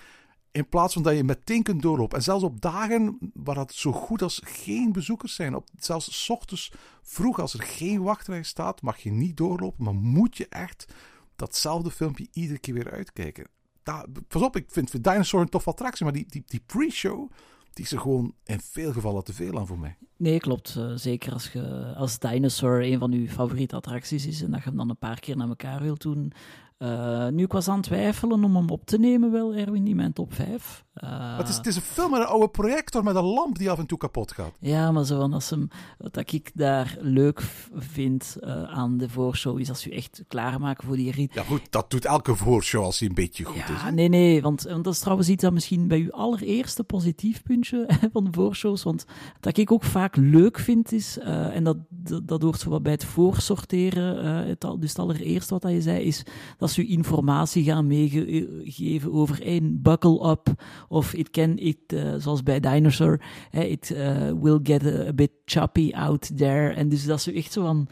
In 0.50 0.68
plaats 0.68 0.94
van 0.94 1.02
dat 1.02 1.16
je 1.16 1.24
meteen 1.24 1.62
kunt 1.62 1.83
doorlopen. 1.83 2.16
En 2.16 2.24
zelfs 2.24 2.44
op 2.44 2.61
dagen 2.61 3.18
waar 3.35 3.57
het 3.57 3.74
zo 3.74 3.92
goed 3.92 4.22
als 4.22 4.40
geen 4.44 4.92
bezoekers 4.92 5.35
zijn. 5.35 5.55
Op, 5.55 5.68
zelfs 5.78 6.24
s 6.24 6.31
ochtends 6.31 6.72
vroeg 7.02 7.40
als 7.40 7.55
er 7.55 7.62
geen 7.62 8.02
wachtrij 8.02 8.42
staat, 8.42 8.83
mag 8.83 8.98
je 8.98 9.11
niet 9.11 9.37
doorlopen. 9.37 9.85
Maar 9.85 9.94
moet 9.94 10.37
je 10.37 10.46
echt 10.48 10.87
datzelfde 11.37 11.90
filmpje 11.90 12.28
iedere 12.33 12.59
keer 12.59 12.74
weer 12.74 12.90
uitkijken 12.90 13.46
daar, 13.83 14.07
pas 14.29 14.42
op, 14.42 14.57
ik 14.57 14.66
vind 14.68 15.05
Dinosaur 15.05 15.42
een 15.42 15.49
tof 15.49 15.68
attractie, 15.68 16.05
maar 16.05 16.14
die, 16.14 16.27
die, 16.29 16.42
die 16.47 16.62
pre-show, 16.66 17.31
die 17.73 17.85
is 17.85 17.92
er 17.92 18.01
gewoon 18.01 18.35
in 18.45 18.61
veel 18.61 18.92
gevallen 18.92 19.25
te 19.25 19.33
veel 19.33 19.59
aan 19.59 19.66
voor 19.66 19.79
mij. 19.79 19.97
Nee, 20.16 20.38
klopt. 20.38 20.75
Uh, 20.79 20.92
zeker 20.95 21.33
als, 21.33 21.53
als 21.97 22.18
Dinosaur 22.18 22.83
een 22.83 22.99
van 22.99 23.12
uw 23.12 23.27
favoriete 23.27 23.77
attracties 23.77 24.27
is 24.27 24.42
en 24.42 24.51
dat 24.51 24.62
je 24.62 24.68
hem 24.68 24.77
dan 24.77 24.90
een 24.90 24.97
paar 24.97 25.21
keer 25.21 25.37
naar 25.37 25.49
elkaar 25.49 25.83
wilt 25.83 26.03
doen, 26.03 26.33
uh, 26.83 27.29
nu, 27.29 27.42
ik 27.42 27.53
was 27.53 27.68
aan 27.68 27.77
het 27.77 27.85
twijfelen 27.85 28.45
om 28.45 28.57
hem 28.57 28.71
op 28.71 28.87
te 28.87 28.99
nemen, 28.99 29.33
wel, 29.33 29.55
Erwin, 29.55 29.87
in 29.87 29.97
mijn 29.97 30.12
top 30.12 30.35
5. 30.35 30.85
Uh, 30.95 31.37
het, 31.38 31.49
is, 31.49 31.57
het 31.57 31.66
is 31.66 31.77
een 31.77 31.83
film 31.83 32.11
met 32.11 32.21
een 32.21 32.27
oude 32.27 32.49
projector 32.49 33.05
met 33.05 33.16
een 33.16 33.25
lamp 33.25 33.59
die 33.59 33.71
af 33.71 33.79
en 33.79 33.87
toe 33.87 33.99
kapot 33.99 34.33
gaat. 34.33 34.53
Ja, 34.59 34.90
maar 34.90 35.05
zo 35.05 35.18
van 35.18 35.33
als 35.33 35.51
hem, 35.51 35.68
wat 35.99 36.33
ik 36.33 36.51
daar 36.55 36.97
leuk 37.01 37.40
vind 37.75 38.37
uh, 38.40 38.62
aan 38.62 38.99
de 38.99 39.09
voorshow, 39.09 39.59
is 39.59 39.68
als 39.68 39.85
je 39.85 39.90
echt 39.90 40.25
klaarmaken 40.29 40.87
voor 40.87 40.97
die 40.97 41.11
rit. 41.11 41.35
Ja, 41.35 41.42
goed, 41.42 41.61
dat 41.71 41.90
doet 41.90 42.05
elke 42.05 42.37
voorshow 42.37 42.85
als 42.85 42.99
hij 42.99 43.09
een 43.09 43.14
beetje 43.14 43.45
goed 43.45 43.57
ja, 43.57 43.75
is. 43.75 43.83
Hè? 43.83 43.90
Nee, 43.90 44.09
nee, 44.09 44.42
want, 44.42 44.62
want 44.62 44.85
dat 44.85 44.92
is 44.92 45.01
trouwens 45.01 45.29
iets 45.29 45.42
dat 45.42 45.53
misschien 45.53 45.88
bij 45.88 45.99
uw 45.99 46.12
allereerste 46.12 46.85
positief 46.85 47.42
puntje 47.42 47.88
van 48.12 48.25
de 48.25 48.33
voorshows. 48.33 48.83
Want 48.83 49.05
wat 49.40 49.57
ik 49.57 49.73
ook 49.73 49.85
vaak 49.85 50.16
leuk 50.16 50.59
vind 50.59 50.92
is, 50.92 51.18
en 51.18 51.64
dat, 51.64 51.77
dat, 51.88 52.29
dat 52.29 52.42
hoort 52.42 52.61
zo 52.61 52.71
wat 52.71 52.83
bij 52.83 52.92
het 52.92 53.05
voorsorteren, 53.05 54.25
het, 54.47 54.61
dus 54.79 54.88
het 54.88 54.99
allereerste 54.99 55.59
wat 55.59 55.73
je 55.73 55.83
zei, 55.83 56.05
is 56.05 56.23
dat 56.59 56.71
als 56.78 56.87
informatie 56.87 57.64
gaan 57.64 57.87
meegeven 57.87 59.12
over 59.12 59.42
één 59.42 59.82
buckle 59.82 60.30
up 60.30 60.62
of 60.88 61.14
it 61.14 61.30
can, 61.30 61.58
it, 61.58 61.76
uh, 61.94 62.14
zoals 62.18 62.42
bij 62.42 62.61
Dinosaur, 62.61 63.20
uh, 63.52 63.70
it 63.70 63.90
uh, 63.90 64.30
will 64.40 64.58
get 64.62 64.87
a, 64.87 65.12
bit 65.12 65.30
choppy 65.44 65.92
out 65.94 66.37
there. 66.37 66.74
En 66.74 66.88
dus 66.88 67.04
dat 67.04 67.20
ze 67.20 67.32
echt 67.32 67.52
zo 67.52 67.62
van 67.62 67.88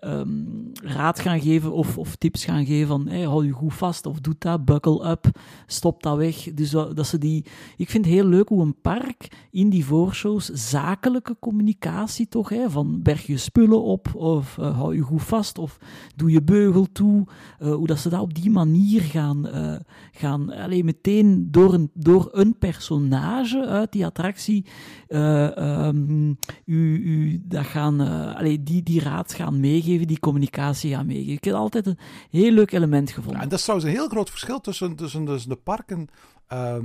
um, 0.00 0.70
raad 0.82 1.20
gaan 1.20 1.40
geven 1.40 1.72
of, 1.72 1.98
of 1.98 2.16
tips 2.16 2.44
gaan 2.44 2.66
geven 2.66 2.86
van 2.86 3.08
hey, 3.08 3.22
hou 3.22 3.46
je 3.46 3.52
goed 3.52 3.74
vast 3.74 4.06
of 4.06 4.20
doe 4.20 4.34
dat, 4.38 4.64
buckle 4.64 5.10
up, 5.10 5.30
stop 5.66 6.02
dat 6.02 6.16
weg. 6.16 6.54
Dus 6.54 6.70
dat 6.70 7.06
ze 7.06 7.18
die, 7.18 7.44
ik 7.76 7.90
vind 7.90 8.04
het 8.04 8.14
heel 8.14 8.26
leuk 8.26 8.48
hoe 8.48 8.62
een 8.62 8.80
park 8.80 9.46
in 9.50 9.68
die 9.68 9.84
voorshows 9.84 10.46
zakelijke 10.46 11.36
communicatie 11.40 12.28
toch, 12.28 12.48
hè, 12.48 12.70
van 12.70 13.02
berg 13.02 13.26
je 13.26 13.36
spullen 13.36 13.82
op 13.82 14.14
of 14.14 14.56
hou 14.56 14.94
je 14.94 15.02
goed 15.02 15.22
vast 15.22 15.58
of 15.58 15.78
doe 16.16 16.30
je 16.30 16.42
beugel 16.42 16.86
toe 16.92 17.15
uh, 17.24 17.74
hoe 17.74 17.86
dat 17.86 17.98
ze 17.98 18.08
dat 18.08 18.20
op 18.20 18.34
die 18.34 18.50
manier 18.50 19.00
gaan, 19.00 19.46
uh, 19.46 19.76
gaan 20.12 20.52
alleen 20.52 20.84
meteen 20.84 21.48
door 21.50 21.74
een, 21.74 21.90
door 21.94 22.28
een 22.32 22.58
personage 22.58 23.66
uit 23.66 23.92
die 23.92 24.06
attractie, 24.06 24.66
uh, 25.08 25.86
um, 25.86 26.38
u, 26.64 26.96
u 26.96 27.42
dat 27.44 27.66
gaan, 27.66 28.00
allee, 28.36 28.62
die, 28.62 28.82
die 28.82 29.00
raad 29.00 29.34
gaan 29.34 29.60
meegeven, 29.60 30.06
die 30.06 30.20
communicatie 30.20 30.94
gaan 30.94 31.06
meegeven. 31.06 31.32
Ik 31.32 31.44
heb 31.44 31.54
altijd 31.54 31.86
een 31.86 31.98
heel 32.30 32.52
leuk 32.52 32.72
element 32.72 33.10
gevonden. 33.10 33.36
Ja, 33.36 33.42
en 33.42 33.48
dat 33.48 33.58
is 33.58 33.64
trouwens 33.64 33.90
een 33.90 33.96
heel 33.96 34.08
groot 34.08 34.30
verschil 34.30 34.60
tussen, 34.60 34.96
tussen, 34.96 35.24
tussen 35.24 35.50
de 35.50 35.56
parken 35.56 36.08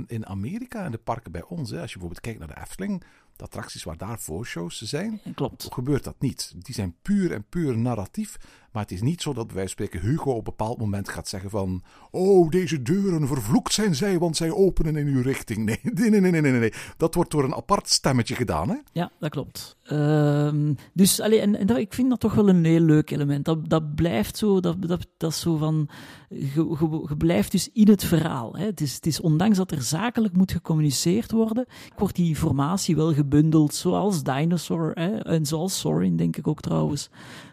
in 0.06 0.26
Amerika 0.26 0.84
en 0.84 0.90
de 0.90 0.98
parken 0.98 1.32
bij 1.32 1.44
ons. 1.48 1.70
Hè. 1.70 1.80
Als 1.80 1.92
je 1.92 1.98
bijvoorbeeld 1.98 2.20
kijkt 2.20 2.38
naar 2.38 2.48
de 2.48 2.60
Efteling, 2.60 3.02
de 3.36 3.44
attracties 3.44 3.84
waar 3.84 3.96
daar 3.96 4.18
voorshows 4.18 4.82
zijn, 4.82 5.20
Klopt. 5.34 5.68
gebeurt 5.72 6.04
dat 6.04 6.16
niet. 6.18 6.52
Die 6.58 6.74
zijn 6.74 6.94
puur 7.02 7.32
en 7.32 7.44
puur 7.48 7.78
narratief. 7.78 8.36
Maar 8.72 8.82
het 8.82 8.92
is 8.92 9.02
niet 9.02 9.22
zo 9.22 9.32
dat 9.32 9.52
bij 9.52 9.66
spreken 9.66 10.00
Hugo 10.00 10.30
op 10.30 10.36
een 10.36 10.44
bepaald 10.44 10.78
moment 10.78 11.08
gaat 11.08 11.28
zeggen 11.28 11.50
van... 11.50 11.82
Oh, 12.10 12.50
deze 12.50 12.82
deuren, 12.82 13.26
vervloekt 13.26 13.72
zijn 13.72 13.94
zij, 13.94 14.18
want 14.18 14.36
zij 14.36 14.50
openen 14.50 14.96
in 14.96 15.06
uw 15.06 15.22
richting. 15.22 15.60
Nee, 15.72 16.10
nee, 16.10 16.20
nee, 16.20 16.30
nee, 16.30 16.40
nee. 16.40 16.52
nee. 16.52 16.72
Dat 16.96 17.14
wordt 17.14 17.30
door 17.30 17.44
een 17.44 17.54
apart 17.54 17.88
stemmetje 17.88 18.34
gedaan, 18.34 18.68
hè? 18.68 18.76
Ja, 18.92 19.10
dat 19.18 19.30
klopt. 19.30 19.76
Um, 19.90 20.76
dus, 20.92 21.20
allee, 21.20 21.40
en, 21.40 21.76
ik 21.76 21.94
vind 21.94 22.10
dat 22.10 22.20
toch 22.20 22.34
wel 22.34 22.48
een 22.48 22.64
heel 22.64 22.80
leuk 22.80 23.10
element. 23.10 23.44
Dat, 23.44 23.68
dat 23.68 23.94
blijft 23.94 24.36
zo, 24.36 24.60
dat, 24.60 24.82
dat, 24.82 25.06
dat 25.16 25.34
zo 25.34 25.56
van... 25.56 25.88
Je, 26.28 27.14
blijft 27.18 27.52
dus 27.52 27.68
in 27.72 27.88
het 27.88 28.04
verhaal. 28.04 28.56
Hè. 28.56 28.64
Het, 28.64 28.80
is, 28.80 28.94
het 28.94 29.06
is 29.06 29.20
ondanks 29.20 29.56
dat 29.56 29.70
er 29.70 29.82
zakelijk 29.82 30.36
moet 30.36 30.52
gecommuniceerd 30.52 31.30
worden, 31.30 31.66
wordt 31.96 32.16
die 32.16 32.28
informatie 32.28 32.96
wel 32.96 33.12
gebundeld, 33.12 33.74
zoals 33.74 34.22
Dinosaur 34.22 34.90
hè, 34.94 35.18
en 35.18 35.46
zoals 35.46 35.78
Sorin, 35.78 36.16
denk 36.16 36.36
ik 36.36 36.46
ook 36.46 36.60
trouwens 36.60 37.10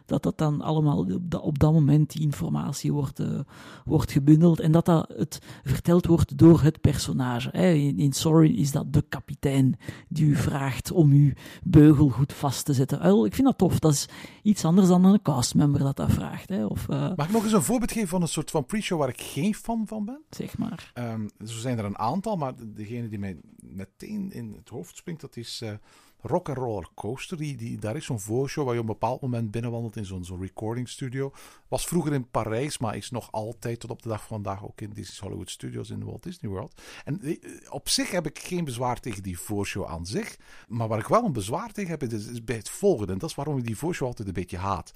dat 0.10 0.24
dat 0.24 0.38
dan 0.38 0.62
allemaal 0.62 0.98
op 0.98 1.32
dat, 1.32 1.42
op 1.42 1.60
dat 1.60 1.74
moment 1.74 2.12
die 2.12 2.22
informatie 2.22 2.94
wordt, 2.94 3.20
uh, 3.20 3.40
wordt 3.86 4.12
gebundeld 4.12 4.60
en 4.60 4.72
dat 4.72 4.86
dat 4.86 5.14
het 5.16 5.40
verteld 5.64 6.06
wordt 6.06 6.38
door 6.38 6.62
het 6.62 6.82
personage. 6.82 7.50
Hè. 7.52 7.72
In, 7.72 8.00
in, 8.00 8.14
Sorry 8.14 8.58
is 8.58 8.72
dat 8.72 8.94
de 8.94 9.06
kapitein 9.10 9.78
die 10.08 10.26
u 10.26 10.36
vraagt 10.36 10.92
om 10.92 11.12
uw 11.12 11.32
beugel 11.64 12.10
goed 12.10 12.34
vast 12.34 12.66
te 12.66 12.74
zetten. 12.74 13.26
Ik 13.26 13.34
vind 13.34 13.48
dat 13.48 13.58
tof. 13.58 13.80
Dat 13.80 13.92
is 13.92 14.08
iets 14.44 14.66
anders 14.66 14.88
dan 14.88 15.06
een 15.06 15.22
castmember 15.22 15.80
dat 15.80 15.96
dat 15.96 16.12
vraagt. 16.12 16.50
Hè. 16.50 16.66
Of, 16.66 16.88
uh, 16.90 17.12
Mag 17.16 17.28
ik 17.28 17.34
nog 17.34 17.44
eens 17.44 17.54
een 17.54 17.64
voorbeeld 17.64 17.92
geven 17.92 18.08
van 18.08 18.22
een 18.22 18.28
soort 18.28 18.52
van 18.52 18.66
pre-show 18.66 19.00
waar 19.00 19.10
ik 19.10 19.22
geen 19.22 19.56
fan 19.56 19.88
van 19.88 20.06
ben? 20.06 20.22
Zeg 20.30 20.58
maar. 20.58 20.92
Um, 20.94 21.30
zo 21.46 21.58
zijn 21.58 21.78
er 21.78 21.86
een 21.86 21.98
aantal, 21.98 22.36
maar 22.36 22.54
degene 22.76 23.08
die 23.08 23.20
mij 23.20 23.38
meteen 23.62 24.32
in 24.32 24.54
het 24.54 24.70
hoofd 24.70 24.98
springt, 24.98 25.22
dat 25.22 25.36
is 25.36 25.62
uh, 25.64 25.72
Rock 26.22 26.50
and 26.50 26.58
Roller 26.58 26.88
Coaster. 26.96 27.38
Die, 27.38 27.58
die, 27.58 27.78
daar 27.78 27.96
is 27.96 28.06
zo'n 28.06 28.20
voorshow 28.20 28.66
waar 28.66 28.74
je 28.74 28.80
op 28.80 28.88
een 28.88 28.94
bepaald 28.94 29.22
moment 29.22 29.52
binnenwandelt 29.52 29.96
in 29.96 30.06
zo'n 30.06 30.26
zo'n 30.26 30.42
recording 30.42 30.90
studio. 30.90 31.32
Was 31.68 31.88
vroeger 31.88 32.14
in 32.14 32.30
Parijs, 32.30 32.78
maar 32.78 32.96
is 32.96 33.12
nog 33.12 33.32
altijd 33.32 33.80
tot 33.80 33.90
op 33.90 34.02
de 34.02 34.10
dag 34.10 34.20
van 34.20 34.28
vandaag 34.44 34.64
ook 34.66 34.82
in 34.82 34.90
Disney's 34.90 35.20
Hollywood 35.20 35.50
Studios 35.50 35.90
in 35.90 36.04
Walt 36.04 36.24
Disney 36.24 36.52
World. 36.52 36.82
En 37.06 37.22
eh, 37.22 37.38
op 37.70 37.90
zich 37.90 38.12
heb 38.12 38.26
ik 38.26 38.40
geen 38.40 38.66
bezwaar 38.66 39.00
tegen 39.00 39.24
die 39.24 39.40
voorshow 39.40 39.86
aan 39.86 40.06
zich. 40.06 40.38
Maar 40.68 40.88
waar 40.88 41.00
ik 41.00 41.08
wel 41.08 41.26
een 41.26 41.34
bezwaar 41.34 41.72
tegen 41.72 41.92
heb, 41.92 42.04
is, 42.04 42.28
is 42.28 42.44
bij 42.44 42.56
het 42.56 42.70
volgende. 42.70 43.14
En 43.14 43.20
dat 43.20 43.30
is 43.30 43.36
waarom 43.36 43.58
ik 43.58 43.66
die 43.66 43.78
voorshow 43.78 44.08
altijd 44.08 44.28
een 44.28 44.34
beetje 44.34 44.58
haat. 44.58 44.92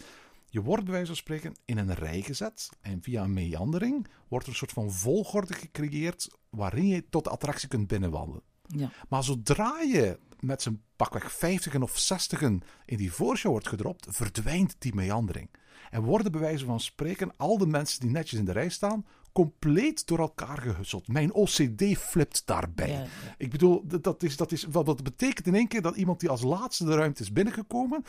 Je 0.50 0.62
wordt 0.62 0.84
bij 0.84 0.92
wijze 0.92 1.08
van 1.08 1.16
spreken 1.16 1.54
in 1.66 1.78
een 1.78 1.94
rij 1.94 2.22
gezet 2.22 2.70
en 2.82 3.02
via 3.02 3.24
een 3.24 3.34
meandering 3.34 4.08
wordt 4.28 4.46
er 4.46 4.52
een 4.52 4.58
soort 4.58 4.72
van 4.72 4.92
volgorde 4.92 5.54
gecreëerd 5.54 6.30
waarin 6.50 6.88
je 6.88 7.10
tot 7.10 7.24
de 7.24 7.30
attractie 7.30 7.68
kunt 7.68 7.88
binnenwandelen. 7.88 8.42
Ja. 8.68 8.92
Maar 9.10 9.24
zodra 9.24 9.82
je 9.82 10.20
met 10.44 10.62
zijn 10.62 10.82
pakweg 10.96 11.32
50 11.32 11.82
of 11.82 11.98
60 11.98 12.42
in 12.42 12.64
die 12.86 13.14
voorshow 13.14 13.52
wordt 13.52 13.68
gedropt, 13.68 14.08
verdwijnt 14.10 14.76
die 14.80 14.96
meandering. 14.96 15.50
En 15.90 16.02
worden 16.02 16.32
bij 16.32 16.42
wijze 16.42 16.66
van 16.66 16.80
spreken 16.80 17.32
al 17.38 17.58
de 17.58 17.68
mensen 17.68 18.00
die 18.00 18.10
netjes 18.10 18.40
in 18.40 18.46
de 18.46 18.52
rij 18.52 18.70
staan, 18.70 19.06
compleet 19.32 20.08
door 20.08 20.20
elkaar 20.20 20.58
gehusseld. 20.58 21.08
Mijn 21.08 21.34
OCD 21.34 21.98
flipt 21.98 22.42
daarbij. 22.46 22.90
Ja, 22.90 23.00
ja. 23.00 23.08
Ik 23.38 23.52
bedoel, 23.52 23.84
dat, 24.02 24.24
is, 24.24 24.38
dat, 24.38 24.52
is, 24.52 24.64
wat, 24.64 24.86
wat 24.86 25.04
betekent 25.04 25.48
in 25.48 25.56
één 25.56 25.68
keer 25.68 25.82
dat 25.82 25.96
iemand 25.96 26.20
die 26.20 26.30
als 26.30 26.42
laatste 26.42 26.86
de 26.86 26.96
ruimte 26.96 27.22
is 27.22 27.32
binnengekomen, 27.32 28.04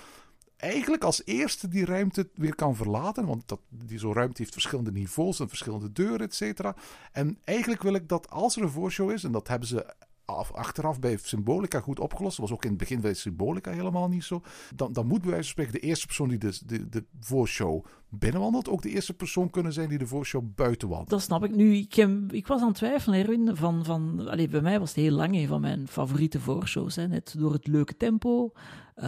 eigenlijk 0.57 1.05
als 1.05 1.23
eerste 1.25 1.69
die 1.69 1.85
ruimte 1.85 2.29
weer 2.35 2.55
kan 2.55 2.77
verlaten. 2.77 3.27
Want 3.27 3.49
dat, 3.49 3.61
die 3.69 3.99
zo'n 3.99 4.13
ruimte 4.13 4.43
heeft 4.43 4.53
verschillende 4.53 4.93
niveaus 4.93 5.41
en 5.41 5.49
verschillende 5.49 5.93
deuren, 5.93 6.27
et 6.27 6.35
cetera. 6.35 6.77
En 7.13 7.39
eigenlijk 7.45 7.83
wil 7.83 7.95
ik 7.95 8.09
dat 8.09 8.31
als 8.31 8.57
er 8.57 8.63
een 8.63 8.71
voorshow 8.71 9.11
is, 9.11 9.25
en 9.25 9.33
dat 9.33 9.49
hebben 9.49 9.69
ze 9.69 9.95
af, 10.25 10.53
achteraf 10.53 11.01
bij 11.01 11.19
Symbolica 11.23 11.81
goed 11.81 12.01
opgelost. 12.01 12.37
Dat 12.37 12.49
was 12.49 12.57
ook 12.57 12.65
in 12.65 12.71
het 12.71 12.79
begin 12.79 13.01
bij 13.01 13.15
Symbolica 13.15 13.71
helemaal 13.71 14.09
niet 14.09 14.25
zo. 14.25 14.43
Dan, 14.75 14.93
dan 14.93 15.07
moet 15.07 15.21
bij 15.21 15.31
wijze 15.31 15.45
van 15.45 15.53
spreken 15.53 15.81
de 15.81 15.87
eerste 15.87 16.07
persoon 16.07 16.29
die 16.29 16.39
de, 16.39 16.59
de, 16.67 16.89
de 16.89 17.05
voorshow 17.21 17.85
binnenwandelt, 18.09 18.69
ook 18.69 18.83
de 18.83 18.89
eerste 18.91 19.15
persoon 19.15 19.51
kunnen 19.51 19.73
zijn 19.73 19.89
die 19.89 19.99
de 19.99 20.07
voorshow 20.07 20.45
buiten 20.55 20.89
wandelt. 20.89 21.11
Dat 21.11 21.23
snap 21.23 21.45
ik 21.45 21.55
nu. 21.55 21.77
Ik, 21.77 21.97
ik 22.29 22.47
was 22.47 22.61
aan 22.61 22.67
het 22.67 22.77
twijfelen, 22.77 23.19
Erwin. 23.19 23.57
Van, 23.57 23.85
van, 23.85 24.29
allez, 24.29 24.49
bij 24.49 24.61
mij 24.61 24.79
was 24.79 24.89
het 24.89 24.99
heel 24.99 25.17
lang 25.17 25.35
een 25.35 25.47
van 25.47 25.61
mijn 25.61 25.89
favoriete 25.89 26.41
voorshows. 26.41 26.97
Hè. 26.97 27.09
Net 27.09 27.35
door 27.39 27.53
het 27.53 27.67
leuke 27.67 27.97
tempo, 27.97 28.53
uh, 28.97 29.05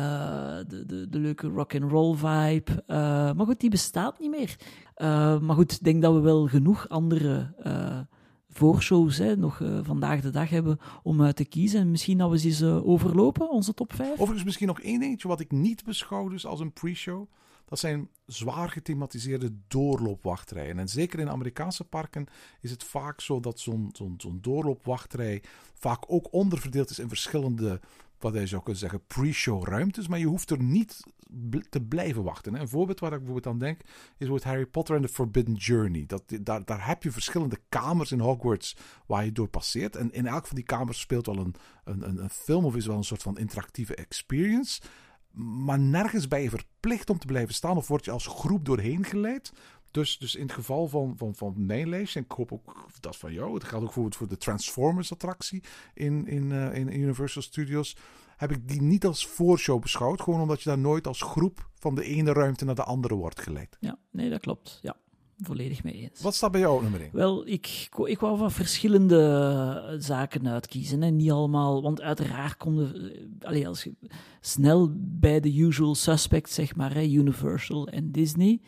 de, 0.67 0.85
de, 0.87 1.09
de 1.09 1.19
leuke 1.19 1.49
rock 1.49 1.75
and 1.75 1.91
roll 1.91 2.17
vibe. 2.17 2.83
Uh, 2.87 2.97
maar 3.33 3.47
goed, 3.47 3.61
die 3.61 3.71
bestaat 3.71 4.19
niet 4.19 4.31
meer. 4.31 4.57
Uh, 4.97 5.41
maar 5.41 5.57
goed, 5.57 5.73
ik 5.73 5.83
denk 5.83 6.03
dat 6.03 6.15
we 6.15 6.21
wel 6.21 6.47
genoeg 6.47 6.89
andere 6.89 7.55
voorshows 8.57 9.19
hè, 9.19 9.37
nog 9.37 9.61
uh, 9.61 9.79
vandaag 9.83 10.21
de 10.21 10.31
dag 10.31 10.51
hebben 10.51 10.79
om 11.03 11.23
uit 11.23 11.37
te 11.37 11.45
kiezen. 11.45 11.81
En 11.81 11.91
misschien 11.91 12.19
dat 12.19 12.31
we 12.31 12.39
ze 12.39 12.47
eens 12.47 12.61
uh, 12.61 12.89
overlopen, 12.89 13.51
onze 13.51 13.75
top 13.75 13.93
5. 13.93 14.13
Overigens 14.13 14.45
misschien 14.45 14.67
nog 14.67 14.81
één 14.81 15.01
dingetje 15.01 15.29
wat 15.29 15.41
ik 15.41 15.51
niet 15.51 15.85
beschouw 15.85 16.29
dus 16.29 16.47
als 16.47 16.61
een 16.61 16.73
pre-show. 16.73 17.29
Dat 17.65 17.79
zijn 17.79 18.09
zwaar 18.27 18.69
gethematiseerde 18.69 19.53
doorloopwachtrijen. 19.69 20.79
En 20.79 20.89
zeker 20.89 21.19
in 21.19 21.31
Amerikaanse 21.31 21.85
parken 21.85 22.27
is 22.61 22.71
het 22.71 22.85
vaak 22.85 23.21
zo 23.21 23.41
dat 23.41 23.61
zo'n 23.61 23.89
zo'n 23.93 24.15
zo'n 24.17 24.39
doorloopwachtrij 24.41 25.43
vaak 25.75 26.05
ook 26.07 26.33
onderverdeeld 26.33 26.91
is 26.91 26.99
in 26.99 27.09
verschillende, 27.09 27.81
wat 28.33 28.43
je 28.43 28.47
zou 28.47 28.63
kunnen 28.63 28.81
zeggen, 28.81 29.07
pre-show 29.07 29.65
ruimtes. 29.65 30.09
Maar 30.09 30.19
je 30.19 30.27
hoeft 30.27 30.51
er 30.51 30.63
niet 30.63 31.03
te 31.69 31.81
blijven 31.81 32.23
wachten. 32.23 32.55
Een 32.55 32.69
voorbeeld 32.69 33.01
waar 33.01 33.13
ik 33.13 33.19
bijvoorbeeld 33.19 33.55
aan 33.55 33.59
denk, 33.59 33.81
is 33.81 33.89
bijvoorbeeld 34.19 34.49
Harry 34.49 34.67
Potter 34.67 34.97
and 34.97 35.07
the 35.07 35.13
Forbidden 35.13 35.55
Journey. 35.55 36.07
Dat, 36.07 36.23
daar, 36.41 36.65
daar 36.65 36.87
heb 36.87 37.03
je 37.03 37.11
verschillende 37.11 37.59
kamers 37.69 38.13
in 38.13 38.21
Hogwarts 38.21 38.77
waar 39.07 39.25
je 39.25 39.33
door 39.33 39.49
passeert. 39.49 39.97
En 39.97 40.13
in 40.13 40.27
elk 40.27 40.47
van 40.47 40.57
die 40.57 40.65
kamers 40.65 41.01
speelt 41.01 41.27
wel 41.27 41.39
een, 41.39 41.55
een, 41.85 42.23
een 42.23 42.31
film 42.31 42.65
of 42.65 42.77
is 42.77 42.87
wel 42.87 42.97
een 42.97 43.05
soort 43.05 43.23
van 43.23 43.39
interactieve 43.39 43.95
experience. 43.95 44.81
Maar 45.37 45.79
nergens 45.79 46.29
ben 46.29 46.43
je 46.43 46.51
verplicht 46.51 47.11
om 47.11 47.19
te 47.19 47.27
blijven 47.27 47.55
staan 47.55 47.77
of 47.77 47.89
word 47.89 48.05
je 48.05 48.11
als 48.11 48.27
groep 48.27 48.65
doorheen 48.65 49.05
geleid. 49.05 49.53
Dus, 49.91 50.19
dus 50.19 50.35
in 50.35 50.43
het 50.43 50.53
geval 50.53 50.89
van, 50.89 51.15
van, 51.17 51.35
van 51.35 51.55
lijstje, 51.67 52.19
en 52.19 52.25
ik 52.25 52.33
hoop 52.33 52.53
ook 52.53 52.87
dat 53.01 53.17
van 53.17 53.33
jou, 53.33 53.55
het 53.55 53.63
geldt 53.63 53.77
ook 53.77 53.85
bijvoorbeeld 53.85 54.17
voor 54.17 54.29
de 54.29 54.37
Transformers 54.37 55.13
attractie 55.13 55.63
in, 55.95 56.27
in, 56.27 56.51
uh, 56.51 56.75
in 56.75 57.01
Universal 57.01 57.43
Studios, 57.43 57.97
heb 58.37 58.51
ik 58.51 58.69
die 58.69 58.83
niet 58.83 59.05
als 59.07 59.27
voorshow 59.27 59.81
beschouwd. 59.81 60.21
Gewoon 60.21 60.41
omdat 60.41 60.63
je 60.63 60.69
daar 60.69 60.79
nooit 60.79 61.07
als 61.07 61.23
groep 61.23 61.69
van 61.75 61.95
de 61.95 62.05
ene 62.05 62.33
ruimte 62.33 62.65
naar 62.65 62.75
de 62.75 62.85
andere 62.85 63.15
wordt 63.15 63.41
geleid. 63.41 63.77
Ja, 63.81 63.99
nee, 64.11 64.31
dat 64.31 64.41
klopt. 64.41 64.79
Ja, 64.83 64.97
volledig 65.39 65.85
mee 65.85 65.95
eens. 65.95 66.21
Wat 66.21 66.35
staat 66.35 66.51
bij 66.51 66.61
jou 66.61 66.77
op 66.77 66.83
nummer 66.83 67.01
1? 67.01 67.11
Wel, 67.13 67.47
ik, 67.47 67.89
ik 68.05 68.21
wou 68.21 68.39
van 68.39 68.51
verschillende 68.51 69.97
zaken 69.99 70.49
uitkiezen. 70.49 71.03
En 71.03 71.17
niet 71.17 71.31
allemaal, 71.31 71.83
want 71.83 72.01
uiteraard 72.01 72.57
konden. 72.57 73.13
Allee, 73.41 73.69
als 73.69 73.85
je 73.85 73.95
snel 74.41 74.91
bij 74.99 75.41
de 75.41 75.59
usual 75.59 75.95
suspects, 75.95 76.55
zeg 76.55 76.77
maar, 76.77 76.95
hè, 76.95 77.03
Universal 77.03 77.89
en 77.89 78.13
Disney. 78.13 78.61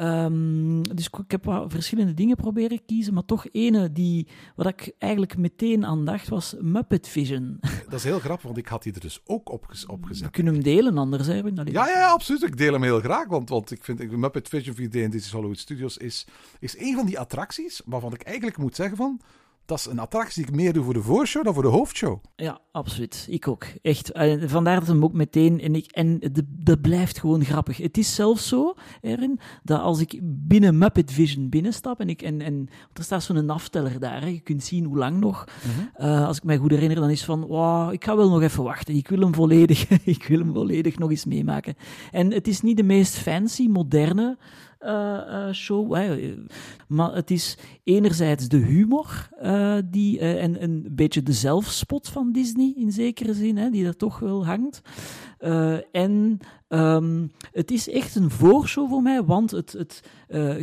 Um, 0.00 0.82
dus 0.94 1.06
ik, 1.06 1.18
ik 1.18 1.30
heb 1.30 1.44
wat 1.44 1.72
verschillende 1.72 2.14
dingen 2.14 2.36
proberen 2.36 2.84
kiezen, 2.86 3.14
maar 3.14 3.24
toch 3.24 3.46
ene 3.52 3.92
die, 3.92 4.26
wat 4.56 4.66
ik 4.66 4.94
eigenlijk 4.98 5.36
meteen 5.36 5.84
aan 5.84 6.04
dacht, 6.04 6.28
was 6.28 6.54
Muppet 6.60 7.08
Vision. 7.08 7.58
Dat 7.84 7.92
is 7.98 8.04
heel 8.04 8.18
grappig, 8.18 8.44
want 8.44 8.58
ik 8.58 8.66
had 8.66 8.82
die 8.82 8.92
er 8.92 9.00
dus 9.00 9.20
ook 9.24 9.50
op, 9.50 9.66
opgezet. 9.86 10.24
We 10.24 10.30
kunnen 10.30 10.54
hem 10.54 10.62
delen 10.62 10.98
anders, 10.98 11.26
hè? 11.26 11.34
Ja, 11.34 11.62
ja, 11.64 11.88
ja, 11.88 12.08
absoluut. 12.08 12.42
Ik 12.42 12.56
deel 12.56 12.72
hem 12.72 12.82
heel 12.82 13.00
graag, 13.00 13.28
want, 13.28 13.48
want 13.48 13.70
ik 13.70 13.84
vind 13.84 14.16
Muppet 14.16 14.48
Vision 14.48 14.76
4D 14.76 14.78
in 14.78 14.88
Disney's 14.90 15.32
Hollywood 15.32 15.58
Studios 15.58 15.96
is, 16.04 16.26
is 16.58 16.78
een 16.78 16.94
van 16.94 17.06
die 17.06 17.18
attracties 17.18 17.82
waarvan 17.84 18.14
ik 18.14 18.22
eigenlijk 18.22 18.56
moet 18.56 18.76
zeggen 18.76 18.96
van 18.96 19.20
dat 19.66 19.78
is 19.78 19.86
een 19.86 19.98
attractie 19.98 20.42
die 20.42 20.52
ik 20.52 20.56
meer 20.56 20.72
doe 20.72 20.84
voor 20.84 20.94
de 20.94 21.02
voorshow 21.02 21.44
dan 21.44 21.54
voor 21.54 21.62
de 21.62 21.68
hoofdshow. 21.68 22.18
Ja, 22.36 22.58
absoluut. 22.72 23.26
Ik 23.30 23.48
ook. 23.48 23.66
Echt. 23.82 24.10
Vandaar 24.44 24.78
dat 24.78 24.88
hem 24.88 25.04
ook 25.04 25.12
meteen. 25.12 25.60
En, 25.60 25.74
ik, 25.74 25.90
en 25.90 26.20
dat 26.48 26.80
blijft 26.80 27.18
gewoon 27.18 27.44
grappig. 27.44 27.76
Het 27.76 27.98
is 27.98 28.14
zelfs 28.14 28.48
zo, 28.48 28.74
Erin, 29.00 29.40
dat 29.62 29.80
als 29.80 30.00
ik 30.00 30.20
binnen 30.22 30.78
Muppet 30.78 31.12
Vision 31.12 31.48
binnenstap. 31.48 32.00
En, 32.00 32.08
ik, 32.08 32.22
en, 32.22 32.40
en 32.40 32.68
er 32.92 33.02
staat 33.02 33.22
zo'n 33.22 33.50
afteller 33.50 34.00
daar. 34.00 34.20
Hè, 34.20 34.26
je 34.26 34.40
kunt 34.40 34.64
zien 34.64 34.84
hoe 34.84 34.98
lang 34.98 35.20
nog. 35.20 35.44
Mm 35.64 35.70
-hmm. 35.70 36.06
uh, 36.06 36.26
als 36.26 36.36
ik 36.36 36.44
mij 36.44 36.56
goed 36.56 36.70
herinner, 36.70 37.00
dan 37.00 37.10
is 37.10 37.24
van. 37.24 37.46
Wow, 37.46 37.92
ik 37.92 38.04
ga 38.04 38.16
wel 38.16 38.30
nog 38.30 38.42
even 38.42 38.64
wachten. 38.64 38.94
Ik 38.94 39.08
wil 39.08 39.20
hem 39.20 39.34
volledig, 39.34 39.88
ik 40.04 40.24
wil 40.24 40.38
hem 40.38 40.52
volledig 40.52 40.98
nog 40.98 41.10
eens 41.10 41.24
meemaken. 41.24 41.74
En 42.10 42.32
het 42.32 42.48
is 42.48 42.60
niet 42.60 42.76
de 42.76 42.82
meest 42.82 43.14
fancy, 43.14 43.68
moderne. 43.68 44.36
Uh, 44.84 44.90
uh, 45.28 45.52
show. 45.52 45.94
Hè. 45.94 46.34
Maar 46.88 47.14
het 47.14 47.30
is 47.30 47.58
enerzijds 47.84 48.48
de 48.48 48.56
humor 48.56 49.28
die, 49.90 50.18
en 50.18 50.62
een 50.62 50.88
beetje 50.90 51.22
de 51.22 51.32
zelfspot 51.32 52.08
van 52.08 52.32
Disney 52.32 52.72
in 52.76 52.92
zekere 52.92 53.34
zin, 53.34 53.56
hè, 53.56 53.70
die 53.70 53.86
er 53.86 53.96
toch 53.96 54.18
wel 54.18 54.46
hangt. 54.46 54.82
En 55.92 56.38
um, 56.68 57.32
het 57.52 57.70
is 57.70 57.88
echt 57.88 58.14
een 58.14 58.30
voorshow 58.30 58.88
voor 58.88 59.02
mij, 59.02 59.22
want 59.22 59.50
het, 59.50 59.72
het, 59.72 60.02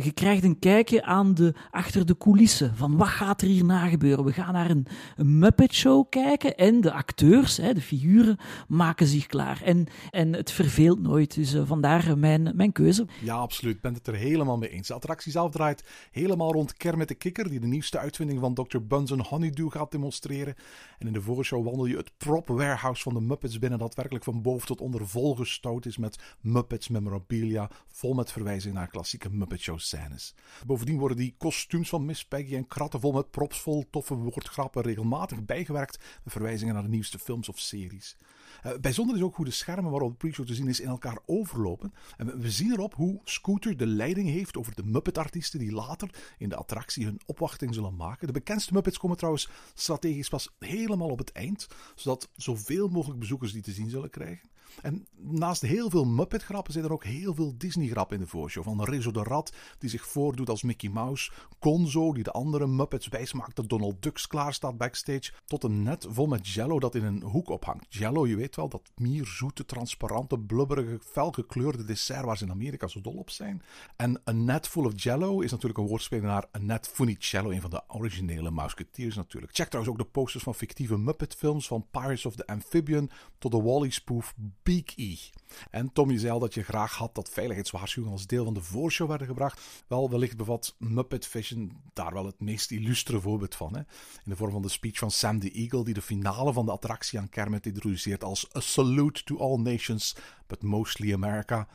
je 0.04 0.12
krijgt 0.14 0.44
een 0.44 0.58
kijkje 0.58 1.02
aan 1.04 1.34
de, 1.34 1.54
achter 1.70 2.06
de 2.06 2.16
coulissen 2.16 2.76
van 2.76 2.96
wat 2.96 3.08
gaat 3.08 3.42
er 3.42 3.48
hierna 3.48 3.86
gebeuren. 3.86 4.24
We 4.24 4.32
gaan 4.32 4.52
naar 4.52 4.70
een, 4.70 4.86
een 5.16 5.38
Muppet 5.38 5.74
Show 5.74 6.08
kijken 6.08 6.56
en 6.56 6.80
de 6.80 6.92
acteurs, 6.92 7.56
hè, 7.56 7.74
de 7.74 7.80
figuren, 7.80 8.38
maken 8.68 9.06
zich 9.06 9.26
klaar. 9.26 9.62
En, 9.64 9.86
en 10.10 10.32
het 10.32 10.50
verveelt 10.50 11.00
nooit, 11.00 11.34
dus 11.34 11.56
vandaar 11.64 12.18
mijn, 12.18 12.52
mijn 12.54 12.72
keuze. 12.72 13.06
Ja, 13.20 13.34
absoluut. 13.34 13.74
Ik 13.74 13.80
ben 13.80 13.94
het 13.94 14.06
er 14.06 14.14
helemaal 14.14 14.58
mee 14.58 14.68
eens. 14.68 14.88
De 14.88 14.94
attractie 14.94 15.32
zelf 15.32 15.50
draait 15.50 15.84
helemaal 16.10 16.52
rond 16.52 16.76
Kermit 16.76 17.08
de 17.08 17.14
Kikker, 17.14 17.48
die 17.48 17.60
de 17.60 17.66
nieuwste 17.66 17.98
uitvinding 17.98 18.40
van 18.40 18.54
Dr. 18.54 18.78
Bunsen 18.78 19.20
Honeydew 19.20 19.70
gaat 19.70 19.90
demonstreren. 19.90 20.54
En 20.98 21.06
in 21.06 21.12
de 21.12 21.22
voorshow 21.22 21.64
wandel 21.64 21.86
je 21.86 21.96
het 21.96 22.10
prop 22.16 22.48
warehouse 22.48 23.02
van 23.02 23.14
de 23.14 23.20
Muppets 23.20 23.58
binnen, 23.58 23.78
dat 23.78 23.94
werkelijk 23.94 24.24
van 24.24 24.42
boven 24.42 24.66
tot 24.66 24.71
onder 24.80 25.08
volgestouwd 25.08 25.86
is 25.86 25.96
met 25.96 26.18
Muppets 26.40 26.88
memorabilia, 26.88 27.70
vol 27.88 28.14
met 28.14 28.32
verwijzingen 28.32 28.76
naar 28.76 28.88
klassieke 28.88 29.30
Muppet 29.30 29.60
Show 29.60 29.78
scènes. 29.78 30.34
Bovendien 30.66 30.98
worden 30.98 31.16
die 31.16 31.34
kostuums 31.38 31.88
van 31.88 32.04
Miss 32.04 32.24
Peggy 32.24 32.54
en 32.54 32.66
kratten 32.66 33.00
vol 33.00 33.12
met 33.12 33.30
props 33.30 33.60
vol 33.60 33.84
toffe 33.90 34.14
woordgrappen 34.14 34.82
regelmatig 34.82 35.44
bijgewerkt 35.44 35.98
met 36.24 36.32
verwijzingen 36.32 36.74
naar 36.74 36.82
de 36.82 36.88
nieuwste 36.88 37.18
films 37.18 37.48
of 37.48 37.58
series. 37.58 38.16
Uh, 38.66 38.72
bijzonder 38.80 39.16
is 39.16 39.22
ook 39.22 39.36
hoe 39.36 39.44
de 39.44 39.50
schermen 39.50 39.90
waarop 39.90 40.10
de 40.10 40.16
pre-show 40.16 40.46
te 40.46 40.54
zien 40.54 40.68
is 40.68 40.80
in 40.80 40.88
elkaar 40.88 41.18
overlopen. 41.26 41.92
En 42.16 42.40
we 42.40 42.50
zien 42.50 42.72
erop 42.72 42.94
hoe 42.94 43.20
Scooter 43.24 43.76
de 43.76 43.86
leiding 43.86 44.28
heeft 44.28 44.56
over 44.56 44.74
de 44.74 44.84
Muppet-artiesten 44.84 45.58
die 45.58 45.72
later 45.72 46.10
in 46.38 46.48
de 46.48 46.56
attractie 46.56 47.04
hun 47.04 47.20
opwachting 47.26 47.74
zullen 47.74 47.96
maken. 47.96 48.26
De 48.26 48.32
bekendste 48.32 48.72
Muppets 48.72 48.98
komen 48.98 49.16
trouwens 49.16 49.48
strategisch 49.74 50.28
pas 50.28 50.54
helemaal 50.58 51.10
op 51.10 51.18
het 51.18 51.32
eind, 51.32 51.68
zodat 51.94 52.28
zoveel 52.36 52.88
mogelijk 52.88 53.20
bezoekers 53.20 53.52
die 53.52 53.62
te 53.62 53.72
zien 53.72 53.90
zullen 53.90 54.10
krijgen. 54.10 54.50
En 54.82 55.06
naast 55.16 55.62
heel 55.62 55.90
veel 55.90 56.04
Muppet-grappen 56.04 56.72
zijn 56.72 56.84
er 56.84 56.92
ook 56.92 57.04
heel 57.04 57.34
veel 57.34 57.54
Disney-grappen 57.58 58.16
in 58.16 58.22
de 58.22 58.28
voorshow. 58.28 58.64
Van 58.64 58.84
Rizzo 58.84 59.10
de 59.10 59.22
Rat, 59.22 59.52
die 59.78 59.90
zich 59.90 60.06
voordoet 60.06 60.48
als 60.48 60.62
Mickey 60.62 60.90
Mouse. 60.90 61.32
Gonzo, 61.60 62.12
die 62.12 62.22
de 62.22 62.30
andere 62.30 62.66
Muppets 62.66 63.08
wijsmaakt 63.08 63.56
dat 63.56 63.68
Donald 63.68 64.02
Ducks 64.02 64.26
klaar 64.26 64.54
staat 64.54 64.76
backstage. 64.76 65.32
Tot 65.46 65.64
een 65.64 65.82
net 65.82 66.06
vol 66.10 66.26
met 66.26 66.48
jello 66.48 66.78
dat 66.80 66.94
in 66.94 67.04
een 67.04 67.22
hoek 67.22 67.48
ophangt. 67.48 67.86
Jello, 67.88 68.26
je 68.26 68.36
weet 68.36 68.56
wel, 68.56 68.68
dat 68.68 68.90
mierzoete, 68.96 69.64
transparante, 69.64 70.38
blubberige, 70.38 70.98
felgekleurde 71.04 71.84
dessert 71.84 72.24
waar 72.24 72.36
ze 72.36 72.44
in 72.44 72.50
Amerika 72.50 72.86
zo 72.86 73.00
dol 73.00 73.14
op 73.14 73.30
zijn. 73.30 73.62
En 73.96 74.20
een 74.24 74.44
net 74.44 74.68
full 74.68 74.84
of 74.84 75.02
jello 75.02 75.40
is 75.40 75.50
natuurlijk 75.50 75.78
een 75.78 75.86
woordspeling 75.86 76.26
naar 76.26 76.46
een 76.52 76.66
net 76.66 76.88
Funicello, 76.88 77.50
een 77.50 77.60
van 77.60 77.70
de 77.70 77.82
originele 77.88 78.50
Musketeers 78.50 79.16
natuurlijk. 79.16 79.54
Check 79.54 79.68
trouwens 79.68 79.94
ook 79.94 80.04
de 80.04 80.10
posters 80.12 80.44
van 80.44 80.54
fictieve 80.54 80.98
Muppet-films, 80.98 81.66
van 81.66 81.86
Pirates 81.90 82.26
of 82.26 82.36
the 82.36 82.46
Amphibian 82.46 83.10
tot 83.38 83.50
de 83.50 83.62
Wally-spoof 83.62 84.34
E. 84.64 85.16
En 85.70 85.92
Tom, 85.92 86.10
je 86.10 86.18
zei 86.18 86.32
al 86.32 86.38
dat 86.38 86.54
je 86.54 86.62
graag 86.62 86.94
had 86.94 87.14
dat 87.14 87.28
veiligheidswaarschuwingen 87.28 88.16
als 88.16 88.26
deel 88.26 88.44
van 88.44 88.54
de 88.54 88.62
voorshow 88.62 89.08
werden 89.08 89.26
gebracht. 89.26 89.60
Wel, 89.86 90.10
wellicht 90.10 90.36
bevat 90.36 90.74
Muppet 90.78 91.26
Vision 91.26 91.82
daar 91.92 92.12
wel 92.12 92.26
het 92.26 92.40
meest 92.40 92.70
illustre 92.70 93.20
voorbeeld 93.20 93.54
van. 93.54 93.74
Hè? 93.74 93.78
In 93.78 94.30
de 94.30 94.36
vorm 94.36 94.50
van 94.50 94.62
de 94.62 94.68
speech 94.68 94.98
van 94.98 95.10
Sam 95.10 95.40
the 95.40 95.50
Eagle, 95.50 95.84
die 95.84 95.94
de 95.94 96.02
finale 96.02 96.52
van 96.52 96.64
de 96.64 96.72
attractie 96.72 97.18
aan 97.18 97.28
Kermit 97.28 97.66
introduceert 97.66 98.24
als 98.24 98.56
A 98.56 98.60
Salute 98.60 99.24
to 99.24 99.38
All 99.38 99.58
Nations, 99.58 100.16
but 100.46 100.62
mostly 100.62 101.12
America. 101.12 101.68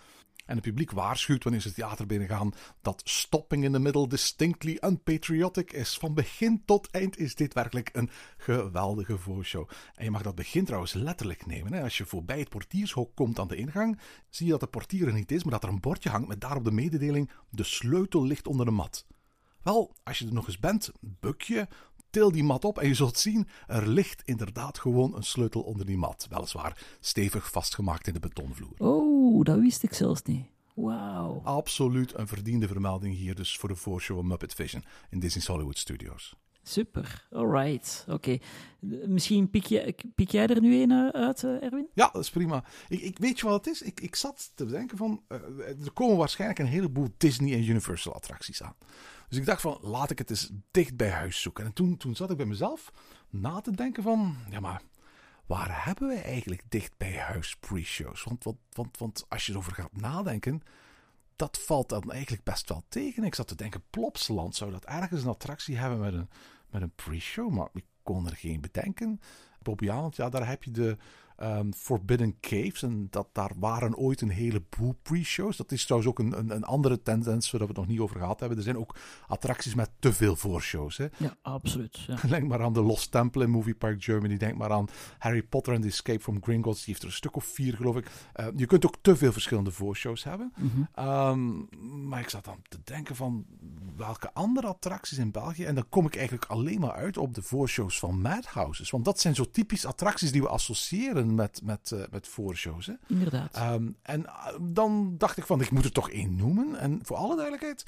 En 0.47 0.55
het 0.55 0.63
publiek 0.63 0.91
waarschuwt 0.91 1.43
wanneer 1.43 1.62
ze 1.62 1.67
het 1.67 1.77
theater 1.77 2.05
binnengaan 2.05 2.53
dat 2.81 3.01
stopping 3.05 3.63
in 3.63 3.71
the 3.71 3.79
middle 3.79 4.07
distinctly 4.07 4.77
unpatriotic 4.81 5.73
is. 5.73 5.97
Van 5.97 6.13
begin 6.13 6.62
tot 6.65 6.91
eind 6.91 7.17
is 7.17 7.36
dit 7.36 7.53
werkelijk 7.53 7.89
een 7.93 8.10
geweldige 8.38 9.17
voorshow. 9.17 9.69
En 9.95 10.03
je 10.03 10.12
mag 10.12 10.21
dat 10.21 10.36
begin 10.36 10.65
trouwens 10.65 10.93
letterlijk 10.93 11.45
nemen. 11.45 11.73
Hè. 11.73 11.83
Als 11.83 11.97
je 11.97 12.05
voorbij 12.05 12.39
het 12.39 12.49
portiershok 12.49 13.15
komt 13.15 13.39
aan 13.39 13.47
de 13.47 13.55
ingang, 13.55 13.99
zie 14.29 14.45
je 14.45 14.51
dat 14.51 14.62
de 14.62 14.67
portier 14.67 15.07
er 15.07 15.13
niet 15.13 15.31
is, 15.31 15.43
maar 15.43 15.53
dat 15.53 15.63
er 15.63 15.69
een 15.69 15.79
bordje 15.79 16.10
hangt 16.10 16.27
met 16.27 16.41
daarop 16.41 16.63
de 16.63 16.71
mededeling: 16.71 17.31
de 17.49 17.63
sleutel 17.63 18.23
ligt 18.25 18.47
onder 18.47 18.65
de 18.65 18.71
mat. 18.71 19.05
Wel, 19.63 19.95
als 20.03 20.19
je 20.19 20.25
er 20.25 20.33
nog 20.33 20.47
eens 20.47 20.60
bent, 20.60 20.91
buk 21.01 21.41
je, 21.41 21.67
til 22.10 22.31
die 22.31 22.43
mat 22.43 22.65
op 22.65 22.77
en 22.77 22.88
je 22.88 22.93
zult 22.93 23.17
zien, 23.17 23.47
er 23.67 23.88
ligt 23.88 24.21
inderdaad 24.25 24.79
gewoon 24.79 25.15
een 25.15 25.23
sleutel 25.23 25.62
onder 25.62 25.86
die 25.86 25.97
mat. 25.97 26.27
Weliswaar 26.29 26.86
stevig 26.99 27.51
vastgemaakt 27.51 28.07
in 28.07 28.13
de 28.13 28.19
betonvloer. 28.19 28.73
Oh, 28.77 29.16
dat 29.43 29.59
wist 29.59 29.83
ik 29.83 29.93
zelfs 29.93 30.21
niet. 30.21 30.45
Wauw. 30.75 31.41
Absoluut 31.43 32.17
een 32.17 32.27
verdiende 32.27 32.67
vermelding 32.67 33.15
hier 33.15 33.35
dus 33.35 33.57
voor 33.57 33.69
de 33.69 33.75
voorshow 33.75 34.23
Muppet 34.23 34.53
Vision 34.53 34.83
in 35.09 35.19
Disney's 35.19 35.47
Hollywood 35.47 35.77
Studios. 35.77 36.35
Super, 36.63 37.27
alright. 37.31 38.05
Oké. 38.07 38.37
Misschien 39.05 39.49
piek, 39.49 39.65
je, 39.65 39.95
piek 40.15 40.29
jij 40.29 40.47
er 40.47 40.61
nu 40.61 40.81
een 40.81 40.91
eh, 40.91 41.07
uit, 41.07 41.43
eh, 41.43 41.63
Erwin? 41.63 41.87
Ja, 41.93 42.09
dat 42.13 42.21
is 42.21 42.29
prima. 42.29 42.63
Ik, 42.87 43.01
ik 43.01 43.19
weet 43.19 43.39
je 43.39 43.45
wat 43.45 43.65
het 43.65 43.75
is? 43.75 43.81
Ik, 43.81 43.99
ik 43.99 44.15
zat 44.15 44.51
te 44.55 44.65
denken 44.65 44.97
van, 44.97 45.23
uh, 45.29 45.37
er 45.85 45.91
komen 45.93 46.17
waarschijnlijk 46.17 46.59
een 46.59 46.65
heleboel 46.65 47.07
Disney 47.17 47.53
en 47.53 47.69
Universal 47.69 48.13
attracties 48.13 48.63
aan. 48.63 48.75
Dus 49.29 49.37
ik 49.37 49.45
dacht 49.45 49.61
van, 49.61 49.77
laat 49.81 50.09
ik 50.09 50.17
het 50.17 50.29
eens 50.29 50.51
dicht 50.71 50.97
bij 50.97 51.09
huis 51.09 51.41
zoeken. 51.41 51.65
En 51.65 51.73
toen, 51.73 51.97
toen 51.97 52.15
zat 52.15 52.31
ik 52.31 52.37
bij 52.37 52.45
mezelf 52.45 52.91
na 53.29 53.61
te 53.61 53.71
denken 53.71 54.03
van, 54.03 54.35
ja 54.49 54.59
maar, 54.59 54.81
waar 55.47 55.86
hebben 55.86 56.07
we 56.07 56.15
eigenlijk 56.15 56.62
dicht 56.69 56.97
bij 56.97 57.17
huis 57.17 57.55
pre-shows? 57.55 58.23
Want, 58.23 58.43
want, 58.71 58.97
want, 58.97 59.25
als 59.29 59.45
je 59.45 59.51
erover 59.51 59.73
gaat 59.73 59.95
nadenken, 59.95 60.62
dat 61.36 61.57
valt 61.57 61.89
dan 61.89 62.12
eigenlijk 62.12 62.43
best 62.43 62.69
wel 62.69 62.83
tegen. 62.89 63.23
Ik 63.23 63.36
zat 63.36 63.47
te 63.47 63.55
denken, 63.55 63.83
Plopsland 63.89 64.55
zou 64.55 64.71
dat 64.71 64.86
ergens 64.86 65.23
een 65.23 65.29
attractie 65.29 65.77
hebben 65.77 65.99
met 65.99 66.13
een, 66.13 66.29
met 66.69 66.81
een 66.81 66.95
pre-show, 66.95 67.51
maar 67.51 67.69
ik 67.73 67.86
kon 68.03 68.25
er 68.25 68.36
geen 68.36 68.62
bedenken. 68.62 69.21
Bobby 69.62 69.86
ja, 69.86 70.29
daar 70.29 70.47
heb 70.47 70.63
je 70.63 70.71
de 70.71 70.97
um, 71.43 71.73
Forbidden 71.73 72.39
Caves. 72.39 72.84
En 72.84 73.08
dat, 73.10 73.28
daar 73.32 73.52
waren 73.60 73.95
ooit 73.95 74.21
een 74.21 74.30
heleboel 74.30 74.95
pre-shows. 75.02 75.58
Dat 75.58 75.71
is 75.71 75.84
trouwens 75.84 76.12
ook 76.12 76.19
een, 76.19 76.38
een, 76.38 76.56
een, 76.56 76.63
andere 76.63 77.02
tendens 77.02 77.52
waar 77.52 77.62
we 77.62 77.67
het 77.67 77.76
nog 77.76 77.88
niet 77.88 78.00
over 78.00 78.19
gehad 78.19 78.39
hebben. 78.39 78.58
Er 78.58 78.63
zijn 78.63 78.78
ook 78.78 78.95
attracties 79.28 79.76
met 79.76 79.89
te 80.00 80.13
veel 80.13 80.36
voorshows. 80.36 80.97
Hè? 80.97 81.08
Ja, 81.17 81.36
absoluut. 81.41 82.00
Ja. 82.00 82.15
Denk 82.28 82.47
maar 82.47 82.62
aan 82.62 82.73
de 82.73 82.82
Lost 82.82 83.12
Temple 83.12 83.43
in 83.43 83.50
Movie 83.50 83.76
Park 83.76 84.04
Germany. 84.04 84.38
Denk 84.38 84.58
maar 84.58 84.71
aan 84.71 84.88
Harry 85.17 85.43
Potter 85.43 85.73
and 85.73 85.82
the 85.82 85.88
Escape 85.88 86.19
from 86.19 86.43
Gringotts. 86.43 86.78
Die 86.78 86.88
heeft 86.88 87.02
er 87.02 87.08
een 87.08 87.13
stuk 87.13 87.36
of 87.36 87.45
vier, 87.45 87.76
geloof 87.76 87.95
ik. 87.95 88.12
Uh, 88.39 88.47
je 88.56 88.65
kunt 88.65 88.86
ook 88.86 88.95
te 89.02 89.15
veel 89.15 89.32
verschillende 89.32 89.71
voorshows 89.71 90.23
hebben. 90.23 90.54
Mm 90.58 90.71
-hmm. 90.93 91.06
um, 91.08 91.67
maar 92.08 92.19
ik 92.19 92.30
zat 92.30 92.45
dan 92.45 92.62
te 92.67 92.78
denken 92.84 93.15
van 93.15 93.45
welke 93.95 94.34
andere 94.34 94.67
attracties 94.67 95.17
in 95.17 95.32
België. 95.32 95.65
En 95.65 95.76
dan 95.76 95.89
kom 95.89 96.06
ik 96.06 96.15
eigenlijk 96.15 96.45
alleen 96.45 96.80
maar 96.80 96.91
uit 96.91 97.17
op 97.17 97.34
de 97.34 97.41
voorshows 97.41 98.00
van 98.00 98.21
Madhouses. 98.21 98.89
Want 98.89 99.06
dat 99.06 99.19
zijn 99.19 99.36
zo 99.36 99.45
typisch 99.52 99.86
attracties 99.86 100.32
die 100.32 100.41
we 100.41 100.47
associëren 100.47 101.26
met, 101.35 101.61
met, 101.63 101.91
uh, 101.93 102.03
met 102.11 102.27
voorshows. 102.27 102.85
Hè? 102.85 102.93
Inderdaad. 103.07 103.73
Um, 103.73 103.95
en 104.01 104.21
uh, 104.21 104.47
dan 104.61 105.15
dacht 105.17 105.37
ik 105.37 105.45
van, 105.45 105.61
ik 105.61 105.71
moet 105.71 105.85
er 105.85 105.91
toch 105.91 106.09
één 106.09 106.35
noemen. 106.35 106.79
En 106.79 106.99
voor 107.03 107.17
alle 107.17 107.35
duidelijkheid, 107.35 107.85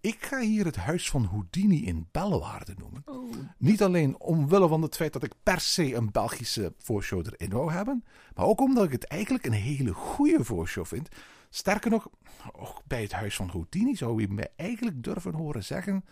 ik 0.00 0.24
ga 0.24 0.40
hier 0.40 0.64
het 0.64 0.76
huis 0.76 1.10
van 1.10 1.24
Houdini 1.24 1.84
in 1.84 2.08
Bellewaarde 2.10 2.74
noemen. 2.78 3.02
Oh. 3.04 3.34
Niet 3.58 3.82
alleen 3.82 4.20
omwille 4.20 4.68
van 4.68 4.82
het 4.82 4.96
feit 4.96 5.12
dat 5.12 5.22
ik 5.22 5.32
per 5.42 5.60
se 5.60 5.94
een 5.94 6.10
Belgische 6.10 6.74
voorshow 6.78 7.26
erin 7.26 7.50
wou 7.50 7.72
hebben, 7.72 8.04
maar 8.34 8.44
ook 8.44 8.60
omdat 8.60 8.84
ik 8.84 8.92
het 8.92 9.04
eigenlijk 9.04 9.46
een 9.46 9.52
hele 9.52 9.92
goede 9.92 10.44
voorshow 10.44 10.86
vind. 10.86 11.08
Sterker 11.50 11.90
nog, 11.90 12.08
ook 12.52 12.82
bij 12.86 13.02
het 13.02 13.12
huis 13.12 13.36
van 13.36 13.48
Houdini 13.48 13.96
zou 13.96 14.20
je 14.20 14.28
mij 14.28 14.48
eigenlijk 14.56 15.02
durven 15.02 15.34
horen 15.34 15.64
zeggen 15.64 16.04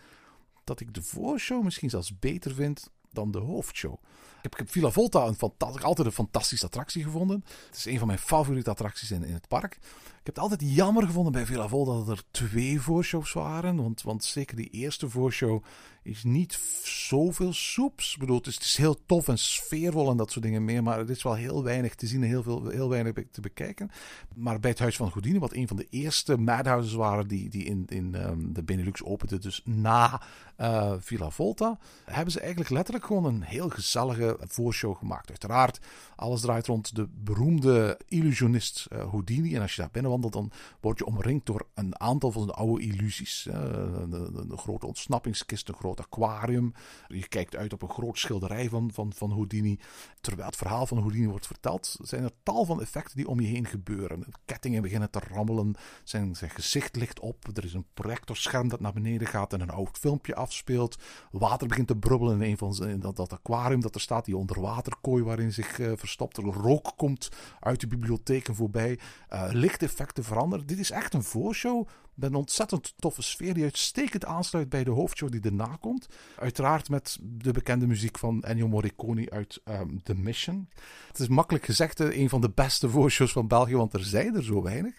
dat 0.63 0.79
ik 0.79 0.93
de 0.93 1.01
voorshow 1.01 1.63
misschien 1.63 1.89
zelfs 1.89 2.19
beter 2.19 2.53
vind 2.53 2.91
dan 3.11 3.31
de 3.31 3.39
hoofdshow. 3.39 3.97
Ik 4.45 4.57
heb, 4.57 4.69
Villa 4.69 4.89
Volta 4.89 5.25
een 5.25 5.37
altijd 5.83 6.07
een 6.07 6.13
fantastische 6.13 6.65
attractie 6.65 7.03
gevonden. 7.03 7.45
Het 7.67 7.77
is 7.77 7.85
een 7.85 7.97
van 7.97 8.07
mijn 8.07 8.19
favoriete 8.19 8.69
attracties 8.69 9.11
in, 9.11 9.23
in 9.23 9.33
het 9.33 9.47
park. 9.47 9.77
Ik 10.25 10.35
heb 10.35 10.43
het 10.43 10.51
altijd 10.51 10.75
jammer 10.75 11.05
gevonden 11.05 11.31
bij 11.31 11.45
Villa 11.45 11.67
Volta 11.67 11.91
dat 11.91 12.17
er 12.17 12.23
twee 12.31 12.81
voorshows 12.81 13.33
waren. 13.33 13.75
Want, 13.75 14.01
want 14.01 14.23
zeker 14.23 14.55
die 14.55 14.69
eerste 14.69 15.09
voorshow 15.09 15.63
is 16.03 16.23
niet 16.23 16.59
zoveel 16.83 17.53
soeps. 17.53 18.13
Ik 18.13 18.19
bedoel, 18.19 18.37
het 18.37 18.47
is, 18.47 18.53
het 18.53 18.63
is 18.63 18.77
heel 18.77 19.05
tof 19.05 19.27
en 19.27 19.37
sfeervol 19.37 20.09
en 20.09 20.17
dat 20.17 20.31
soort 20.31 20.45
dingen 20.45 20.65
meer. 20.65 20.83
Maar 20.83 20.99
er 20.99 21.09
is 21.09 21.23
wel 21.23 21.33
heel 21.33 21.63
weinig 21.63 21.95
te 21.95 22.07
zien 22.07 22.23
en 22.23 22.27
heel, 22.27 22.43
veel, 22.43 22.67
heel 22.67 22.89
weinig 22.89 23.13
te 23.31 23.41
bekijken. 23.41 23.91
Maar 24.35 24.59
bij 24.59 24.69
het 24.69 24.79
Huis 24.79 24.95
van 24.95 25.07
Houdini, 25.07 25.39
wat 25.39 25.53
een 25.53 25.67
van 25.67 25.77
de 25.77 25.87
eerste 25.89 26.37
madhouses 26.37 26.93
waren 26.93 27.27
die, 27.27 27.49
die 27.49 27.63
in, 27.63 27.85
in 27.87 28.15
um, 28.29 28.53
de 28.53 28.63
Benelux 28.63 29.03
opende, 29.03 29.39
dus 29.39 29.61
na 29.63 30.21
uh, 30.61 30.93
Villa 30.99 31.29
Volta, 31.29 31.79
hebben 32.05 32.31
ze 32.31 32.39
eigenlijk 32.39 32.69
letterlijk 32.69 33.05
gewoon 33.05 33.25
een 33.25 33.41
heel 33.41 33.69
gezellige 33.69 34.37
voorshow 34.39 34.97
gemaakt. 34.97 35.29
Uiteraard, 35.29 35.79
alles 36.15 36.41
draait 36.41 36.67
rond 36.67 36.95
de 36.95 37.07
beroemde 37.23 37.99
illusionist 38.07 38.87
uh, 38.93 39.09
Houdini. 39.09 39.55
En 39.55 39.61
als 39.61 39.75
je 39.75 39.81
daar 39.81 39.91
binnen 39.91 40.11
dan 40.21 40.51
word 40.79 40.97
je 40.97 41.05
omringd 41.05 41.45
door 41.45 41.67
een 41.73 41.99
aantal 41.99 42.31
van 42.31 42.45
de 42.45 42.53
oude 42.53 42.83
illusies. 42.83 43.47
Een, 43.51 44.51
grote 44.55 44.85
ontsnappingskist, 44.85 45.69
een 45.69 45.75
groot 45.75 45.99
aquarium. 45.99 46.73
Je 47.07 47.27
kijkt 47.27 47.55
uit 47.55 47.73
op 47.73 47.81
een 47.81 47.89
groot 47.89 48.17
schilderij 48.17 48.69
van, 48.69 48.91
van, 48.93 49.13
van 49.13 49.31
Houdini. 49.31 49.79
Terwijl 50.21 50.47
het 50.47 50.57
verhaal 50.57 50.87
van 50.87 50.97
Houdini 50.97 51.27
wordt 51.27 51.47
verteld, 51.47 51.97
zijn 52.01 52.23
er 52.23 52.31
tal 52.43 52.65
van 52.65 52.81
effecten 52.81 53.17
die 53.17 53.27
om 53.27 53.39
je 53.39 53.47
heen 53.47 53.65
gebeuren. 53.65 54.25
Kettingen 54.45 54.81
beginnen 54.81 55.09
te 55.09 55.19
rammelen, 55.19 55.75
zijn, 56.03 56.35
zijn 56.35 56.51
gezicht 56.51 56.95
ligt 56.95 57.19
op. 57.19 57.57
Er 57.57 57.63
is 57.63 57.73
een 57.73 57.85
projectorscherm 57.93 58.67
dat 58.67 58.79
naar 58.79 58.93
beneden 58.93 59.27
gaat 59.27 59.53
en 59.53 59.61
een 59.61 59.69
oud 59.69 59.97
filmpje 59.97 60.35
afspeelt. 60.35 60.97
Water 61.31 61.67
begint 61.67 61.87
te 61.87 61.95
brubbelen 61.95 62.41
in, 62.41 62.49
een 62.49 62.57
van, 62.57 62.87
in 62.87 62.99
dat, 62.99 63.15
dat 63.15 63.33
aquarium 63.33 63.81
dat 63.81 63.95
er 63.95 64.01
staat, 64.01 64.25
die 64.25 64.37
onderwaterkooi 64.37 65.23
waarin 65.23 65.53
zich 65.53 65.79
uh, 65.79 65.91
verstopt. 65.95 66.37
Er 66.37 66.43
rook 66.43 66.93
komt 66.95 67.29
uit 67.59 67.79
de 67.79 67.87
bibliotheken 67.87 68.55
voorbij. 68.55 68.99
Uh, 69.33 69.47
lichteffecten 69.51 70.04
veranderen. 70.13 70.67
Dit 70.67 70.79
is 70.79 70.91
echt 70.91 71.13
een 71.13 71.23
voorshow 71.23 71.87
met 72.13 72.29
een 72.29 72.35
ontzettend 72.35 72.93
toffe 72.97 73.21
sfeer 73.21 73.53
die 73.53 73.63
uitstekend 73.63 74.25
aansluit 74.25 74.69
bij 74.69 74.83
de 74.83 74.91
hoofdshow 74.91 75.31
die 75.31 75.41
erna 75.41 75.77
komt. 75.81 76.07
Uiteraard 76.35 76.89
met 76.89 77.17
de 77.21 77.51
bekende 77.51 77.87
muziek 77.87 78.17
van 78.17 78.43
Ennio 78.43 78.67
Morricone 78.67 79.29
uit 79.29 79.61
um, 79.65 80.03
The 80.03 80.15
Mission. 80.15 80.69
Het 81.07 81.19
is 81.19 81.27
makkelijk 81.27 81.65
gezegd 81.65 81.99
een 81.99 82.29
van 82.29 82.41
de 82.41 82.49
beste 82.49 82.89
voorshows 82.89 83.31
van 83.31 83.47
België, 83.47 83.75
want 83.75 83.93
er 83.93 84.03
zijn 84.03 84.35
er 84.35 84.43
zo 84.43 84.61
weinig. 84.61 84.93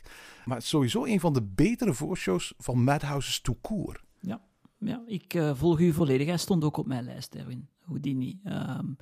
Maar 0.44 0.56
het 0.56 0.64
is 0.64 0.70
sowieso 0.70 1.04
een 1.04 1.20
van 1.20 1.32
de 1.32 1.42
betere 1.42 1.94
voorshows 1.94 2.54
van 2.58 2.82
Madhouses 2.84 3.40
to 3.40 3.58
Court. 3.62 4.04
Ja, 4.78 5.02
ik 5.06 5.34
uh, 5.34 5.50
volg 5.54 5.80
u 5.80 5.92
volledig. 5.92 6.26
Hij 6.26 6.36
stond 6.36 6.64
ook 6.64 6.76
op 6.76 6.86
mijn 6.86 7.04
lijst, 7.04 7.34
Erwin. 7.34 7.68
Houdini. 7.80 8.40
Um, 8.44 8.96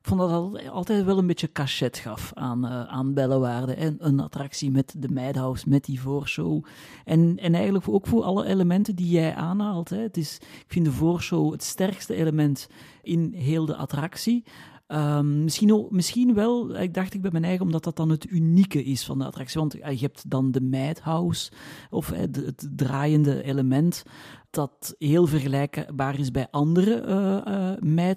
ik 0.00 0.06
vond 0.06 0.20
dat 0.20 0.52
het 0.52 0.68
altijd 0.68 1.04
wel 1.04 1.18
een 1.18 1.26
beetje 1.26 1.52
cachet 1.52 1.96
gaf 1.96 2.32
aan, 2.34 2.64
uh, 2.64 2.82
aan 2.82 3.14
Bellewaarde. 3.14 3.74
En 3.74 3.96
een 3.98 4.20
attractie 4.20 4.70
met 4.70 4.94
de 4.98 5.08
Madhouse, 5.08 5.68
met 5.68 5.84
die 5.84 6.00
voorshow. 6.00 6.64
En, 7.04 7.36
en 7.36 7.54
eigenlijk 7.54 7.88
ook 7.88 8.06
voor 8.06 8.22
alle 8.22 8.46
elementen 8.46 8.94
die 8.94 9.10
jij 9.10 9.34
aanhaalt. 9.34 9.88
Hè. 9.88 9.98
Het 9.98 10.16
is, 10.16 10.36
ik 10.36 10.64
vind 10.68 10.84
de 10.84 10.92
voorshow 10.92 11.52
het 11.52 11.62
sterkste 11.62 12.14
element 12.14 12.68
in 13.02 13.32
heel 13.34 13.66
de 13.66 13.76
attractie. 13.76 14.44
Um, 14.92 15.44
misschien, 15.44 15.86
misschien 15.90 16.34
wel, 16.34 16.78
ik 16.78 16.94
dacht 16.94 17.14
ik 17.14 17.22
bij 17.22 17.30
mijn 17.30 17.44
eigen, 17.44 17.64
omdat 17.64 17.84
dat 17.84 17.96
dan 17.96 18.08
het 18.08 18.30
unieke 18.30 18.84
is 18.84 19.04
van 19.04 19.18
de 19.18 19.24
attractie. 19.24 19.60
Want 19.60 19.76
uh, 19.76 19.90
je 19.90 19.98
hebt 20.00 20.30
dan 20.30 20.50
de 20.50 20.60
Madhouse, 20.60 21.52
of 21.90 22.10
het 22.10 22.68
draaiende 22.76 23.42
element. 23.42 24.02
Dat 24.50 24.94
heel 24.98 25.26
vergelijkbaar 25.26 26.18
is 26.18 26.30
bij 26.30 26.48
andere 26.50 27.04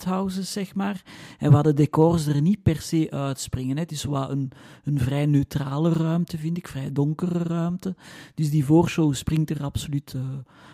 uh, 0.06 0.28
zeg 0.28 0.76
maar. 0.76 1.04
En 1.38 1.52
waar 1.52 1.64
de 1.64 1.74
decors 1.74 2.28
er 2.28 2.42
niet 2.42 2.64
per 2.64 2.82
se 2.82 3.08
uitspringen. 3.10 3.76
Hè. 3.76 3.82
Het 3.82 3.92
is 3.92 4.04
wat 4.04 4.30
een, 4.30 4.52
een 4.84 5.00
vrij 5.00 5.26
neutrale 5.26 5.94
ruimte, 5.94 6.38
vind 6.38 6.58
ik, 6.58 6.68
vrij 6.68 6.92
donkere 6.92 7.40
ruimte. 7.40 7.96
Dus 8.36 8.50
die 8.50 8.66
voorshow 8.66 9.14
springt 9.14 9.50
er 9.50 9.64
absoluut, 9.64 10.14
uh, 10.16 10.22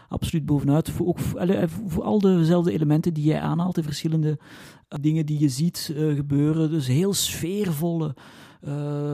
absoluut 0.07 0.45
bovenuit. 0.45 0.89
Voor, 0.89 1.07
ook, 1.07 1.19
voor 1.87 2.03
al 2.03 2.19
dezelfde 2.19 2.71
elementen 2.71 3.13
die 3.13 3.23
jij 3.23 3.39
aanhaalt, 3.39 3.75
de 3.75 3.83
verschillende 3.83 4.39
dingen 5.01 5.25
die 5.25 5.39
je 5.39 5.49
ziet 5.49 5.93
gebeuren. 5.95 6.69
Dus 6.69 6.87
heel 6.87 7.13
sfeervolle 7.13 8.15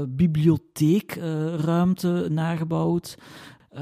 bibliotheekruimte 0.08 2.28
nagebouwd. 2.30 3.18
Uh, 3.76 3.82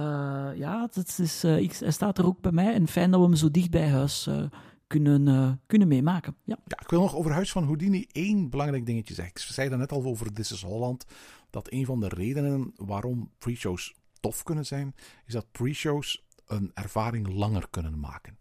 ja, 0.56 0.90
het 0.92 1.20
is, 1.20 1.44
uh, 1.44 1.58
ik, 1.58 1.74
hij 1.74 1.92
staat 1.92 2.18
er 2.18 2.26
ook 2.26 2.42
bij 2.42 2.52
mij. 2.52 2.74
En 2.74 2.88
fijn 2.88 3.12
dat 3.12 3.20
we 3.20 3.26
hem 3.26 3.36
zo 3.36 3.52
dicht 3.52 3.72
bij 3.72 3.90
huis 3.90 4.28
uh, 4.28 4.44
kunnen, 4.88 5.62
kunnen 5.66 5.88
meemaken. 5.88 6.36
Ja. 6.44 6.58
ja, 6.66 6.80
ik 6.80 6.90
wil 6.90 7.02
nog 7.02 7.16
over 7.16 7.32
Huis 7.32 7.52
van 7.52 7.64
Houdini 7.64 8.08
één 8.12 8.50
belangrijk 8.50 8.86
dingetje 8.86 9.14
zeggen. 9.14 9.34
Ik 9.34 9.42
zei 9.42 9.70
daar 9.70 9.78
net 9.78 9.92
al 9.92 10.04
over 10.04 10.34
This 10.34 10.52
is 10.52 10.62
Holland. 10.62 11.06
Dat 11.50 11.72
een 11.72 11.86
van 11.86 12.00
de 12.00 12.08
redenen 12.08 12.72
waarom 12.76 13.32
pre-shows 13.38 13.96
tof 14.20 14.44
kunnen 14.44 14.66
zijn, 14.66 14.96
is 15.26 15.34
dat 15.34 15.52
pre-shows 15.52 16.26
een 16.46 16.72
ervaring 16.74 17.28
langer 17.28 17.68
kunnen 17.70 18.00
maken. 18.00 18.38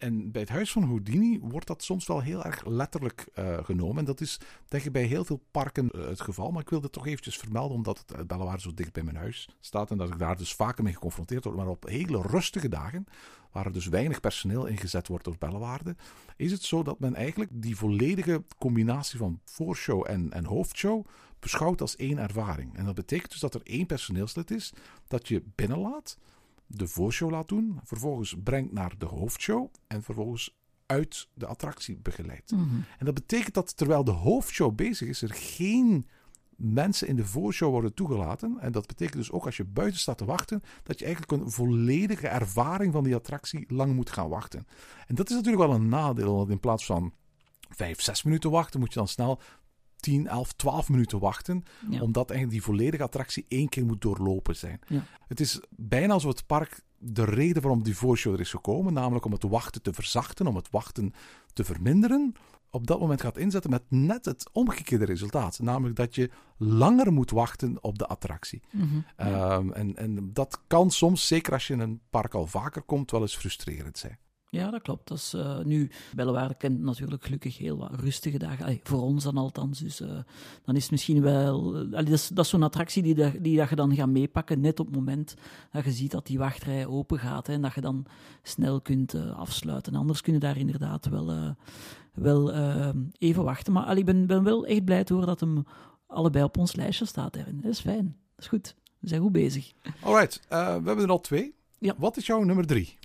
En 0.00 0.30
bij 0.30 0.40
het 0.40 0.50
huis 0.50 0.72
van 0.72 0.82
Houdini 0.82 1.38
wordt 1.40 1.66
dat 1.66 1.82
soms 1.82 2.06
wel 2.06 2.20
heel 2.20 2.44
erg 2.44 2.64
letterlijk 2.66 3.28
uh, 3.34 3.64
genomen. 3.64 3.98
En 3.98 4.04
dat 4.04 4.20
is 4.20 4.40
denk 4.68 4.84
ik 4.84 4.92
bij 4.92 5.02
heel 5.02 5.24
veel 5.24 5.40
parken 5.50 5.90
uh, 5.94 6.06
het 6.08 6.20
geval. 6.20 6.50
Maar 6.50 6.62
ik 6.62 6.70
wilde 6.70 6.84
het 6.84 6.94
toch 6.94 7.06
eventjes 7.06 7.36
vermelden, 7.36 7.76
omdat 7.76 8.04
het 8.06 8.26
Bellewaarde 8.26 8.60
zo 8.60 8.74
dicht 8.74 8.92
bij 8.92 9.02
mijn 9.02 9.16
huis 9.16 9.48
staat. 9.60 9.90
En 9.90 9.98
dat 9.98 10.08
ik 10.08 10.18
daar 10.18 10.36
dus 10.36 10.54
vaker 10.54 10.84
mee 10.84 10.92
geconfronteerd 10.92 11.44
word. 11.44 11.56
Maar 11.56 11.68
op 11.68 11.86
hele 11.86 12.22
rustige 12.22 12.68
dagen, 12.68 13.06
waar 13.52 13.66
er 13.66 13.72
dus 13.72 13.86
weinig 13.86 14.20
personeel 14.20 14.66
ingezet 14.66 15.08
wordt 15.08 15.24
door 15.24 15.36
Bellewaarde, 15.38 15.96
is 16.36 16.52
het 16.52 16.62
zo 16.62 16.82
dat 16.82 17.00
men 17.00 17.14
eigenlijk 17.14 17.50
die 17.54 17.76
volledige 17.76 18.44
combinatie 18.58 19.18
van 19.18 19.40
voorshow 19.44 20.04
en, 20.08 20.32
en 20.32 20.44
hoofdshow 20.44 21.06
beschouwt 21.38 21.80
als 21.80 21.96
één 21.96 22.18
ervaring. 22.18 22.76
En 22.76 22.84
dat 22.84 22.94
betekent 22.94 23.30
dus 23.30 23.40
dat 23.40 23.54
er 23.54 23.62
één 23.64 23.86
personeelslid 23.86 24.50
is 24.50 24.72
dat 25.08 25.28
je 25.28 25.42
binnenlaat 25.54 26.16
de 26.72 26.86
voorshow 26.86 27.30
laat 27.30 27.48
doen, 27.48 27.80
vervolgens 27.84 28.36
brengt 28.42 28.72
naar 28.72 28.94
de 28.98 29.06
hoofdshow 29.06 29.68
en 29.86 30.02
vervolgens 30.02 30.58
uit 30.86 31.28
de 31.34 31.46
attractie 31.46 31.98
begeleidt. 32.02 32.50
Mhm. 32.50 32.74
En 32.98 33.04
dat 33.04 33.14
betekent 33.14 33.54
dat 33.54 33.76
terwijl 33.76 34.04
de 34.04 34.10
hoofdshow 34.10 34.74
bezig 34.74 35.08
is, 35.08 35.22
er 35.22 35.34
geen 35.34 36.06
mensen 36.56 37.08
in 37.08 37.16
de 37.16 37.26
voorshow 37.26 37.70
worden 37.70 37.94
toegelaten. 37.94 38.58
En 38.60 38.72
dat 38.72 38.86
betekent 38.86 39.16
dus 39.16 39.30
ook 39.30 39.46
als 39.46 39.56
je 39.56 39.64
buiten 39.64 40.00
staat 40.00 40.18
te 40.18 40.24
wachten, 40.24 40.62
dat 40.82 40.98
je 40.98 41.04
eigenlijk 41.04 41.42
een 41.42 41.50
volledige 41.50 42.28
ervaring 42.28 42.92
van 42.92 43.04
die 43.04 43.14
attractie 43.14 43.64
lang 43.68 43.94
moet 43.94 44.10
gaan 44.10 44.28
wachten. 44.28 44.66
En 45.06 45.14
dat 45.14 45.30
is 45.30 45.36
natuurlijk 45.36 45.62
wel 45.62 45.74
een 45.74 45.88
nadeel, 45.88 46.36
want 46.36 46.50
in 46.50 46.60
plaats 46.60 46.86
van 46.86 47.12
vijf, 47.68 48.00
zes 48.00 48.22
minuten 48.22 48.50
wachten, 48.50 48.80
moet 48.80 48.92
je 48.92 48.98
dan 48.98 49.08
snel 49.08 49.40
10, 50.00 50.26
11, 50.26 50.52
12 50.52 50.88
minuten 50.88 51.18
wachten. 51.18 51.64
Ja. 51.90 52.00
Omdat 52.00 52.30
eigenlijk 52.30 52.60
die 52.60 52.74
volledige 52.74 53.02
attractie 53.02 53.44
één 53.48 53.68
keer 53.68 53.84
moet 53.84 54.00
doorlopen 54.00 54.56
zijn. 54.56 54.80
Ja. 54.86 55.04
Het 55.28 55.40
is 55.40 55.60
bijna 55.70 56.12
alsof 56.12 56.30
het 56.30 56.46
park 56.46 56.82
de 57.02 57.24
reden 57.24 57.62
waarom 57.62 57.82
die 57.82 57.96
voorshow 57.96 58.32
er 58.32 58.40
is 58.40 58.50
gekomen, 58.50 58.92
namelijk 58.92 59.24
om 59.24 59.32
het 59.32 59.42
wachten 59.42 59.82
te 59.82 59.92
verzachten, 59.92 60.46
om 60.46 60.56
het 60.56 60.70
wachten 60.70 61.12
te 61.52 61.64
verminderen, 61.64 62.34
op 62.70 62.86
dat 62.86 63.00
moment 63.00 63.20
gaat 63.20 63.38
inzetten 63.38 63.70
met 63.70 63.82
net 63.88 64.24
het 64.24 64.50
omgekeerde 64.52 65.04
resultaat. 65.04 65.58
Namelijk 65.58 65.96
dat 65.96 66.14
je 66.14 66.30
langer 66.56 67.12
moet 67.12 67.30
wachten 67.30 67.82
op 67.82 67.98
de 67.98 68.06
attractie. 68.06 68.62
Mhm. 68.70 68.84
Um, 69.16 69.72
en, 69.72 69.96
en 69.96 70.32
dat 70.32 70.60
kan 70.66 70.90
soms, 70.90 71.26
zeker 71.26 71.52
als 71.52 71.66
je 71.66 71.72
in 71.72 71.80
een 71.80 72.00
park 72.10 72.34
al 72.34 72.46
vaker 72.46 72.82
komt, 72.82 73.10
wel 73.10 73.20
eens 73.20 73.36
frustrerend 73.36 73.98
zijn. 73.98 74.18
Ja, 74.52 74.70
dat 74.70 74.82
klopt. 74.82 75.08
Dat 75.08 75.18
is, 75.18 75.34
uh, 75.34 75.58
nu, 75.60 75.90
Bellewaarde 76.14 76.54
kent 76.54 76.80
natuurlijk 76.80 77.24
gelukkig 77.24 77.58
heel 77.58 77.76
wat 77.76 78.00
rustige 78.00 78.38
dagen. 78.38 78.80
Voor 78.82 79.02
ons 79.02 79.24
dan 79.24 79.36
althans. 79.36 79.78
Dus 79.78 80.00
uh, 80.00 80.08
dan 80.64 80.76
is 80.76 80.82
het 80.82 80.90
misschien 80.90 81.22
wel... 81.22 81.74
Allee, 81.74 81.90
dat 81.90 82.08
is, 82.08 82.28
dat 82.28 82.44
is 82.44 82.50
zo'n 82.50 82.62
attractie 82.62 83.02
die, 83.02 83.40
die 83.40 83.56
dat 83.56 83.68
je 83.68 83.76
dan 83.76 83.94
gaat 83.94 84.08
meepakken 84.08 84.60
net 84.60 84.80
op 84.80 84.86
het 84.86 84.94
moment 84.94 85.34
dat 85.72 85.84
je 85.84 85.90
ziet 85.90 86.10
dat 86.10 86.26
die 86.26 86.38
wachtrij 86.38 86.86
open 86.86 87.18
gaat. 87.18 87.46
Hè, 87.46 87.52
en 87.52 87.62
dat 87.62 87.74
je 87.74 87.80
dan 87.80 88.06
snel 88.42 88.80
kunt 88.80 89.14
afsluiten. 89.14 89.94
Anders 89.94 90.20
kun 90.20 90.32
je 90.32 90.38
daar 90.38 90.56
inderdaad 90.56 91.06
wel, 91.06 91.54
wel 92.14 92.52
even 93.18 93.44
wachten. 93.44 93.72
Maar 93.72 93.84
allee, 93.84 93.98
ik 93.98 94.04
ben, 94.04 94.26
ben 94.26 94.42
wel 94.42 94.66
echt 94.66 94.84
blij 94.84 95.04
te 95.04 95.12
horen 95.12 95.28
dat 95.28 95.40
hem 95.40 95.64
allebei 96.06 96.44
op 96.44 96.58
ons 96.58 96.76
lijstje 96.76 97.04
staat. 97.04 97.32
Dat 97.32 97.70
is 97.70 97.80
fijn. 97.80 98.16
Dat 98.34 98.44
is 98.44 98.46
goed. 98.46 98.74
We 98.98 99.08
zijn 99.08 99.20
goed 99.20 99.32
bezig. 99.32 99.72
Alright, 100.02 100.40
we 100.48 100.54
hebben 100.56 100.98
er 100.98 101.10
al 101.10 101.20
twee. 101.20 101.58
Ja. 101.82 101.94
Wat 101.98 102.16
is 102.16 102.26
jouw 102.26 102.42
nummer 102.42 102.66
drie? 102.66 102.96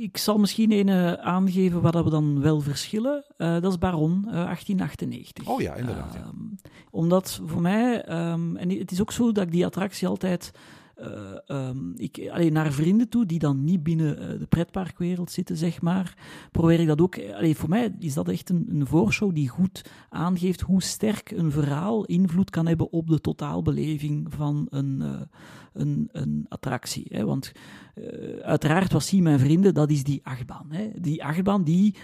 Ik 0.00 0.16
zal 0.16 0.38
misschien 0.38 0.72
een 0.72 0.86
uh, 0.86 1.12
aangeven 1.12 1.80
waar 1.80 2.04
we 2.04 2.10
dan 2.10 2.40
wel 2.40 2.60
verschillen. 2.60 3.24
Uh, 3.38 3.60
dat 3.60 3.72
is 3.72 3.78
Baron, 3.78 4.24
uh, 4.26 4.32
1898. 4.32 5.48
Oh 5.48 5.60
ja, 5.60 5.74
inderdaad. 5.74 6.14
Ja. 6.14 6.20
Um, 6.20 6.56
omdat 6.90 7.40
voor 7.46 7.60
mij, 7.60 8.08
um, 8.30 8.56
en 8.56 8.78
het 8.78 8.90
is 8.90 9.00
ook 9.00 9.12
zo 9.12 9.32
dat 9.32 9.44
ik 9.44 9.52
die 9.52 9.66
attractie 9.66 10.08
altijd 10.08 10.52
uh, 11.00 11.66
um, 11.68 11.92
ik, 11.96 12.28
allee, 12.32 12.50
naar 12.50 12.72
vrienden 12.72 13.08
toe 13.08 13.26
die 13.26 13.38
dan 13.38 13.64
niet 13.64 13.82
binnen 13.82 14.22
uh, 14.22 14.38
de 14.38 14.46
pretparkwereld 14.46 15.30
zitten, 15.30 15.56
zeg 15.56 15.82
maar, 15.82 16.14
probeer 16.52 16.80
ik 16.80 16.86
dat 16.86 17.00
ook. 17.00 17.18
Allee, 17.34 17.56
voor 17.56 17.68
mij 17.68 17.94
is 17.98 18.14
dat 18.14 18.28
echt 18.28 18.50
een, 18.50 18.66
een 18.68 18.86
voorshow 18.86 19.34
die 19.34 19.48
goed 19.48 19.90
aangeeft 20.08 20.60
hoe 20.60 20.82
sterk 20.82 21.30
een 21.30 21.50
verhaal 21.50 22.04
invloed 22.04 22.50
kan 22.50 22.66
hebben 22.66 22.92
op 22.92 23.08
de 23.08 23.20
totaalbeleving 23.20 24.26
van 24.34 24.66
een, 24.70 25.04
een, 25.72 26.08
een 26.12 26.46
attractie. 26.48 27.06
Hè. 27.08 27.24
Want 27.24 27.52
uiteraard, 28.42 28.92
wat 28.92 29.04
zien 29.04 29.22
mijn 29.22 29.38
vrienden, 29.38 29.74
dat 29.74 29.90
is 29.90 30.04
die 30.04 30.20
achtbaan. 30.24 30.66
Hè. 30.68 30.90
Die 31.00 31.24
achtbaan 31.24 31.64
die 31.64 31.94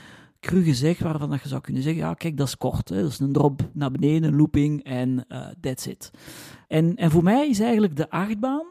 cru 0.40 0.62
gezegd, 0.62 1.00
waarvan 1.00 1.30
dat 1.30 1.42
je 1.42 1.48
zou 1.48 1.60
kunnen 1.60 1.82
zeggen, 1.82 2.02
ja, 2.02 2.14
kijk, 2.14 2.36
dat 2.36 2.46
is 2.46 2.56
kort. 2.56 2.88
Hè. 2.88 3.02
Dat 3.02 3.10
is 3.10 3.18
een 3.18 3.32
drop 3.32 3.70
naar 3.72 3.90
beneden, 3.90 4.28
een 4.28 4.36
looping 4.36 4.84
en 4.84 5.24
uh, 5.28 5.46
that's 5.60 5.86
it. 5.86 6.10
En, 6.68 6.96
en 6.96 7.10
voor 7.10 7.22
mij 7.22 7.48
is 7.48 7.60
eigenlijk 7.60 7.96
de 7.96 8.10
achtbaan, 8.10 8.66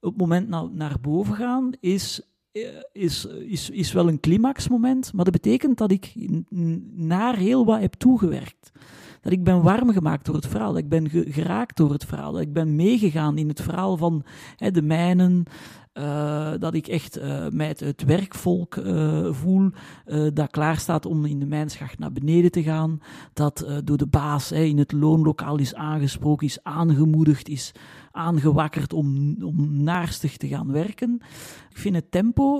het 0.00 0.16
moment 0.16 0.48
na, 0.48 0.68
naar 0.72 0.96
boven 1.00 1.34
gaan, 1.34 1.70
is, 1.80 2.20
is, 2.92 3.24
is, 3.24 3.70
is 3.70 3.92
wel 3.92 4.08
een 4.08 4.20
climaxmoment, 4.20 5.12
maar 5.12 5.24
dat 5.24 5.32
betekent 5.32 5.78
dat 5.78 5.90
ik 5.90 6.14
naar 6.94 7.36
heel 7.36 7.64
wat 7.64 7.80
heb 7.80 7.94
toegewerkt. 7.94 8.70
Dat 9.20 9.32
ik 9.32 9.44
ben 9.44 9.62
warm 9.62 9.92
gemaakt 9.92 10.24
door 10.24 10.34
het 10.34 10.46
verhaal, 10.46 10.72
dat 10.72 10.82
ik 10.82 10.88
ben 10.88 11.10
geraakt 11.10 11.76
door 11.76 11.92
het 11.92 12.04
verhaal, 12.04 12.32
dat 12.32 12.40
ik 12.40 12.52
ben 12.52 12.76
meegegaan 12.76 13.38
in 13.38 13.48
het 13.48 13.60
verhaal 13.60 13.96
van 13.96 14.24
hè, 14.56 14.70
de 14.70 14.82
mijnen, 14.82 15.44
uh, 15.94 16.52
dat 16.58 16.74
ik 16.74 16.86
echt 16.86 17.18
uh, 17.18 17.46
mij 17.48 17.66
het, 17.66 18.04
werkvolk 18.04 18.76
uh, 18.76 19.32
voel 19.32 19.70
dat 20.32 20.50
klaar 20.50 20.76
staat 20.76 21.06
om 21.06 21.24
in 21.24 21.38
de 21.38 21.46
mijnschacht 21.46 21.98
naar 21.98 22.12
beneden 22.12 22.50
te 22.50 22.62
gaan, 22.62 23.00
dat 23.32 23.66
door 23.84 23.96
de 23.96 24.06
baas 24.06 24.50
hè, 24.50 24.62
in 24.62 24.78
het 24.78 24.92
loonlokaal 24.92 25.58
is 25.58 25.74
aangesproken, 25.74 26.46
is 26.46 26.62
aangemoedigd, 26.62 27.48
is 27.48 27.72
aangewakkerd 28.10 28.92
om, 28.92 29.36
om 29.42 29.82
naarstig 29.82 30.36
te 30.36 30.48
gaan 30.48 30.72
werken. 30.72 31.20
Ik 31.70 31.76
vind 31.76 31.94
het 31.94 32.10
tempo 32.10 32.58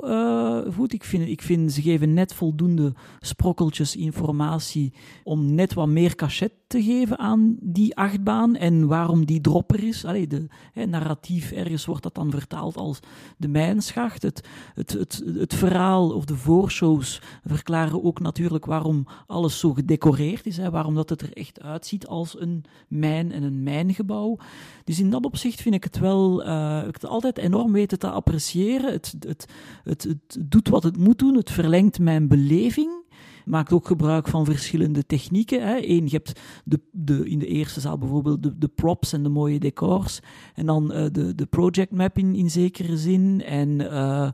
goed. 0.74 0.92
Ik 0.92 1.04
vind, 1.04 1.28
ik 1.28 1.42
vind 1.42 1.72
ze 1.72 1.82
geven 1.82 2.14
net 2.14 2.34
voldoende 2.34 2.94
sprokkeltjes 3.20 3.96
informatie 3.96 4.92
om 5.24 5.54
net 5.54 5.74
wat 5.74 5.88
meer 5.88 6.14
cachet 6.14 6.52
te 6.66 6.82
geven 6.82 7.18
aan 7.18 7.56
die 7.60 7.96
achtbaan 7.96 8.56
en 8.56 8.86
waarom 8.86 9.26
die 9.26 9.40
dropper 9.40 9.84
is. 9.84 10.04
Allee, 10.04 10.26
de, 10.26 10.46
narratief 10.74 11.52
ergens 11.52 11.84
wordt 11.84 12.02
dat 12.02 12.14
dan 12.14 12.30
vertaald 12.30 12.76
als 12.76 13.00
de 13.36 13.48
mijnschacht. 13.48 14.22
Het, 14.22 14.48
het, 14.74 14.92
het, 14.92 15.22
het 15.38 15.54
verhaal 15.54 16.10
of 16.10 16.24
de 16.24 16.36
voorshows 16.36 17.20
verklaren 17.44 18.04
ook 18.04 18.20
natuurlijk 18.20 18.66
waarom 18.66 19.06
alles 19.26 19.58
zo 19.58 19.72
gedecoreerd 19.72 20.46
is. 20.46 20.56
Hè, 20.56 20.70
waarom 20.70 20.94
dat 20.94 21.08
het 21.08 21.22
er 21.22 21.32
echt 21.32 21.60
uitziet 21.60 22.06
als 22.06 22.40
een 22.40 22.64
mijn 22.88 23.32
en 23.32 23.42
een 23.42 23.62
mijngebouw. 23.62 24.38
Dus 24.84 25.00
in 25.00 25.10
dat 25.10 25.24
opzicht 25.24 25.60
vind 25.60 25.74
ik 25.74 25.84
het 25.84 25.98
wel 25.98 26.46
uh, 26.46 26.82
ik 26.86 26.94
het 26.94 27.06
altijd 27.06 27.38
enorm 27.38 27.72
weten 27.72 27.98
te 27.98 28.10
appreciëren. 28.10 28.92
Het, 28.92 29.14
het, 29.18 29.46
het, 29.84 30.02
het 30.02 30.38
doet 30.40 30.68
wat 30.68 30.82
het 30.82 30.96
moet 30.96 31.18
doen. 31.18 31.36
Het 31.36 31.50
verlengt 31.50 31.98
mijn 31.98 32.28
beleving 32.28 33.00
maakt 33.44 33.72
ook 33.72 33.86
gebruik 33.86 34.28
van 34.28 34.44
verschillende 34.44 35.06
technieken. 35.06 35.66
Hè. 35.66 35.88
Eén, 35.88 36.04
je 36.04 36.10
hebt 36.10 36.40
de, 36.64 36.80
de, 36.92 37.28
in 37.28 37.38
de 37.38 37.46
eerste 37.46 37.80
zaal 37.80 37.98
bijvoorbeeld 37.98 38.42
de, 38.42 38.58
de 38.58 38.68
props 38.68 39.12
en 39.12 39.22
de 39.22 39.28
mooie 39.28 39.58
decors. 39.58 40.20
En 40.54 40.66
dan 40.66 40.92
uh, 40.92 41.06
de, 41.12 41.34
de 41.34 41.46
project 41.46 41.92
map 41.92 42.18
in, 42.18 42.50
zekere 42.50 42.96
zin. 42.96 43.42
En 43.44 43.68
uh, 43.68 44.28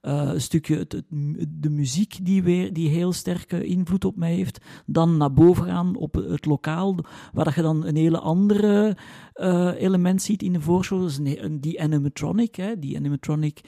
een 0.00 0.40
stukje 0.40 0.76
het, 0.76 0.92
het, 0.92 1.04
de 1.48 1.70
muziek 1.70 2.18
die, 2.22 2.42
weer, 2.42 2.72
die 2.72 2.88
heel 2.88 3.12
sterke 3.12 3.64
invloed 3.64 4.04
op 4.04 4.16
mij 4.16 4.34
heeft. 4.34 4.60
Dan 4.86 5.16
naar 5.16 5.32
boven 5.32 5.64
gaan 5.64 5.96
op 5.96 6.14
het 6.14 6.46
lokaal, 6.46 6.96
waar 7.32 7.44
dat 7.44 7.54
je 7.54 7.62
dan 7.62 7.84
een 7.86 7.96
hele 7.96 8.18
andere 8.18 8.96
element 9.78 10.22
ziet 10.22 10.42
in 10.42 10.52
de 10.52 10.60
voorshow. 10.60 11.08
Een, 11.24 11.60
die 11.60 11.82
animatronic, 11.82 12.54
hè. 12.54 12.78
die 12.78 12.96
animatronic 12.96 13.60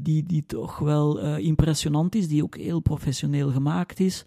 die, 0.00 0.22
die 0.22 0.44
toch 0.46 0.78
wel 0.78 1.36
impressionant 1.36 2.14
is, 2.14 2.28
die 2.28 2.42
ook 2.42 2.56
heel 2.56 2.80
professioneel 2.80 3.50
gemaakt 3.50 4.00
is. 4.00 4.24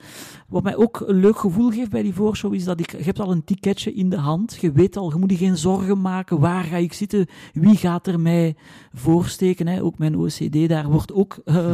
wat 0.48 0.64
mij 0.64 0.76
ook 0.76 1.04
een 1.06 1.16
leuk 1.16 1.38
gevoel 1.38 1.70
geeft 1.70 1.90
bij 1.90 2.04
die 2.04 2.14
voorshow 2.14 2.54
is 2.54 2.64
dat 2.64 2.80
ik, 2.80 2.92
je 2.92 3.04
hebt 3.04 3.20
al 3.20 3.32
een 3.32 3.44
ticketje 3.44 3.94
in 3.94 4.10
de 4.10 4.18
hand. 4.18 4.58
Je 4.62 4.72
weet 4.72 4.98
al, 4.98 5.12
je 5.12 5.20
moet 5.20 5.32
je 5.32 5.38
geen 5.38 5.58
zorgen 5.58 6.02
maken. 6.02 6.40
Waar 6.40 6.63
ga 6.63 6.78
ik 6.78 6.94
zitten? 6.94 7.28
Wie 7.54 7.75
gaat 7.75 8.08
er 8.08 8.19
mij 8.19 8.56
voorsteken? 8.94 9.67
Hè? 9.67 9.84
Ook 9.84 9.98
mijn 9.98 10.17
OCD 10.17 10.69
daar 10.69 10.90
wordt 10.90 11.13
ook 11.13 11.40
uh, 11.46 11.71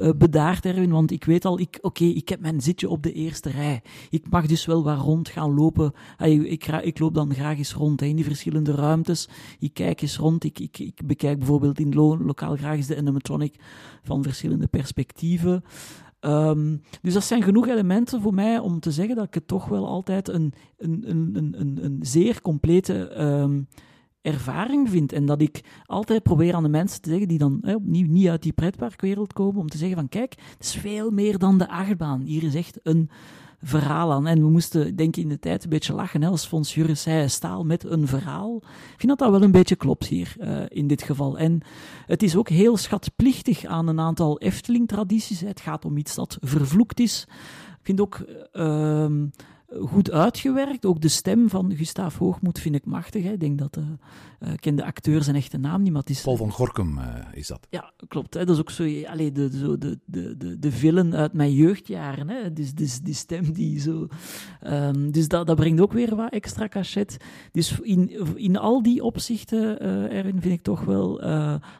uh, 0.00 0.10
bedaard 0.16 0.64
erin, 0.64 0.90
want 0.90 1.10
ik 1.10 1.24
weet 1.24 1.44
al, 1.44 1.60
ik, 1.60 1.78
oké, 1.80 2.04
ik 2.04 2.28
heb 2.28 2.40
mijn 2.40 2.60
zitje 2.60 2.88
op 2.88 3.02
de 3.02 3.12
eerste 3.12 3.50
rij. 3.50 3.82
Ik 4.10 4.30
mag 4.30 4.46
dus 4.46 4.66
wel 4.66 4.84
waar 4.84 4.98
rond 4.98 5.28
gaan 5.28 5.54
lopen. 5.54 5.92
Ik, 6.18 6.42
ik, 6.42 6.66
ik 6.66 6.98
loop 6.98 7.14
dan 7.14 7.34
graag 7.34 7.58
eens 7.58 7.74
rond 7.74 8.02
in 8.02 8.16
die 8.16 8.24
verschillende 8.24 8.72
ruimtes. 8.72 9.28
Ik 9.58 9.74
kijk 9.74 10.02
eens 10.02 10.16
rond. 10.16 10.44
Ik, 10.44 10.58
ik, 10.58 10.78
ik 10.78 11.06
bekijk 11.06 11.38
bijvoorbeeld 11.38 11.80
in 11.80 11.94
lo 11.94 12.18
lokaal 12.18 12.56
graag 12.56 12.76
eens 12.76 12.86
de 12.86 12.96
animatronic 12.96 13.54
van 14.02 14.22
verschillende 14.22 14.66
perspectieven. 14.66 15.64
Um, 16.20 16.82
dus 17.02 17.12
dat 17.12 17.24
zijn 17.24 17.42
genoeg 17.42 17.68
elementen 17.68 18.20
voor 18.20 18.34
mij 18.34 18.58
om 18.58 18.80
te 18.80 18.92
zeggen 18.92 19.16
dat 19.16 19.26
ik 19.26 19.34
het 19.34 19.48
toch 19.48 19.68
wel 19.68 19.86
altijd 19.86 20.28
een, 20.28 20.52
een, 20.78 21.04
een, 21.10 21.54
een, 21.58 21.84
een 21.84 21.98
zeer 22.00 22.40
complete 22.40 23.22
um, 23.22 23.68
ervaring 24.26 24.90
vind. 24.90 25.12
En 25.12 25.26
dat 25.26 25.40
ik 25.40 25.60
altijd 25.86 26.22
probeer 26.22 26.54
aan 26.54 26.62
de 26.62 26.68
mensen 26.68 27.00
te 27.00 27.10
zeggen 27.10 27.28
die 27.28 27.38
dan 27.38 27.58
hè, 27.60 27.74
opnieuw 27.74 28.06
niet 28.06 28.28
uit 28.28 28.42
die 28.42 28.52
pretparkwereld 28.52 29.32
komen, 29.32 29.60
om 29.60 29.68
te 29.68 29.78
zeggen 29.78 29.96
van 29.96 30.08
kijk, 30.08 30.34
het 30.56 30.64
is 30.64 30.74
veel 30.74 31.10
meer 31.10 31.38
dan 31.38 31.58
de 31.58 31.68
achtbaan. 31.68 32.20
Hier 32.20 32.42
is 32.42 32.54
echt 32.54 32.80
een 32.82 33.10
verhaal 33.62 34.12
aan. 34.12 34.26
En 34.26 34.40
we 34.40 34.50
moesten, 34.50 34.96
denk 34.96 35.16
ik, 35.16 35.22
in 35.22 35.28
de 35.28 35.38
tijd 35.38 35.64
een 35.64 35.70
beetje 35.70 35.94
lachen. 35.94 36.22
Hè, 36.22 36.28
als 36.28 36.46
Fons 36.46 36.74
Juris 36.74 37.02
zei, 37.02 37.28
staal 37.28 37.64
met 37.64 37.84
een 37.84 38.06
verhaal. 38.06 38.56
Ik 38.56 38.94
vind 38.96 39.08
dat 39.08 39.18
dat 39.18 39.30
wel 39.30 39.42
een 39.42 39.50
beetje 39.50 39.76
klopt 39.76 40.06
hier, 40.06 40.36
uh, 40.40 40.62
in 40.68 40.86
dit 40.86 41.02
geval. 41.02 41.38
En 41.38 41.60
het 42.06 42.22
is 42.22 42.36
ook 42.36 42.48
heel 42.48 42.76
schatplichtig 42.76 43.64
aan 43.64 43.88
een 43.88 44.00
aantal 44.00 44.38
Efteling-tradities. 44.38 45.40
Het 45.40 45.60
gaat 45.60 45.84
om 45.84 45.96
iets 45.96 46.14
dat 46.14 46.38
vervloekt 46.40 47.00
is. 47.00 47.26
Ik 47.78 47.82
vind 47.82 48.00
ook... 48.00 48.24
Uh, 48.52 49.06
goed 49.80 50.10
uitgewerkt. 50.10 50.86
Ook 50.86 51.00
de 51.00 51.08
stem 51.08 51.48
van 51.48 51.76
Gustav 51.76 52.18
Hoogmoed 52.18 52.58
vind 52.58 52.74
ik 52.74 52.84
machtig. 52.84 53.22
Hè. 53.22 53.32
Ik 53.32 53.40
denk 53.40 53.58
dat, 53.58 53.76
uh, 53.76 53.84
uh, 54.40 54.52
ik 54.52 54.60
ken 54.60 54.76
de 54.76 54.84
acteur 54.84 55.22
zijn 55.22 55.36
echte 55.36 55.58
naam 55.58 55.82
niet, 55.82 55.92
maar 55.92 56.00
het 56.00 56.10
is... 56.10 56.22
Paul 56.22 56.36
van 56.36 56.50
Gorkum 56.50 56.98
uh, 56.98 57.04
is 57.32 57.46
dat. 57.46 57.66
Ja, 57.70 57.92
klopt. 58.08 58.34
Hè. 58.34 58.44
Dat 58.44 58.54
is 58.54 58.60
ook 58.60 58.70
zo, 58.70 59.02
allee, 59.04 59.32
de, 59.32 59.58
zo 59.58 59.78
de, 59.78 59.98
de, 60.04 60.36
de, 60.36 60.58
de 60.58 60.72
villain 60.72 61.14
uit 61.14 61.32
mijn 61.32 61.52
jeugdjaren. 61.52 62.28
Hè. 62.28 62.52
Dus, 62.52 62.74
dus 62.74 63.00
die 63.00 63.14
stem 63.14 63.52
die 63.52 63.80
zo... 63.80 64.08
Um, 64.66 65.12
dus 65.12 65.28
dat, 65.28 65.46
dat 65.46 65.56
brengt 65.56 65.80
ook 65.80 65.92
weer 65.92 66.16
wat 66.16 66.32
extra 66.32 66.68
cachet. 66.68 67.16
Dus 67.52 67.80
in, 67.80 68.36
in 68.36 68.56
al 68.56 68.82
die 68.82 69.02
opzichten, 69.02 69.80
Erwin, 70.10 70.40
vind 70.40 70.54
ik 70.54 70.62
toch 70.62 70.84
wel... 70.84 71.22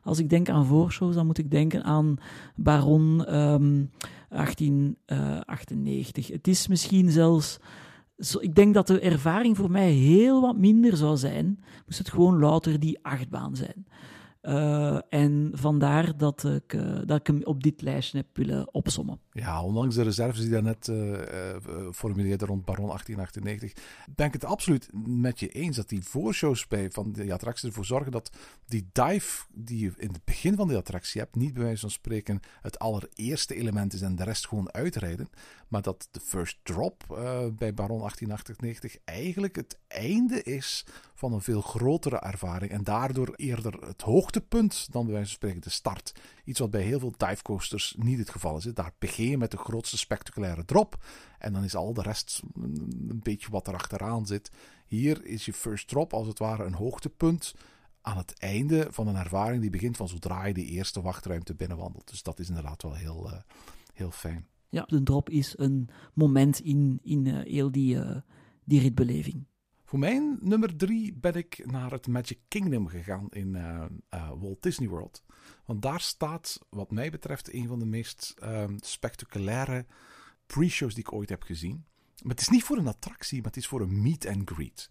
als 0.02 0.18
ik 0.18 0.30
denk 0.30 0.48
aan 0.48 0.66
voorshows, 0.66 1.14
dan 1.14 1.26
moet 1.26 1.38
ik 1.38 1.50
denken 1.50 1.84
aan 1.84 2.16
Baron... 2.56 3.34
Um, 3.34 3.90
1898. 4.28 6.28
Het 6.28 6.48
is 6.48 6.68
misschien 6.68 7.10
zelfs. 7.10 7.58
Ik 8.38 8.54
denk 8.54 8.74
dat 8.74 8.86
de 8.86 9.00
ervaring 9.00 9.56
voor 9.56 9.70
mij 9.70 9.90
heel 9.90 10.40
wat 10.40 10.56
minder 10.56 10.96
zou 10.96 11.16
zijn, 11.16 11.64
moest 11.86 11.98
het 11.98 12.10
gewoon 12.10 12.38
louter 12.38 12.80
die 12.80 12.98
achtbaan 13.02 13.56
zijn. 13.56 13.86
Uh, 14.42 14.98
en 15.08 15.50
vandaar 15.52 16.16
dat 16.16 16.44
ik, 16.44 16.72
uh, 16.72 16.98
dat 17.04 17.18
ik 17.18 17.26
hem 17.26 17.40
op 17.44 17.62
dit 17.62 17.82
lijstje 17.82 18.16
heb 18.16 18.36
willen 18.36 18.74
opsommen. 18.74 19.20
Ja, 19.38 19.62
ondanks 19.62 19.94
de 19.94 20.02
reserves 20.02 20.40
die 20.40 20.50
daarnet 20.50 20.88
uh, 20.88 21.18
formuleerde 21.92 22.44
rond 22.44 22.64
Baron 22.64 22.86
1898, 22.86 23.72
ben 24.14 24.26
ik 24.26 24.32
het 24.32 24.44
absoluut 24.44 24.88
met 25.06 25.40
je 25.40 25.48
eens 25.48 25.76
dat 25.76 25.88
die 25.88 26.02
voorshows 26.02 26.66
bij 26.66 26.90
van 26.90 27.12
die 27.12 27.32
attracties 27.32 27.68
ervoor 27.68 27.84
zorgen 27.84 28.12
dat 28.12 28.30
die 28.66 28.88
dive 28.92 29.44
die 29.52 29.78
je 29.78 29.92
in 29.96 30.12
het 30.12 30.24
begin 30.24 30.56
van 30.56 30.68
de 30.68 30.76
attractie 30.76 31.20
hebt, 31.20 31.34
niet 31.34 31.54
bij 31.54 31.62
wijze 31.62 31.80
van 31.80 31.90
spreken 31.90 32.40
het 32.62 32.78
allereerste 32.78 33.54
element 33.54 33.92
is 33.92 34.00
en 34.00 34.16
de 34.16 34.24
rest 34.24 34.48
gewoon 34.48 34.72
uitrijden, 34.72 35.30
maar 35.68 35.82
dat 35.82 36.08
de 36.10 36.20
first 36.20 36.58
drop 36.62 37.04
bij 37.56 37.74
Baron 37.74 37.98
1898 37.98 38.96
eigenlijk 39.04 39.56
het 39.56 39.78
einde 39.88 40.42
is 40.42 40.84
van 41.14 41.32
een 41.32 41.40
veel 41.40 41.60
grotere 41.60 42.18
ervaring 42.18 42.72
en 42.72 42.84
daardoor 42.84 43.32
eerder 43.34 43.86
het 43.86 44.02
hoogtepunt 44.02 44.88
dan 44.90 45.04
bij 45.04 45.12
wijze 45.12 45.28
van 45.28 45.36
spreken 45.36 45.60
de 45.60 45.70
start. 45.70 46.12
Iets 46.44 46.58
wat 46.58 46.70
bij 46.70 46.82
heel 46.82 46.98
veel 46.98 47.14
divecoasters 47.16 47.94
niet 47.98 48.18
het 48.18 48.30
geval 48.30 48.56
is. 48.56 48.64
Daar 48.64 48.92
begin 48.98 49.25
met 49.34 49.50
de 49.50 49.56
grootste 49.56 49.98
spectaculaire 49.98 50.64
drop 50.64 51.04
en 51.38 51.52
dan 51.52 51.64
is 51.64 51.74
al 51.74 51.92
de 51.92 52.02
rest 52.02 52.42
een 52.54 53.20
beetje 53.22 53.50
wat 53.50 53.68
erachteraan 53.68 54.26
zit. 54.26 54.50
Hier 54.86 55.24
is 55.24 55.44
je 55.44 55.52
first 55.52 55.88
drop 55.88 56.12
als 56.12 56.26
het 56.26 56.38
ware 56.38 56.64
een 56.64 56.74
hoogtepunt 56.74 57.54
aan 58.00 58.16
het 58.16 58.38
einde 58.38 58.86
van 58.90 59.06
een 59.06 59.16
ervaring 59.16 59.60
die 59.60 59.70
begint 59.70 59.96
van 59.96 60.08
zodra 60.08 60.44
je 60.44 60.54
de 60.54 60.64
eerste 60.64 61.00
wachtruimte 61.00 61.54
binnenwandelt. 61.54 62.10
Dus 62.10 62.22
dat 62.22 62.38
is 62.38 62.48
inderdaad 62.48 62.82
wel 62.82 62.94
heel, 62.94 63.30
uh, 63.30 63.38
heel 63.92 64.10
fijn. 64.10 64.46
Ja, 64.68 64.84
de 64.86 65.02
drop 65.02 65.30
is 65.30 65.54
een 65.58 65.88
moment 66.14 66.60
in, 66.60 67.00
in 67.02 67.24
uh, 67.24 67.44
heel 67.44 67.70
die, 67.70 67.94
uh, 67.94 68.16
die 68.64 68.80
ritbeleving. 68.80 69.46
Voor 69.96 70.04
mijn 70.04 70.38
nummer 70.40 70.76
drie 70.76 71.14
ben 71.14 71.34
ik 71.34 71.66
naar 71.66 71.90
het 71.90 72.06
Magic 72.06 72.38
Kingdom 72.48 72.88
gegaan 72.88 73.28
in 73.30 73.54
uh, 73.54 73.84
uh, 74.14 74.30
Walt 74.38 74.62
Disney 74.62 74.88
World. 74.88 75.24
Want 75.64 75.82
daar 75.82 76.00
staat, 76.00 76.58
wat 76.68 76.90
mij 76.90 77.10
betreft, 77.10 77.52
een 77.52 77.68
van 77.68 77.78
de 77.78 77.86
meest 77.86 78.34
uh, 78.42 78.64
spectaculaire 78.76 79.86
pre-shows 80.46 80.94
die 80.94 81.04
ik 81.04 81.12
ooit 81.12 81.28
heb 81.28 81.42
gezien. 81.42 81.84
Maar 82.22 82.30
het 82.30 82.40
is 82.40 82.48
niet 82.48 82.62
voor 82.62 82.76
een 82.76 82.86
attractie, 82.86 83.36
maar 83.36 83.46
het 83.46 83.56
is 83.56 83.66
voor 83.66 83.80
een 83.80 84.02
meet 84.02 84.26
and 84.26 84.50
greet. 84.50 84.88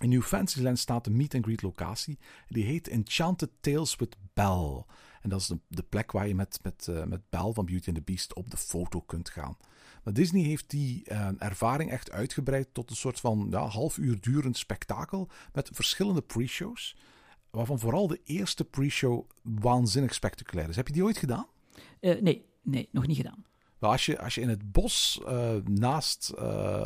In 0.00 0.08
New 0.08 0.22
Fantasyland 0.22 0.78
staat 0.78 1.06
een 1.06 1.16
meet 1.16 1.34
and 1.34 1.44
greet 1.44 1.62
locatie. 1.62 2.18
Die 2.48 2.64
heet 2.64 2.88
Enchanted 2.88 3.50
Tales 3.60 3.96
with 3.96 4.16
Belle. 4.32 4.84
En 5.20 5.28
dat 5.28 5.40
is 5.40 5.46
de, 5.46 5.58
de 5.68 5.82
plek 5.82 6.12
waar 6.12 6.28
je 6.28 6.34
met, 6.34 6.58
met, 6.62 6.86
uh, 6.90 7.04
met 7.04 7.28
Belle 7.28 7.52
van 7.52 7.64
Beauty 7.64 7.88
and 7.88 7.96
the 7.96 8.02
Beast 8.02 8.34
op 8.34 8.50
de 8.50 8.56
foto 8.56 9.00
kunt 9.00 9.28
gaan. 9.28 9.56
Maar 10.02 10.12
Disney 10.12 10.42
heeft 10.42 10.70
die 10.70 11.02
uh, 11.06 11.28
ervaring 11.38 11.90
echt 11.90 12.10
uitgebreid 12.10 12.68
tot 12.72 12.90
een 12.90 12.96
soort 12.96 13.20
van 13.20 13.46
ja, 13.50 13.66
half 13.66 13.96
uur 13.98 14.20
durend 14.20 14.58
spektakel 14.58 15.28
met 15.52 15.70
verschillende 15.72 16.22
pre-shows. 16.22 16.96
Waarvan 17.50 17.78
vooral 17.78 18.06
de 18.06 18.20
eerste 18.24 18.64
pre-show 18.64 19.26
waanzinnig 19.42 20.14
spectaculair 20.14 20.68
is. 20.68 20.76
Heb 20.76 20.86
je 20.86 20.92
die 20.92 21.04
ooit 21.04 21.18
gedaan? 21.18 21.46
Uh, 22.00 22.20
nee, 22.20 22.46
nee, 22.62 22.88
nog 22.92 23.06
niet 23.06 23.16
gedaan. 23.16 23.44
Maar 23.78 23.90
als 23.90 24.06
je, 24.06 24.18
als 24.18 24.34
je 24.34 24.40
in 24.40 24.48
het 24.48 24.72
bos 24.72 25.20
uh, 25.22 25.54
naast 25.64 26.32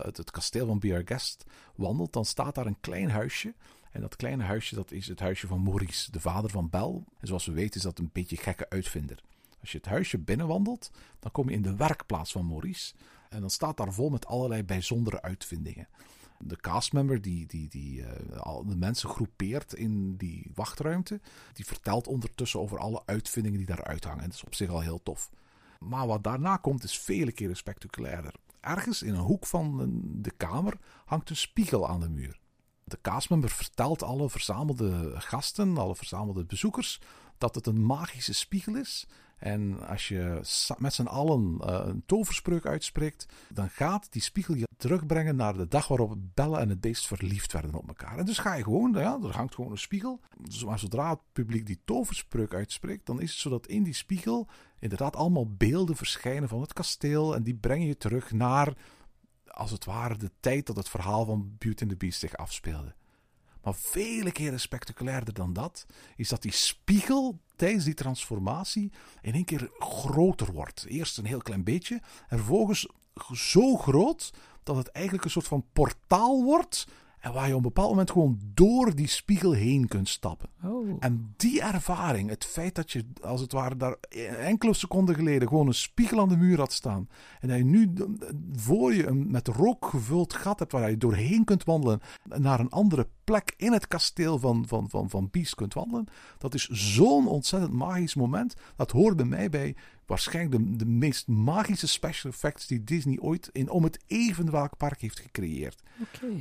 het, 0.02 0.16
het, 0.16 0.30
kasteel 0.30 0.66
van 0.66 0.78
Be 0.78 0.92
Our 0.92 1.02
Guest 1.04 1.44
wandelt, 1.74 2.12
dan 2.12 2.24
staat 2.24 2.54
daar 2.54 2.66
een 2.66 2.80
klein 2.80 3.10
huisje. 3.10 3.54
En 3.94 4.00
dat 4.00 4.16
kleine 4.16 4.42
huisje 4.42 4.74
dat 4.74 4.90
is 4.90 5.06
het 5.06 5.20
huisje 5.20 5.46
van 5.46 5.62
Maurice, 5.62 6.10
de 6.10 6.20
vader 6.20 6.50
van 6.50 6.70
Bel. 6.70 7.04
En 7.18 7.26
zoals 7.26 7.46
we 7.46 7.52
weten 7.52 7.76
is 7.76 7.82
dat 7.82 7.98
een 7.98 8.10
beetje 8.12 8.36
gekke 8.36 8.70
uitvinder. 8.70 9.22
Als 9.64 9.72
je 9.72 9.78
het 9.78 9.88
huisje 9.88 10.18
binnenwandelt, 10.18 10.90
dan 11.18 11.30
kom 11.30 11.48
je 11.48 11.54
in 11.54 11.62
de 11.62 11.76
werkplaats 11.76 12.32
van 12.32 12.46
Maurice. 12.46 12.94
En 13.28 13.40
dan 13.40 13.50
staat 13.50 13.76
daar 13.76 13.92
vol 13.92 14.10
met 14.10 14.26
allerlei 14.26 14.62
bijzondere 14.62 15.22
uitvindingen. 15.22 15.88
De 16.38 16.56
castmember 16.56 17.20
die, 17.20 17.46
die, 17.46 17.68
die 17.68 18.06
al 18.36 18.64
de 18.66 18.76
mensen 18.76 19.08
groepeert 19.08 19.74
in 19.74 20.16
die 20.16 20.50
wachtruimte, 20.54 21.20
die 21.52 21.64
vertelt 21.64 22.06
ondertussen 22.06 22.60
over 22.60 22.78
alle 22.78 23.02
uitvindingen 23.06 23.58
die 23.58 23.66
daar 23.66 23.84
uithangen. 23.84 24.22
En 24.22 24.28
dat 24.28 24.34
is 24.34 24.44
op 24.44 24.54
zich 24.54 24.70
al 24.70 24.80
heel 24.80 25.02
tof. 25.02 25.30
Maar 25.78 26.06
wat 26.06 26.24
daarna 26.24 26.56
komt 26.56 26.84
is 26.84 26.98
vele 26.98 27.32
keren 27.32 27.56
spectaculairder. 27.56 28.34
Ergens 28.60 29.02
in 29.02 29.14
een 29.14 29.20
hoek 29.20 29.46
van 29.46 29.92
de 30.02 30.30
kamer 30.30 30.78
hangt 31.04 31.30
een 31.30 31.36
spiegel 31.36 31.88
aan 31.88 32.00
de 32.00 32.08
muur. 32.08 32.40
De 32.84 32.98
castmember 33.02 33.50
vertelt 33.50 34.02
alle 34.02 34.30
verzamelde 34.30 35.12
gasten, 35.20 35.78
alle 35.78 35.96
verzamelde 35.96 36.44
bezoekers, 36.44 37.00
dat 37.38 37.54
het 37.54 37.66
een 37.66 37.84
magische 37.84 38.34
spiegel 38.34 38.76
is 38.76 39.06
en 39.38 39.86
als 39.86 40.08
je 40.08 40.40
met 40.78 40.94
z'n 40.94 41.02
allen 41.02 41.58
uh, 41.60 41.80
een 41.84 42.02
toverspreuk 42.06 42.66
uitspreekt, 42.66 43.26
dan 43.48 43.70
gaat 43.70 44.12
die 44.12 44.22
spiegel 44.22 44.54
je 44.54 44.68
terugbrengen 44.76 45.36
naar 45.36 45.56
de 45.56 45.68
dag 45.68 45.88
waarop 45.88 46.16
Belle 46.34 46.58
en 46.58 46.68
het 46.68 46.80
beest 46.80 47.06
verliefd 47.06 47.52
werden 47.52 47.74
op 47.74 47.88
elkaar. 47.88 48.18
En 48.18 48.24
dus 48.24 48.38
ga 48.38 48.54
je 48.54 48.62
gewoon, 48.62 48.92
ja, 48.92 49.18
er 49.22 49.36
hangt 49.36 49.54
gewoon 49.54 49.70
een 49.70 49.78
spiegel. 49.78 50.20
Maar 50.66 50.78
zodra 50.78 51.10
het 51.10 51.20
publiek 51.32 51.66
die 51.66 51.80
toverspreuk 51.84 52.54
uitspreekt, 52.54 53.06
dan 53.06 53.20
is 53.20 53.30
het 53.30 53.40
zo 53.40 53.50
dat 53.50 53.66
in 53.66 53.82
die 53.82 53.94
spiegel 53.94 54.48
inderdaad 54.78 55.16
allemaal 55.16 55.54
beelden 55.54 55.96
verschijnen 55.96 56.48
van 56.48 56.60
het 56.60 56.72
kasteel. 56.72 57.34
En 57.34 57.42
die 57.42 57.54
brengen 57.54 57.86
je 57.86 57.96
terug 57.96 58.32
naar, 58.32 58.76
als 59.46 59.70
het 59.70 59.84
ware, 59.84 60.16
de 60.16 60.30
tijd 60.40 60.66
dat 60.66 60.76
het 60.76 60.88
verhaal 60.88 61.24
van 61.24 61.54
Beauty 61.58 61.82
and 61.82 61.90
the 61.90 61.96
Beast 61.96 62.20
zich 62.20 62.36
afspeelde. 62.36 62.94
Maar 63.64 63.74
vele 63.74 64.32
keren 64.32 64.60
spectaculairder 64.60 65.34
dan 65.34 65.52
dat, 65.52 65.86
is 66.16 66.28
dat 66.28 66.42
die 66.42 66.52
spiegel 66.52 67.38
tijdens 67.56 67.84
die 67.84 67.94
transformatie 67.94 68.92
in 69.22 69.34
één 69.34 69.44
keer 69.44 69.70
groter 69.78 70.52
wordt. 70.52 70.84
Eerst 70.88 71.18
een 71.18 71.24
heel 71.24 71.42
klein 71.42 71.64
beetje, 71.64 72.00
en 72.28 72.38
vervolgens 72.38 72.88
zo 73.32 73.76
groot 73.76 74.32
dat 74.62 74.76
het 74.76 74.88
eigenlijk 74.88 75.24
een 75.24 75.30
soort 75.30 75.46
van 75.46 75.64
portaal 75.72 76.42
wordt. 76.42 76.86
En 77.24 77.32
waar 77.32 77.46
je 77.46 77.52
op 77.52 77.56
een 77.56 77.62
bepaald 77.62 77.88
moment 77.88 78.10
gewoon 78.10 78.38
door 78.54 78.94
die 78.94 79.08
spiegel 79.08 79.52
heen 79.52 79.88
kunt 79.88 80.08
stappen. 80.08 80.48
Oh. 80.64 80.96
En 80.98 81.34
die 81.36 81.62
ervaring, 81.62 82.28
het 82.28 82.44
feit 82.44 82.74
dat 82.74 82.90
je 82.90 83.04
als 83.22 83.40
het 83.40 83.52
ware 83.52 83.76
daar 83.76 83.96
enkele 84.38 84.74
seconden 84.74 85.14
geleden 85.14 85.48
gewoon 85.48 85.66
een 85.66 85.74
spiegel 85.74 86.20
aan 86.20 86.28
de 86.28 86.36
muur 86.36 86.58
had 86.58 86.72
staan. 86.72 87.08
En 87.40 87.48
dat 87.48 87.56
je 87.56 87.64
nu 87.64 87.92
voor 88.52 88.94
je 88.94 89.06
een 89.06 89.30
met 89.30 89.48
rook 89.48 89.86
gevuld 89.86 90.34
gat 90.34 90.58
hebt 90.58 90.72
waar 90.72 90.90
je 90.90 90.96
doorheen 90.96 91.44
kunt 91.44 91.64
wandelen. 91.64 92.00
Naar 92.24 92.60
een 92.60 92.70
andere 92.70 93.08
plek 93.24 93.54
in 93.56 93.72
het 93.72 93.88
kasteel 93.88 94.38
van, 94.38 94.64
van, 94.66 94.90
van, 94.90 95.10
van 95.10 95.28
Beast 95.30 95.54
kunt 95.54 95.74
wandelen. 95.74 96.06
Dat 96.38 96.54
is 96.54 96.68
zo'n 96.68 97.26
ontzettend 97.26 97.72
magisch 97.72 98.14
moment. 98.14 98.54
Dat 98.76 98.90
hoort 98.90 99.16
bij 99.16 99.26
mij 99.26 99.48
bij 99.48 99.76
waarschijnlijk 100.06 100.64
de, 100.64 100.76
de 100.76 100.86
meest 100.86 101.28
magische 101.28 101.88
special 101.88 102.32
effects 102.32 102.66
die 102.66 102.84
Disney 102.84 103.18
ooit 103.18 103.48
in 103.52 103.70
om 103.70 103.84
het 103.84 103.98
even 104.06 104.50
welk 104.50 104.76
park 104.76 105.00
heeft 105.00 105.20
gecreëerd. 105.20 105.82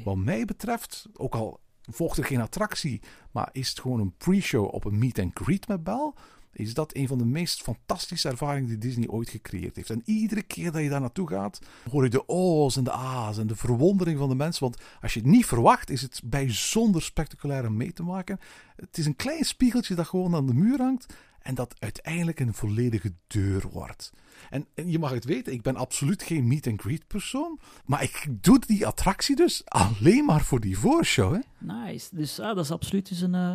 Wat 0.03 0.18
mij 0.18 0.45
betreft, 0.45 1.05
ook 1.14 1.36
al 1.36 1.59
volgt 1.82 2.18
er 2.18 2.26
geen 2.26 2.41
attractie, 2.41 3.01
maar 3.32 3.49
is 3.51 3.70
het 3.70 3.80
gewoon 3.80 3.99
een 3.99 4.18
pre-show 4.18 4.74
op 4.74 4.86
een 4.86 4.97
meet 4.97 5.20
and 5.20 5.32
greet 5.34 5.68
met 5.68 5.84
Bel, 5.84 6.16
is 6.53 6.74
dat 6.74 6.95
een 6.95 7.07
van 7.07 7.18
de 7.18 7.26
meest 7.26 7.61
fantastische 7.61 8.30
ervaringen 8.30 8.70
die 8.70 8.78
Disney 8.78 9.07
ooit 9.07 9.30
gecreëerd 9.30 9.76
heeft. 9.76 9.89
En 9.89 10.01
iedere 10.05 10.41
keer 10.41 10.72
dat 10.72 10.82
je 10.82 10.89
daar 10.89 11.01
naartoe 11.01 11.28
gaat, 11.28 11.59
hoor 11.91 12.03
je 12.03 12.09
de 12.09 12.28
O's 12.28 12.78
en 12.78 12.84
de 12.84 12.91
A's 12.91 13.38
en 13.38 13.47
de 13.47 13.55
verwondering 13.55 14.20
van 14.20 14.30
de 14.30 14.36
mensen. 14.36 14.64
Want 14.64 14.82
als 15.01 15.14
je 15.14 15.20
het 15.20 15.30
niet 15.30 15.45
verwacht, 15.45 15.89
is 15.89 16.01
het 16.01 16.22
bijzonder 16.24 17.01
spectaculair 17.01 17.68
om 17.68 17.78
mee 17.78 17.93
te 17.93 18.03
maken. 18.03 18.39
Het 18.76 18.97
is 18.97 19.05
een 19.05 19.16
klein 19.16 19.43
spiegeltje 19.43 19.95
dat 19.95 20.07
gewoon 20.07 20.36
aan 20.36 20.47
de 20.47 20.53
muur 20.53 20.78
hangt 20.78 21.14
en 21.44 21.56
dat 21.56 21.76
uiteindelijk 21.80 22.39
een 22.39 22.54
volledige 22.54 23.14
deur 23.28 23.70
wordt. 23.70 24.12
En, 24.50 24.68
en 24.74 24.91
je 24.91 25.00
mag 25.00 25.12
het 25.12 25.26
weten, 25.26 25.54
ik 25.54 25.62
ben 25.62 25.76
absoluut 25.76 26.24
geen 26.24 26.48
meet 26.48 26.68
and 26.68 26.82
greet 26.82 27.08
persoon, 27.08 27.60
maar 27.86 28.04
ik 28.04 28.28
doe 28.30 28.60
die 28.60 28.88
attractie 28.88 29.36
dus 29.36 29.62
alleen 29.66 30.26
maar 30.26 30.41
voor 30.41 30.60
die 30.60 30.78
voorshow. 30.78 31.41
Nice. 31.60 32.16
Dus 32.16 32.39
ah, 32.39 32.56
dat 32.56 32.66
is 32.66 32.72
absoluut 32.72 33.10
dus 33.10 33.22
een, 33.22 33.36
eh, 33.36 33.54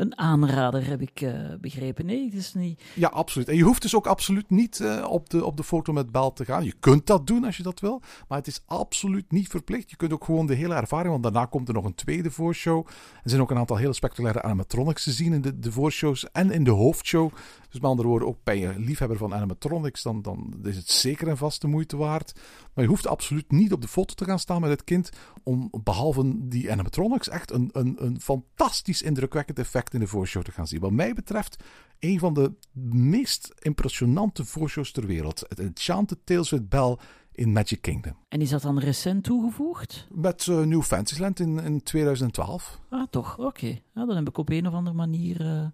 een 0.00 0.18
aanrader, 0.18 0.86
heb 0.86 1.00
ik 1.00 1.20
eh, 1.20 1.32
begrepen. 1.60 2.06
Nee, 2.06 2.24
het 2.24 2.34
is 2.34 2.54
niet... 2.54 2.82
Ja, 2.94 3.08
absoluut. 3.08 3.48
En 3.48 3.56
je 3.56 3.62
hoeft 3.62 3.82
dus 3.82 3.94
ook 3.94 4.06
absoluut 4.06 4.50
niet 4.50 4.80
eh, 4.80 5.06
op, 5.08 5.30
de, 5.30 5.44
op 5.44 5.56
de 5.56 5.64
foto 5.64 5.92
met 5.92 6.12
Bel 6.12 6.32
te 6.32 6.44
gaan. 6.44 6.64
Je 6.64 6.74
kunt 6.80 7.06
dat 7.06 7.26
doen 7.26 7.44
als 7.44 7.56
je 7.56 7.62
dat 7.62 7.80
wil, 7.80 8.02
maar 8.28 8.38
het 8.38 8.46
is 8.46 8.62
absoluut 8.66 9.32
niet 9.32 9.48
verplicht. 9.48 9.90
Je 9.90 9.96
kunt 9.96 10.12
ook 10.12 10.24
gewoon 10.24 10.46
de 10.46 10.54
hele 10.54 10.74
ervaring, 10.74 11.10
want 11.10 11.22
daarna 11.22 11.44
komt 11.44 11.68
er 11.68 11.74
nog 11.74 11.84
een 11.84 11.94
tweede 11.94 12.30
voorshow. 12.30 12.86
Er 13.22 13.30
zijn 13.30 13.40
ook 13.42 13.50
een 13.50 13.58
aantal 13.58 13.76
hele 13.76 13.92
spectaculaire 13.92 14.42
animatronics 14.42 15.04
te 15.04 15.12
zien 15.12 15.32
in 15.32 15.40
de, 15.40 15.58
de 15.58 15.72
voorshows 15.72 16.30
en 16.30 16.50
in 16.50 16.64
de 16.64 16.70
hoofdshow. 16.70 17.32
Dus 17.70 17.80
met 17.80 17.90
andere 17.90 18.08
woorden, 18.08 18.28
ook 18.28 18.44
ben 18.44 18.58
je 18.58 18.78
liefhebber 18.78 19.18
van 19.18 19.34
animatronics, 19.34 20.02
dan, 20.02 20.22
dan 20.22 20.54
is 20.62 20.76
het 20.76 20.90
zeker 20.90 21.28
en 21.28 21.36
vast 21.36 21.60
de 21.60 21.66
moeite 21.66 21.96
waard. 21.96 22.32
Maar 22.74 22.84
je 22.84 22.90
hoeft 22.90 23.06
absoluut 23.06 23.50
niet 23.50 23.72
op 23.72 23.82
de 23.82 23.88
foto 23.88 24.14
te 24.14 24.24
gaan 24.24 24.38
staan 24.38 24.60
met 24.60 24.70
het 24.70 24.84
kind, 24.84 25.10
om 25.42 25.70
behalve 25.82 26.48
die 26.48 26.72
animatronics 26.72 27.28
echt 27.28 27.50
een, 27.50 27.70
een, 27.72 27.96
een 28.04 28.20
fantastisch 28.20 29.02
indrukwekkend 29.02 29.58
effect 29.58 29.89
in 29.94 30.00
de 30.00 30.06
voorshow 30.06 30.42
te 30.42 30.52
gaan 30.52 30.66
zien. 30.66 30.80
Wat 30.80 30.90
mij 30.90 31.14
betreft, 31.14 31.64
een 31.98 32.18
van 32.18 32.34
de 32.34 32.52
meest 32.92 33.54
impressionante 33.58 34.44
voorshows 34.44 34.92
ter 34.92 35.06
wereld. 35.06 35.44
Het 35.48 35.58
Enchanted 35.58 36.18
Tales 36.24 36.50
with 36.50 36.68
Belle 36.68 36.98
in 37.32 37.52
Magic 37.52 37.80
Kingdom. 37.80 38.16
En 38.28 38.40
is 38.40 38.50
dat 38.50 38.62
dan 38.62 38.78
recent 38.78 39.24
toegevoegd? 39.24 40.06
Met 40.10 40.46
uh, 40.46 40.60
New 40.60 40.82
Fantasyland 40.82 41.40
in, 41.40 41.58
in 41.58 41.82
2012. 41.82 42.80
Ah, 42.88 43.06
toch? 43.10 43.38
Oké. 43.38 43.66
Ja, 43.66 44.06
dan 44.06 44.16
heb 44.16 44.28
ik 44.28 44.38
op 44.38 44.50
een 44.50 44.66
of 44.66 44.72
andere 44.72 44.96
manier... 44.96 45.40
Uh 45.40 45.66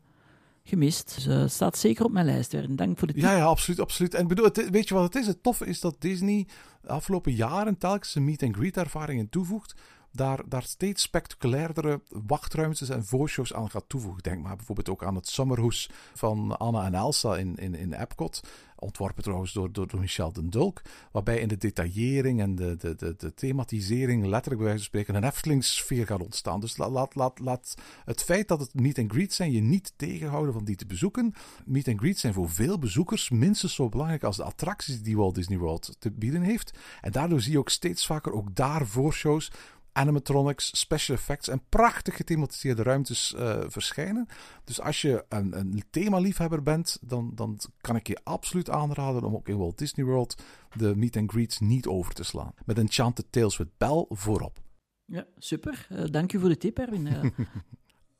gemist. 0.67 1.14
Dus 1.14 1.27
uh, 1.27 1.47
staat 1.47 1.79
zeker 1.79 2.05
op 2.05 2.12
mijn 2.12 2.27
lijst. 2.27 2.77
Dank 2.77 2.99
voor 2.99 3.09
de 3.09 3.14
tip. 3.14 3.23
Ja, 3.23 3.37
ja, 3.37 3.45
absoluut, 3.45 3.81
absoluut. 3.81 4.14
En 4.14 4.27
bedoel, 4.27 4.45
het, 4.45 4.71
weet 4.71 4.89
je 4.89 4.95
wat 4.95 5.03
het 5.03 5.14
is? 5.14 5.27
Het 5.27 5.43
toffe 5.43 5.67
is 5.67 5.81
dat 5.81 5.97
Disney 5.99 6.47
de 6.83 6.89
afgelopen 6.89 7.33
jaren 7.33 7.79
telkens 7.79 8.14
een 8.14 8.25
meet-and-greet 8.25 8.77
ervaringen 8.77 9.29
toevoegt. 9.29 9.75
Daar, 10.17 10.49
daar 10.49 10.62
steeds 10.62 11.03
spectaculairdere 11.03 12.01
wachtruimtes 12.09 12.89
en 12.89 13.05
voorshows 13.05 13.55
aan 13.55 13.71
gaat 13.71 13.89
toevoegen. 13.89 14.23
Denk 14.23 14.43
maar 14.43 14.57
bijvoorbeeld 14.57 14.89
ook 14.89 15.05
aan 15.05 15.14
het 15.14 15.29
Summerhoes 15.29 15.91
van 16.14 16.59
Anna 16.59 16.85
en 16.85 16.95
Elsa 16.95 17.37
in, 17.37 17.57
in, 17.57 17.75
in 17.75 17.93
Epcot. 17.93 18.41
Ontworpen 18.79 19.23
trouwens 19.23 19.53
door, 19.53 19.73
door, 19.73 19.89
door 19.89 20.01
Michel 20.01 20.33
den 20.33 20.51
Dulk. 20.51 20.83
Waarbij 21.12 21.39
in 21.39 21.49
de 21.49 21.57
detaillering 21.57 22.41
en 22.41 22.55
de, 22.55 22.77
de, 22.77 23.14
de, 23.17 23.35
thematisering 23.35 24.27
letterlijk 24.27 24.62
bij 24.62 24.71
wijze 24.71 24.79
van 24.79 24.87
spreken 24.87 25.14
een 25.14 25.25
Eftelingssfeer 25.25 26.07
gaat 26.07 26.23
ontstaan. 26.23 26.61
Dus 26.61 26.77
laat, 26.77 26.91
laat, 26.91 27.14
laat, 27.14 27.39
laat 27.39 27.75
het 28.05 28.23
feit 28.23 28.49
dat 28.49 28.61
het 28.61 28.75
meet 28.75 28.99
and 28.99 29.12
greet 29.12 29.33
zijn 29.33 29.53
je 29.53 29.61
niet 29.61 29.93
tegenhouden 29.97 30.53
van 30.53 30.64
die 30.64 30.77
te 30.77 30.87
bezoeken. 30.87 31.35
Meet 31.64 31.89
and 31.89 31.99
greet 31.99 32.19
zijn 32.19 32.33
voor 32.33 32.51
veel 32.51 32.79
bezoekers 32.79 33.31
minstens 33.31 33.75
zo 33.75 33.89
belangrijk 33.89 34.25
als 34.25 34.37
de 34.37 34.45
attracties 34.45 35.03
die 35.03 35.17
Walt 35.17 35.35
Disney 35.35 35.59
World 35.59 35.97
te 35.99 36.11
bieden 36.11 36.43
heeft. 36.43 36.79
En 37.01 37.12
daardoor 37.12 37.41
zie 37.41 37.53
je 37.53 37.59
ook 37.59 37.71
steeds 37.71 38.07
vaker 38.07 38.33
ook 38.33 38.55
daar 38.55 38.87
voorshows 38.87 39.51
animatronics, 39.97 40.79
special 40.79 41.17
effects 41.17 41.49
en 41.49 41.63
prachtig 41.69 42.17
gethematiseerde 42.17 42.83
ruimtes 42.83 43.35
uh, 43.37 43.61
verschijnen. 43.67 44.27
Dus 44.65 44.81
als 44.81 45.03
je 45.03 45.25
een, 45.29 45.59
een 45.59 45.83
themaliefhebber 45.91 46.63
bent, 46.63 46.99
dan, 47.01 47.33
dan 47.35 47.59
kan 47.81 47.97
ik 47.97 48.07
je 48.07 48.21
absoluut 48.25 48.71
aanraden 48.71 49.23
om 49.23 49.35
ook 49.35 49.49
in 49.49 49.57
Walt 49.57 49.79
Disney 49.79 50.07
World 50.07 50.43
de 50.77 50.97
meet 50.97 51.17
and 51.17 51.31
greets 51.31 51.59
niet 51.59 51.87
over 51.87 52.15
te 52.15 52.25
slaan. 52.25 52.55
Met 52.65 52.79
Enchanted 52.79 53.27
Tales 53.31 53.57
with 53.57 53.79
Belle 53.79 54.07
voorop. 54.09 54.59
Ja, 55.05 55.27
super. 55.39 55.87
Uh, 55.93 56.05
dank 56.11 56.33
u 56.33 56.39
voor 56.39 56.49
de 56.49 56.57
tip, 56.57 56.79
Erwin. 56.79 57.09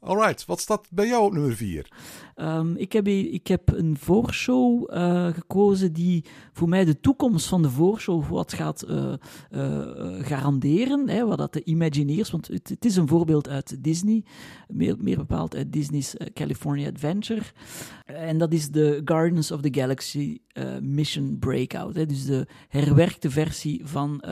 Alright, 0.07 0.45
wat 0.45 0.61
staat 0.61 0.89
bij 0.91 1.07
jou 1.07 1.25
op 1.25 1.33
nummer 1.33 1.57
4? 1.57 1.89
Um, 2.37 2.77
ik, 2.77 2.93
heb, 2.93 3.09
ik 3.09 3.47
heb 3.47 3.73
een 3.73 3.97
voorshow 3.99 4.95
uh, 4.95 5.27
gekozen 5.27 5.93
die 5.93 6.25
voor 6.53 6.69
mij 6.69 6.85
de 6.85 7.01
toekomst 7.01 7.47
van 7.47 7.63
de 7.63 7.71
voorshow 7.71 8.29
wat 8.29 8.53
gaat 8.53 8.85
uh, 8.89 9.13
uh, 9.51 9.81
garanderen. 10.27 11.09
Hè, 11.09 11.27
wat 11.27 11.39
dat 11.39 11.53
de 11.53 11.65
Imagineers, 11.65 12.31
want 12.31 12.49
het, 12.49 12.69
het, 12.69 12.85
is 12.85 12.97
een 12.97 13.09
voorbeeld 13.09 13.49
uit 13.49 13.85
Disney, 13.85 14.25
meer, 14.69 14.97
meer 14.99 15.17
bepaald 15.17 15.55
uit 15.55 15.73
Disney's 15.73 16.15
California 16.33 16.89
Adventure. 16.89 17.43
En 18.05 18.39
dat 18.39 18.53
is 18.53 18.71
de 18.71 19.01
Gardens 19.05 19.51
of 19.51 19.61
the 19.61 19.75
Galaxy 19.75 20.39
Mission 20.81 21.39
Breakout. 21.39 21.95
Hè, 21.95 22.07
dus 22.07 22.25
de 22.25 22.47
herwerkte 22.69 23.31
versie 23.31 23.81
van 23.85 24.23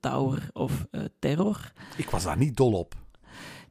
Tower 0.00 0.48
of 0.52 0.86
Terror. 1.18 1.72
Ik 1.96 2.10
was 2.10 2.24
daar 2.24 2.38
niet 2.38 2.56
dol 2.56 2.72
op. 2.72 3.06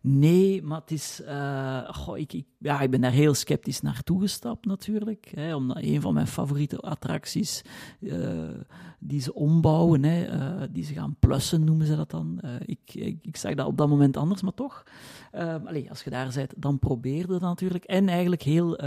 Nee, 0.01 0.63
maar 0.63 0.79
het 0.79 0.91
is. 0.91 1.21
Uh, 1.25 1.89
goh, 1.89 2.17
ik, 2.17 2.43
ja, 2.57 2.81
ik 2.81 2.89
ben 2.89 3.01
daar 3.01 3.11
heel 3.11 3.33
sceptisch 3.33 3.81
naartoe 3.81 4.21
gestapt, 4.21 4.65
natuurlijk. 4.65 5.31
Hè, 5.35 5.55
omdat 5.55 5.77
een 5.79 6.01
van 6.01 6.13
mijn 6.13 6.27
favoriete 6.27 6.77
attracties. 6.77 7.61
Uh, 7.99 8.49
die 8.99 9.21
ze 9.21 9.33
ombouwen, 9.33 10.03
hè, 10.03 10.33
uh, 10.33 10.67
die 10.71 10.83
ze 10.83 10.93
gaan 10.93 11.15
plussen, 11.19 11.63
noemen 11.63 11.85
ze 11.85 11.95
dat 11.95 12.11
dan. 12.11 12.41
ik, 12.65 12.79
ik, 12.85 13.17
ik, 13.21 13.37
zag 13.37 13.53
dat 13.53 13.67
op 13.67 13.77
dat 13.77 13.89
moment 13.89 14.17
anders, 14.17 14.41
maar 14.41 14.53
toch. 14.53 14.83
Allez, 15.31 15.89
als 15.89 16.03
je 16.03 16.09
daar 16.09 16.31
bent, 16.35 16.53
dan 16.57 16.79
probeer 16.79 17.27
dat 17.27 17.41
natuurlijk. 17.41 17.83
En 17.83 18.09
eigenlijk 18.09 18.41
heel 18.41 18.79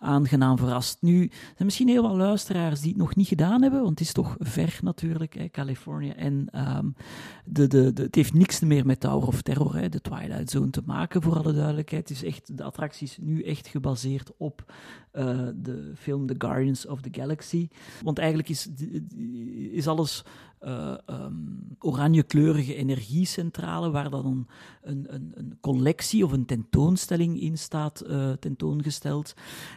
aangenaam 0.00 0.58
verrast. 0.58 0.96
Nu, 1.00 1.22
er 1.22 1.30
zijn 1.30 1.64
misschien 1.64 1.88
heel 1.88 2.02
wat 2.02 2.16
luisteraars 2.16 2.80
die 2.80 2.88
het 2.88 2.98
nog 2.98 3.16
niet 3.16 3.28
gedaan 3.28 3.62
hebben, 3.62 3.82
want 3.82 3.98
het 3.98 4.08
is 4.08 4.12
toch 4.12 4.36
ver 4.38 4.78
natuurlijk, 4.82 5.34
hè, 5.34 5.48
Californië. 5.48 6.10
En 6.10 6.48
um, 6.76 6.94
de, 7.44 7.66
de, 7.66 7.92
de, 7.92 8.02
het 8.02 8.14
heeft 8.14 8.34
niks 8.34 8.60
meer 8.60 8.86
met 8.86 9.00
Tower 9.00 9.28
of 9.28 9.42
Terror, 9.42 9.76
hè, 9.76 9.88
de 9.88 10.00
Twilight 10.00 10.31
Zone 10.44 10.70
te 10.70 10.82
maken, 10.84 11.22
voor 11.22 11.36
alle 11.36 11.52
duidelijkheid. 11.52 12.10
Is 12.10 12.24
echt, 12.24 12.56
de 12.56 12.62
attractie 12.62 13.06
is 13.06 13.18
nu 13.20 13.42
echt 13.42 13.66
gebaseerd 13.66 14.30
op 14.36 14.72
uh, 15.12 15.48
de 15.54 15.92
film 15.96 16.26
The 16.26 16.34
Guardians 16.38 16.86
of 16.86 17.00
the 17.00 17.08
Galaxy. 17.12 17.68
Want 18.02 18.18
eigenlijk 18.18 18.48
is, 18.48 18.68
is 19.72 19.86
alles 19.86 20.24
uh, 20.64 20.94
um, 21.06 21.76
oranje-kleurige 21.78 22.74
energiecentrale, 22.74 23.90
waar 23.90 24.10
dan 24.10 24.46
een, 24.82 25.06
een, 25.14 25.32
een, 25.34 25.56
collectie 25.60 26.24
of 26.24 26.32
een 26.32 26.46
tentoonstelling 26.46 27.40
in 27.40 27.58
staat 27.58 28.02
uh, 28.06 28.32
tentoongesteld. 28.32 29.34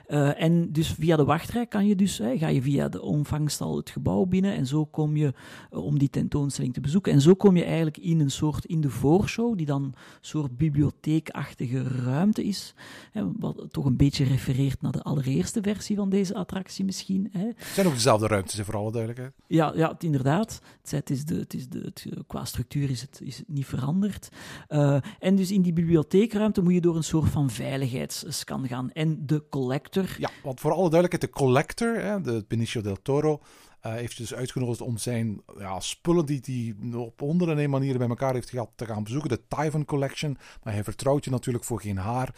Uh, 0.07 0.41
en 0.41 0.71
dus 0.71 0.91
via 0.91 1.15
de 1.15 1.25
wachtrij 1.25 1.65
kan 1.65 1.87
je 1.87 1.95
dus, 1.95 2.17
hè, 2.17 2.37
ga 2.37 2.47
je 2.47 2.61
via 2.61 2.89
de 2.89 3.01
omvangstal 3.01 3.77
het 3.77 3.89
gebouw 3.89 4.25
binnen 4.25 4.55
en 4.55 4.65
zo 4.65 4.85
kom 4.85 5.15
je 5.15 5.33
om 5.69 5.99
die 5.99 6.09
tentoonstelling 6.09 6.73
te 6.73 6.81
bezoeken. 6.81 7.13
En 7.13 7.21
zo 7.21 7.33
kom 7.33 7.57
je 7.57 7.63
eigenlijk 7.63 7.97
in 7.97 8.19
een 8.19 8.31
soort, 8.31 8.65
in 8.65 8.81
de 8.81 8.89
voorshow, 8.89 9.57
die 9.57 9.65
dan 9.65 9.83
een 9.83 9.95
soort 10.21 10.57
bibliotheekachtige 10.57 11.83
ruimte 11.83 12.43
is, 12.43 12.73
hè, 13.11 13.23
wat 13.39 13.65
toch 13.69 13.85
een 13.85 13.97
beetje 13.97 14.23
refereert 14.23 14.81
naar 14.81 14.91
de 14.91 15.03
allereerste 15.03 15.61
versie 15.61 15.95
van 15.95 16.09
deze 16.09 16.35
attractie 16.35 16.85
misschien. 16.85 17.29
Hè. 17.31 17.45
Het 17.45 17.55
zijn 17.73 17.87
ook 17.87 17.93
dezelfde 17.93 18.27
ruimtes, 18.27 18.59
voor 18.59 18.75
alle 18.75 18.91
duidelijkheid. 18.91 19.33
Ja, 19.47 19.73
ja 19.75 19.95
inderdaad. 19.99 20.61
Het 20.81 21.09
is 21.09 21.25
de, 21.25 21.35
het 21.35 21.53
is 21.53 21.67
de, 21.67 21.79
het, 21.79 22.05
qua 22.27 22.45
structuur 22.45 22.89
is 22.89 23.01
het, 23.01 23.19
is 23.23 23.37
het 23.37 23.47
niet 23.47 23.65
veranderd. 23.65 24.29
Uh, 24.69 24.97
en 25.19 25.35
dus 25.35 25.51
in 25.51 25.61
die 25.61 25.73
bibliotheekruimte 25.73 26.61
moet 26.61 26.73
je 26.73 26.81
door 26.81 26.95
een 26.95 27.03
soort 27.03 27.29
van 27.29 27.49
veiligheidsscan 27.49 28.67
gaan. 28.67 28.91
En 28.91 29.25
de 29.25 29.43
collector. 29.49 30.15
Ja, 30.17 30.29
want 30.43 30.59
voor 30.59 30.71
alle 30.71 30.89
duidelijkheid, 30.89 31.33
de 31.33 31.39
collector, 31.39 31.95
hè, 31.95 32.21
de 32.21 32.45
Benicio 32.47 32.81
del 32.81 33.01
Toro, 33.01 33.41
heeft 33.93 34.17
dus 34.17 34.33
uitgenodigd 34.33 34.81
om 34.81 34.97
zijn 34.97 35.41
ja, 35.57 35.79
spullen 35.79 36.25
die 36.25 36.75
hij 36.81 36.97
op 36.99 37.19
honderden 37.19 37.57
en 37.57 37.69
manieren 37.69 37.97
bij 37.97 38.07
elkaar 38.07 38.33
heeft 38.33 38.49
gehad 38.49 38.69
te 38.75 38.85
gaan 38.85 39.03
bezoeken. 39.03 39.29
De 39.29 39.41
Typhon 39.47 39.85
Collection. 39.85 40.37
Maar 40.63 40.73
hij 40.73 40.83
vertrouwt 40.83 41.25
je 41.25 41.31
natuurlijk 41.31 41.63
voor 41.63 41.81
geen 41.81 41.97
haar. 41.97 42.35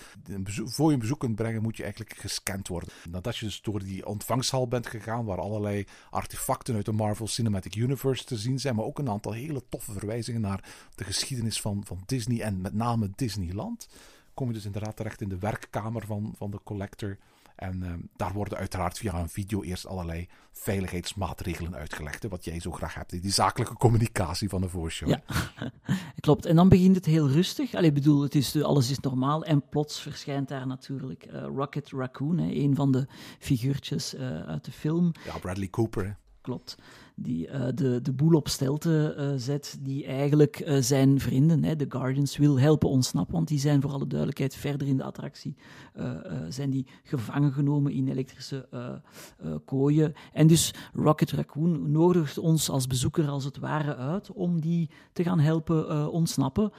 Voor 0.63 0.87
je 0.87 0.93
een 0.93 0.99
bezoek 0.99 1.19
kunt 1.19 1.35
brengen 1.35 1.61
moet 1.61 1.77
je 1.77 1.83
eigenlijk 1.83 2.13
gescand 2.17 2.67
worden. 2.67 2.89
Nadat 3.09 3.37
je 3.37 3.45
dus 3.45 3.61
door 3.61 3.83
die 3.83 4.05
ontvangsthal 4.05 4.67
bent 4.67 4.87
gegaan 4.87 5.25
waar 5.25 5.39
allerlei 5.39 5.85
artefacten 6.09 6.75
uit 6.75 6.85
de 6.85 6.91
Marvel 6.91 7.27
Cinematic 7.27 7.75
Universe 7.75 8.25
te 8.25 8.37
zien 8.37 8.59
zijn. 8.59 8.75
Maar 8.75 8.85
ook 8.85 8.99
een 8.99 9.09
aantal 9.09 9.31
hele 9.31 9.63
toffe 9.69 9.91
verwijzingen 9.91 10.41
naar 10.41 10.63
de 10.95 11.03
geschiedenis 11.03 11.61
van, 11.61 11.81
van 11.85 12.03
Disney 12.05 12.41
en 12.41 12.61
met 12.61 12.73
name 12.73 13.09
Disneyland. 13.15 13.87
Kom 14.33 14.47
je 14.47 14.53
dus 14.53 14.65
inderdaad 14.65 14.95
terecht 14.95 15.21
in 15.21 15.29
de 15.29 15.37
werkkamer 15.37 16.05
van, 16.05 16.33
van 16.37 16.51
de 16.51 16.59
collector. 16.63 17.17
En 17.57 17.83
ehm, 17.83 17.99
daar 18.15 18.33
worden 18.33 18.57
uiteraard 18.57 18.97
via 18.97 19.19
een 19.19 19.29
video 19.29 19.63
eerst 19.63 19.87
allerlei 19.87 20.27
veiligheidsmaatregelen 20.51 21.75
uitgelegd. 21.75 22.23
Hè, 22.23 22.29
wat 22.29 22.45
jij 22.45 22.59
zo 22.59 22.71
graag 22.71 22.93
hebt, 22.93 23.21
die 23.21 23.31
zakelijke 23.31 23.73
communicatie 23.73 24.49
van 24.49 24.61
de 24.61 24.69
voorshow. 24.69 25.09
Ja, 25.09 25.21
klopt. 26.19 26.45
En 26.45 26.55
dan 26.55 26.69
begint 26.69 26.95
het 26.95 27.05
heel 27.05 27.29
rustig. 27.29 27.73
Allee, 27.73 27.91
bedoel, 27.91 28.21
het 28.21 28.35
is, 28.35 28.61
alles 28.61 28.89
is 28.89 28.99
normaal. 28.99 29.43
En 29.43 29.69
plots 29.69 30.01
verschijnt 30.01 30.47
daar 30.47 30.67
natuurlijk 30.67 31.23
eh, 31.23 31.41
Rocket 31.41 31.89
Raccoon, 31.91 32.37
hè, 32.37 32.51
een 32.51 32.75
van 32.75 32.91
de 32.91 33.07
figuurtjes 33.39 34.13
uh, 34.13 34.41
uit 34.41 34.65
de 34.65 34.71
film. 34.71 35.11
Ja, 35.25 35.37
Bradley 35.37 35.69
Cooper. 35.69 36.05
Hè. 36.05 36.11
Klopt 36.47 36.77
die 37.19 37.47
uh, 37.47 37.65
de, 37.75 38.01
de 38.01 38.13
boel 38.13 38.33
op 38.33 38.47
stelte 38.47 39.15
uh, 39.17 39.31
zet, 39.35 39.77
die 39.81 40.05
eigenlijk 40.05 40.59
uh, 40.59 40.77
zijn 40.79 41.19
vrienden, 41.19 41.63
hè, 41.63 41.75
de 41.75 41.85
Guardians, 41.89 42.37
wil 42.37 42.59
helpen 42.59 42.89
ontsnappen, 42.89 43.33
want 43.33 43.47
die 43.47 43.59
zijn 43.59 43.81
voor 43.81 43.91
alle 43.91 44.07
duidelijkheid 44.07 44.55
verder 44.55 44.87
in 44.87 44.97
de 44.97 45.03
attractie, 45.03 45.55
zijn 46.49 46.69
die 46.69 46.87
gevangen 47.03 47.51
genomen 47.51 47.91
in 47.91 48.07
elektrische 48.07 48.69
kooien. 49.65 50.13
En 50.33 50.47
dus 50.47 50.73
Rocket 50.93 51.31
Raccoon 51.31 51.91
nodigt 51.91 52.37
ons 52.37 52.69
als 52.69 52.87
bezoeker 52.87 53.27
als 53.27 53.43
het 53.43 53.57
ware 53.57 53.95
uit 53.95 54.31
om 54.31 54.61
die 54.61 54.89
te 55.13 55.23
gaan 55.23 55.39
helpen 55.39 56.11
ontsnappen. 56.11 56.71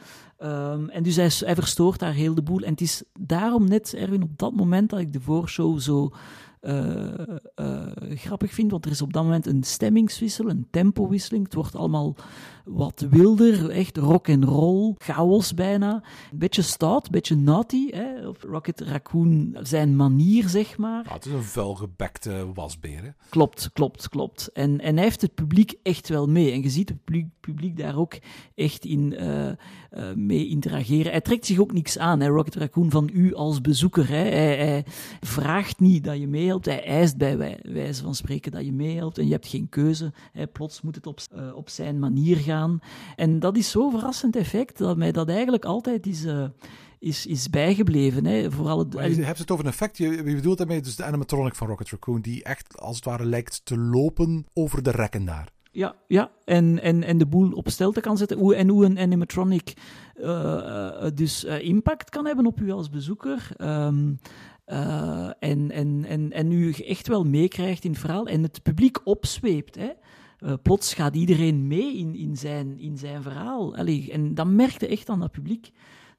Um, 0.43 0.89
en 0.89 1.03
dus 1.03 1.17
hij, 1.17 1.31
hij, 1.39 1.55
verstoort 1.55 1.99
daar 1.99 2.13
heel 2.13 2.35
de 2.35 2.43
boel. 2.43 2.61
En 2.61 2.71
het 2.71 2.81
is 2.81 3.03
daarom 3.21 3.69
net, 3.69 3.95
Erwin, 3.95 4.23
op 4.23 4.39
dat 4.39 4.53
moment 4.53 4.91
dat 4.91 5.01
ik 5.01 5.13
de 5.13 5.21
voorshow 5.21 5.79
zo 5.79 6.13
grappig 8.15 8.53
vind, 8.53 8.71
want 8.71 8.85
er 8.85 8.91
is 8.91 9.03
op 9.03 9.13
dat 9.13 9.23
moment 9.23 9.47
een 9.47 9.63
stemmingswissel, 9.63 10.51
een 10.51 10.67
tempowisseling. 10.71 11.45
Het 11.45 11.55
wordt 11.55 11.77
allemaal 11.77 12.17
wat 12.69 13.07
wilder, 13.11 13.71
echt 13.71 13.97
rock 13.97 14.29
and 14.29 14.45
roll, 14.45 14.95
chaos 14.99 15.55
bijna. 15.55 16.03
Een 16.33 16.39
beetje 16.39 16.63
stout, 16.63 17.05
een 17.05 17.11
beetje 17.11 17.37
naughty, 17.37 17.91
hè? 17.91 18.29
of 18.29 18.43
Rocket 18.43 18.81
Raccoon 18.81 19.57
zijn 19.63 19.97
manier, 19.97 20.49
zeg 20.49 20.79
maar. 20.79 21.05
Ja, 21.05 21.13
het 21.13 21.27
is 21.27 21.33
een 21.33 21.43
vuilgebekte 21.43 22.53
wasbeer. 22.55 23.03
Hè? 23.03 23.09
Klopt, 23.29 23.71
klopt, 23.73 24.09
klopt. 24.09 24.53
En, 24.53 24.81
en 24.81 24.95
hij 24.95 25.05
heeft 25.05 25.23
het 25.23 25.35
publiek 25.35 25.75
echt 25.83 26.09
wel 26.09 26.27
mee. 26.27 26.53
En 26.53 26.63
je 26.63 26.71
ziet 26.71 26.89
het 26.89 27.05
publiek, 27.05 27.27
publiek 27.41 27.77
daar 27.77 27.97
ook 27.97 28.19
echt 28.55 28.85
in 28.85 29.13
uh, 29.13 29.47
uh, 29.47 29.55
mee 30.15 30.49
interageren. 30.49 31.11
Hij 31.11 31.21
trekt 31.21 31.47
zich 31.47 31.59
ook 31.59 31.73
niks 31.73 31.99
aan, 31.99 32.21
hè, 32.21 32.29
Rocket 32.29 32.55
Raccoon, 32.55 32.91
van 32.91 33.11
u 33.13 33.35
als 33.35 33.61
bezoeker. 33.61 34.09
Hè? 34.09 34.17
Hij, 34.17 34.57
hij 34.57 34.85
vraagt 35.21 35.81
niet 35.81 36.05
dat 36.05 36.19
je 36.19 36.27
meehelpt, 36.27 36.67
hij 36.67 36.85
eist 36.85 37.17
bij 37.17 37.59
wijze 37.63 38.03
van 38.03 38.15
spreken 38.15 38.53
dat 38.53 38.65
je 38.65 38.73
meehelpt 38.73 39.19
en 39.19 39.27
je 39.27 39.33
hebt 39.33 39.47
geen 39.47 39.69
keuze. 39.69 40.13
Hè? 40.33 40.47
Plots 40.47 40.81
moet 40.81 40.95
het 40.95 41.07
op, 41.07 41.21
uh, 41.35 41.55
op 41.55 41.69
zijn 41.69 41.99
manier 41.99 42.37
gaan. 42.37 42.58
En 43.17 43.39
dat 43.39 43.57
is 43.57 43.71
zo'n 43.71 43.91
verrassend 43.91 44.37
effect 44.37 44.79
dat 44.79 44.97
mij 44.97 45.13
dat 45.13 45.29
eigenlijk 45.29 45.65
altijd 45.65 46.07
is, 46.07 46.25
uh, 46.25 46.45
is, 46.99 47.27
is 47.27 47.51
bijgebleven. 47.51 48.25
Hè. 48.25 48.51
Vooral 48.51 48.79
het, 48.79 48.95
maar 48.95 49.11
je 49.11 49.23
hebt 49.23 49.39
het 49.39 49.51
over 49.51 49.65
een 49.65 49.71
effect, 49.71 49.99
je, 49.99 50.11
je 50.11 50.35
bedoelt 50.35 50.59
daarmee 50.59 50.81
dus 50.81 50.97
de 50.97 51.05
animatronic 51.05 51.55
van 51.55 51.67
Rocket 51.67 51.91
Raccoon, 51.91 52.21
die 52.21 52.43
echt 52.43 52.81
als 52.81 52.97
het 52.97 53.05
ware 53.05 53.25
lijkt 53.25 53.61
te 53.65 53.79
lopen 53.79 54.47
over 54.53 54.83
de 54.83 54.91
rekken 54.91 55.25
daar. 55.25 55.57
Ja, 55.71 55.95
ja. 56.07 56.31
En, 56.45 56.83
en, 56.83 57.05
en 57.05 57.19
de 57.19 57.27
boel 57.27 57.53
op 57.53 57.69
stelte 57.69 58.01
kan 58.01 58.17
zetten. 58.17 58.39
Hoe, 58.39 58.55
en 58.55 58.69
hoe 58.69 58.85
een 58.85 58.99
animatronic 58.99 59.75
uh, 60.17 61.07
dus 61.15 61.45
uh, 61.45 61.65
impact 61.65 62.11
kan 62.11 62.27
hebben 62.27 62.47
op 62.47 62.61
u 62.61 62.71
als 62.71 62.91
bezoeker. 62.91 63.51
Um, 63.59 64.19
uh, 64.67 65.31
en, 65.39 65.71
en, 65.71 66.05
en, 66.05 66.33
en 66.33 66.53
u 66.53 66.73
echt 66.73 67.09
wel 67.09 67.25
meekrijgt 67.25 67.85
in 67.85 67.91
het 67.91 68.01
verhaal. 68.01 68.27
En 68.27 68.43
het 68.43 68.63
publiek 68.63 68.99
opzweept. 69.05 69.75
Hè. 69.75 69.91
Uh, 70.45 70.53
plots 70.63 70.95
gaat 70.95 71.17
iedereen 71.17 71.67
mee 71.67 71.97
in, 71.97 72.15
in, 72.15 72.37
zijn, 72.37 72.79
in 72.79 72.99
zijn 72.99 73.23
verhaal. 73.23 73.77
Allee, 73.77 74.13
en 74.13 74.35
dat 74.35 74.47
merkte 74.47 74.87
echt 74.87 75.09
aan 75.09 75.21
dat 75.21 75.31
publiek. 75.31 75.71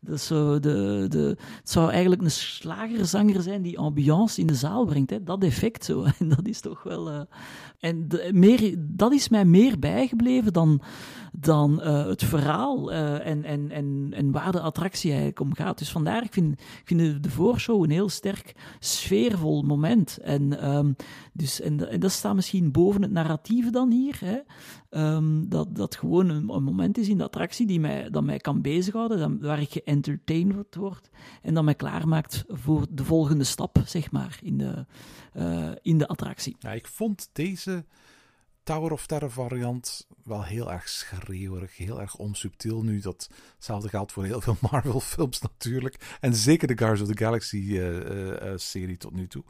Dat 0.02 0.22
zo 0.22 0.60
de, 0.60 1.06
de, 1.10 1.38
het 1.58 1.70
zou 1.70 1.92
eigenlijk 1.92 2.22
een 2.22 2.32
slagerzanger 2.32 3.42
zijn 3.42 3.62
die 3.62 3.80
ambiance 3.80 4.42
in 4.42 4.48
de 4.48 4.56
zaal 4.56 4.86
brengt. 4.86 5.10
Hè? 5.10 5.24
Dat 5.24 5.44
effect 5.44 5.86
zo. 5.86 6.06
En 6.20 6.30
dat 6.30 6.48
is 6.48 6.62
toch 6.62 6.84
wel. 6.84 7.12
Uh, 7.12 7.22
en 7.80 8.08
meer, 8.32 8.76
dat 8.78 9.14
is 9.14 9.30
mij 9.30 9.46
meer 9.46 9.80
bijgebleven 9.80 10.54
dan, 10.54 10.82
dan 11.32 11.80
uh, 11.84 12.06
het 12.06 12.24
verhaal 12.24 12.92
uh, 12.92 13.28
en, 13.28 13.44
en, 13.44 13.72
en, 13.72 14.10
en 14.12 14.32
waar 14.32 14.52
de 14.52 14.60
attractie 14.60 15.10
eigenlijk 15.10 15.40
om 15.40 15.54
gaat. 15.54 15.78
Dus 15.78 15.92
vandaar, 15.92 16.24
ik 16.24 16.34
vind, 16.34 16.60
ik 16.60 16.82
vind 16.84 17.24
de, 17.24 17.30
voorshow 17.30 17.84
een 17.84 17.90
heel 17.90 18.10
sterk 18.10 18.56
sfeervol 18.80 19.62
moment. 19.62 20.18
En, 20.18 20.70
um, 20.76 20.96
dus, 21.34 21.62
en, 21.62 21.90
en 21.90 22.00
dat 22.00 22.12
staat 22.12 22.36
misschien 22.36 22.72
boven 22.72 23.02
het 23.02 23.12
narratieve 23.12 23.70
dan 23.70 23.92
hier. 23.92 24.20
Hè? 24.20 24.38
Um, 25.16 25.50
dat, 25.50 25.76
dat 25.76 25.96
gewoon 25.96 26.30
een, 26.30 26.64
moment 26.64 26.98
is 26.98 27.10
in 27.10 27.18
de 27.18 27.24
attractie 27.24 27.68
die 27.68 27.80
mij, 27.80 28.10
dat 28.10 28.24
mij 28.24 28.38
kan 28.38 28.62
bezighouden, 28.62 29.20
dat, 29.20 29.32
waar 29.40 29.62
ik 29.62 29.72
geëntertained 29.72 30.76
word 30.76 31.10
en 31.42 31.54
dat 31.54 31.64
mij 31.64 31.76
klaarmaakt 31.76 32.44
voor 32.48 32.86
de 32.90 33.04
volgende 33.04 33.44
stap, 33.44 33.82
zeg 33.86 34.12
maar, 34.12 34.40
in 34.44 34.58
de, 34.58 34.86
uh, 35.38 35.72
in 35.82 35.98
de 35.98 36.08
attractie. 36.08 36.56
Ja, 36.60 36.72
ik 36.72 36.88
vond 36.88 37.30
deze 37.34 37.86
Tower 38.70 38.92
of 38.92 39.06
Terror 39.06 39.32
variant 39.32 40.08
wel 40.24 40.44
heel 40.44 40.72
erg 40.72 40.90
schreeuwerig, 40.90 41.78
heel 41.78 42.02
erg 42.02 42.16
onsubtiel 42.16 42.84
nu. 42.84 43.00
Datzelfde 43.00 43.90
geldt 43.90 44.12
voor 44.12 44.26
heel 44.26 44.42
veel 44.42 44.58
Marvel 44.72 45.00
films 45.00 45.42
natuurlijk. 45.42 46.18
En 46.20 46.36
zeker 46.36 46.68
de 46.68 46.78
Guardians 46.78 47.10
of 47.10 47.16
the 47.16 47.24
Galaxy 47.24 47.58
uh, 47.58 47.98
uh, 47.98 48.54
serie 48.56 48.98
tot 48.98 49.14
nu 49.14 49.28
toe 49.28 49.44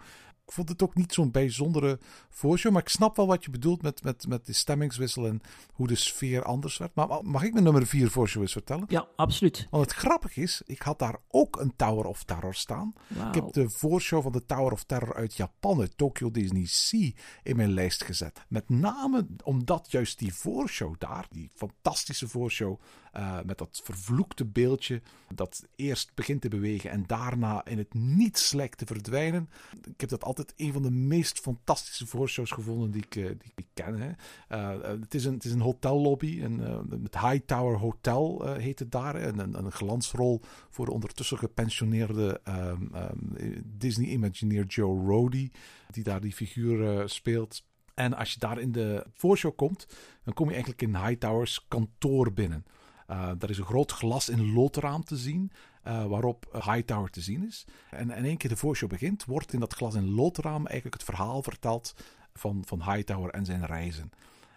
ik 0.49 0.55
vond 0.55 0.69
het 0.69 0.83
ook 0.83 0.95
niet 0.95 1.13
zo'n 1.13 1.31
bijzondere 1.31 1.99
voorshow. 2.29 2.71
Maar 2.71 2.81
ik 2.81 2.89
snap 2.89 3.15
wel 3.15 3.27
wat 3.27 3.43
je 3.43 3.51
bedoelt 3.51 3.81
met, 3.81 4.03
met, 4.03 4.27
met 4.27 4.45
de 4.45 4.53
stemmingswissel 4.53 5.27
en 5.27 5.41
hoe 5.73 5.87
de 5.87 5.95
sfeer 5.95 6.43
anders 6.43 6.77
werd. 6.77 6.95
Maar 6.95 7.07
mag 7.21 7.43
ik 7.43 7.51
mijn 7.51 7.63
nummer 7.63 7.87
4 7.87 8.09
voorshow 8.09 8.41
eens 8.41 8.51
vertellen? 8.51 8.85
Ja, 8.87 9.07
absoluut. 9.15 9.67
Want 9.69 9.83
het 9.83 9.93
grappige 9.93 10.41
is, 10.41 10.61
ik 10.65 10.81
had 10.81 10.99
daar 10.99 11.17
ook 11.27 11.59
een 11.59 11.75
Tower 11.75 12.05
of 12.05 12.23
Terror 12.23 12.55
staan. 12.55 12.93
Wow. 13.07 13.27
Ik 13.27 13.33
heb 13.33 13.53
de 13.53 13.69
voorshow 13.69 14.21
van 14.21 14.31
de 14.31 14.45
Tower 14.45 14.71
of 14.71 14.83
Terror 14.83 15.15
uit 15.15 15.35
Japan, 15.35 15.79
uit 15.79 15.97
Tokyo 15.97 16.31
Disney 16.31 16.65
Sea, 16.65 17.11
in 17.43 17.55
mijn 17.55 17.71
lijst 17.71 18.03
gezet. 18.03 18.45
Met 18.47 18.69
name 18.69 19.27
omdat 19.43 19.91
juist 19.91 20.19
die 20.19 20.33
voorshow 20.33 20.95
daar, 20.97 21.27
die 21.29 21.49
fantastische 21.55 22.27
voorshow, 22.27 22.79
uh, 23.13 23.39
met 23.45 23.57
dat 23.57 23.81
vervloekte 23.83 24.45
beeldje 24.45 25.01
dat 25.33 25.67
eerst 25.75 26.11
begint 26.13 26.41
te 26.41 26.47
bewegen 26.47 26.89
en 26.89 27.03
daarna 27.07 27.65
in 27.65 27.77
het 27.77 27.93
niets 27.93 28.53
lijkt 28.53 28.77
te 28.77 28.85
verdwijnen. 28.85 29.49
Ik 29.83 30.01
heb 30.01 30.09
dat 30.09 30.23
altijd 30.23 30.38
een 30.55 30.73
van 30.73 30.81
de 30.81 30.91
meest 30.91 31.39
fantastische 31.39 32.07
voorshows 32.07 32.51
gevonden 32.51 32.91
die 32.91 33.03
ik, 33.03 33.15
uh, 33.15 33.25
die 33.25 33.51
ik 33.55 33.67
ken. 33.73 34.01
Hè. 34.01 34.11
Uh, 34.57 34.99
het, 34.99 35.13
is 35.13 35.25
een, 35.25 35.33
het 35.33 35.45
is 35.45 35.51
een 35.51 35.61
hotellobby, 35.61 36.41
een, 36.43 36.59
het 37.03 37.19
Hightower 37.19 37.77
Hotel 37.77 38.53
heet 38.53 38.79
het 38.79 38.91
daar. 38.91 39.15
En 39.15 39.39
een, 39.39 39.57
een 39.57 39.71
glansrol 39.71 40.41
voor 40.69 40.85
de 40.85 40.91
ondertussen 40.91 41.37
gepensioneerde 41.37 42.41
um, 42.47 42.91
um, 42.95 43.63
Disney 43.65 44.07
Imagineer 44.07 44.65
Joe 44.65 45.05
Rody, 45.05 45.51
die 45.91 46.03
daar 46.03 46.21
die 46.21 46.33
figuur 46.33 47.09
speelt. 47.09 47.63
En 47.93 48.13
als 48.13 48.33
je 48.33 48.39
daar 48.39 48.59
in 48.59 48.71
de 48.71 49.05
voorshow 49.13 49.55
komt, 49.55 49.87
dan 50.23 50.33
kom 50.33 50.45
je 50.45 50.53
eigenlijk 50.53 50.81
in 50.81 50.95
Hightowers 50.95 51.65
kantoor 51.67 52.33
binnen. 52.33 52.65
Uh, 53.09 53.31
er 53.39 53.49
is 53.49 53.57
een 53.57 53.65
groot 53.65 53.91
glas 53.91 54.29
in 54.29 54.53
loodraam 54.53 55.03
te 55.03 55.17
zien, 55.17 55.51
uh, 55.89 56.05
waarop 56.05 56.61
Hightower 56.65 57.09
te 57.09 57.21
zien 57.21 57.47
is. 57.47 57.65
En 57.89 58.11
in 58.11 58.25
één 58.25 58.37
keer 58.37 58.49
de 58.49 58.57
voorshow 58.57 58.89
begint, 58.89 59.25
wordt 59.25 59.53
in 59.53 59.59
dat 59.59 59.73
glas 59.73 59.95
in 59.95 60.09
loodraam 60.09 60.65
eigenlijk 60.65 60.95
het 60.95 61.15
verhaal 61.15 61.43
verteld 61.43 61.93
van, 62.33 62.63
van 62.65 62.83
Hightower 62.83 63.31
en 63.31 63.45
zijn 63.45 63.65
reizen. 63.65 64.09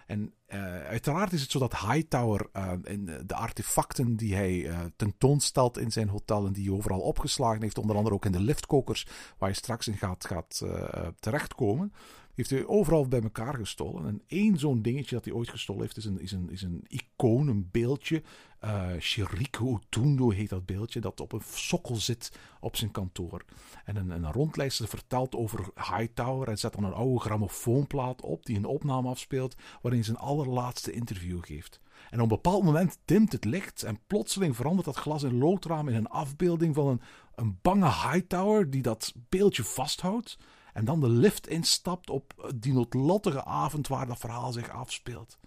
En 0.06 0.32
uh, 0.48 0.58
uiteraard 0.84 1.32
is 1.32 1.40
het 1.40 1.50
zo 1.50 1.58
dat 1.58 1.78
Hightower 1.78 2.46
uh, 2.56 2.72
in 2.82 3.04
de 3.26 3.34
artefacten 3.34 4.16
die 4.16 4.34
hij 4.34 4.70
tentoonstelt 4.96 5.78
in 5.78 5.92
zijn 5.92 6.08
hotel 6.08 6.46
en 6.46 6.52
die 6.52 6.64
hij 6.64 6.74
overal 6.74 7.00
opgeslagen 7.00 7.62
heeft, 7.62 7.78
onder 7.78 7.96
andere 7.96 8.14
ook 8.14 8.24
in 8.24 8.32
de 8.32 8.40
liftkokers 8.40 9.06
waar 9.38 9.48
je 9.48 9.54
straks 9.54 9.88
in 9.88 9.96
gaat, 9.96 10.24
gaat 10.24 10.62
terechtkomen, 11.20 11.92
heeft 12.34 12.50
hij 12.50 12.66
overal 12.66 13.08
bij 13.08 13.22
elkaar 13.22 13.54
gestolen. 13.54 14.06
En 14.06 14.22
één 14.26 14.58
zo'n 14.58 14.82
dingetje 14.82 15.14
dat 15.14 15.24
hij 15.24 15.34
ooit 15.34 15.48
gestolen 15.48 15.82
heeft, 15.82 15.96
is 15.96 16.04
een, 16.04 16.20
is 16.20 16.32
een, 16.32 16.50
is 16.50 16.62
een 16.62 16.84
icoon, 16.88 17.48
een 17.48 17.68
beeldje. 17.70 18.22
Uh, 18.64 18.86
Shiriko 18.98 19.72
Otundo 19.72 20.30
heet 20.30 20.48
dat 20.48 20.66
beeldje, 20.66 21.00
dat 21.00 21.20
op 21.20 21.32
een 21.32 21.42
sokkel 21.44 21.96
zit 21.96 22.32
op 22.60 22.76
zijn 22.76 22.90
kantoor. 22.90 23.44
En 23.84 23.96
een, 23.96 24.10
een 24.10 24.32
rondlijster 24.32 24.88
vertelt 24.88 25.34
over 25.34 25.70
Hightower 25.74 26.48
en 26.48 26.58
zet 26.58 26.72
dan 26.72 26.84
een 26.84 26.92
oude 26.92 27.20
grammofoonplaat 27.20 28.22
op 28.22 28.46
die 28.46 28.56
een 28.56 28.64
opname 28.64 29.08
afspeelt, 29.08 29.54
waarin 29.54 30.00
hij 30.00 30.02
zijn 30.02 30.16
allerlaatste 30.16 30.92
interview 30.92 31.38
geeft. 31.44 31.80
En 32.10 32.18
op 32.18 32.22
een 32.22 32.28
bepaald 32.28 32.64
moment 32.64 32.98
dimt 33.04 33.32
het 33.32 33.44
licht 33.44 33.82
en 33.82 34.00
plotseling 34.06 34.56
verandert 34.56 34.84
dat 34.84 34.96
glas 34.96 35.22
in 35.22 35.38
loodraam 35.38 35.88
in 35.88 35.94
een 35.94 36.06
afbeelding 36.06 36.74
van 36.74 36.86
een, 36.86 37.00
een 37.34 37.58
bange 37.62 37.86
Hightower 37.86 38.70
die 38.70 38.82
dat 38.82 39.12
beeldje 39.28 39.64
vasthoudt. 39.64 40.38
En 40.72 40.84
dan 40.84 41.00
de 41.00 41.08
lift 41.08 41.48
instapt 41.48 42.10
op 42.10 42.52
die 42.54 42.72
noodlottige 42.72 43.44
avond 43.44 43.88
waar 43.88 44.06
dat 44.06 44.18
verhaal 44.18 44.52
zich 44.52 44.70
afspeelt. 44.70 45.38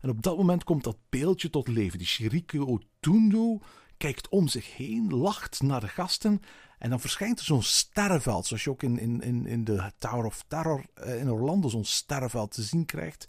En 0.00 0.10
op 0.10 0.22
dat 0.22 0.36
moment 0.36 0.64
komt 0.64 0.84
dat 0.84 0.96
beeldje 1.08 1.50
tot 1.50 1.68
leven. 1.68 1.98
Die 1.98 2.06
Shirike 2.06 2.66
Otundo 2.66 3.60
kijkt 3.96 4.28
om 4.28 4.48
zich 4.48 4.76
heen, 4.76 5.14
lacht 5.14 5.62
naar 5.62 5.80
de 5.80 5.88
gasten. 5.88 6.40
En 6.78 6.90
dan 6.90 7.00
verschijnt 7.00 7.38
er 7.38 7.44
zo'n 7.44 7.62
sterrenveld, 7.62 8.46
zoals 8.46 8.64
je 8.64 8.70
ook 8.70 8.82
in, 8.82 9.20
in, 9.20 9.46
in 9.46 9.64
de 9.64 9.92
Tower 9.98 10.24
of 10.24 10.44
Terror 10.48 10.84
in 10.94 11.30
Orlando 11.30 11.68
zo'n 11.68 11.84
sterrenveld 11.84 12.50
te 12.50 12.62
zien 12.62 12.84
krijgt. 12.84 13.28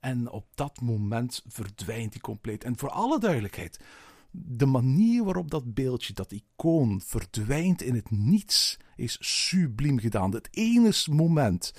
En 0.00 0.30
op 0.30 0.46
dat 0.54 0.80
moment 0.80 1.44
verdwijnt 1.46 2.12
hij 2.12 2.20
compleet. 2.20 2.64
En 2.64 2.78
voor 2.78 2.90
alle 2.90 3.18
duidelijkheid, 3.18 3.80
de 4.30 4.66
manier 4.66 5.24
waarop 5.24 5.50
dat 5.50 5.74
beeldje, 5.74 6.12
dat 6.12 6.32
icoon, 6.32 7.00
verdwijnt 7.04 7.82
in 7.82 7.94
het 7.94 8.10
niets, 8.10 8.76
is 8.96 9.16
subliem 9.20 9.98
gedaan. 9.98 10.34
Het 10.34 10.48
ene 10.50 10.92
moment 11.10 11.72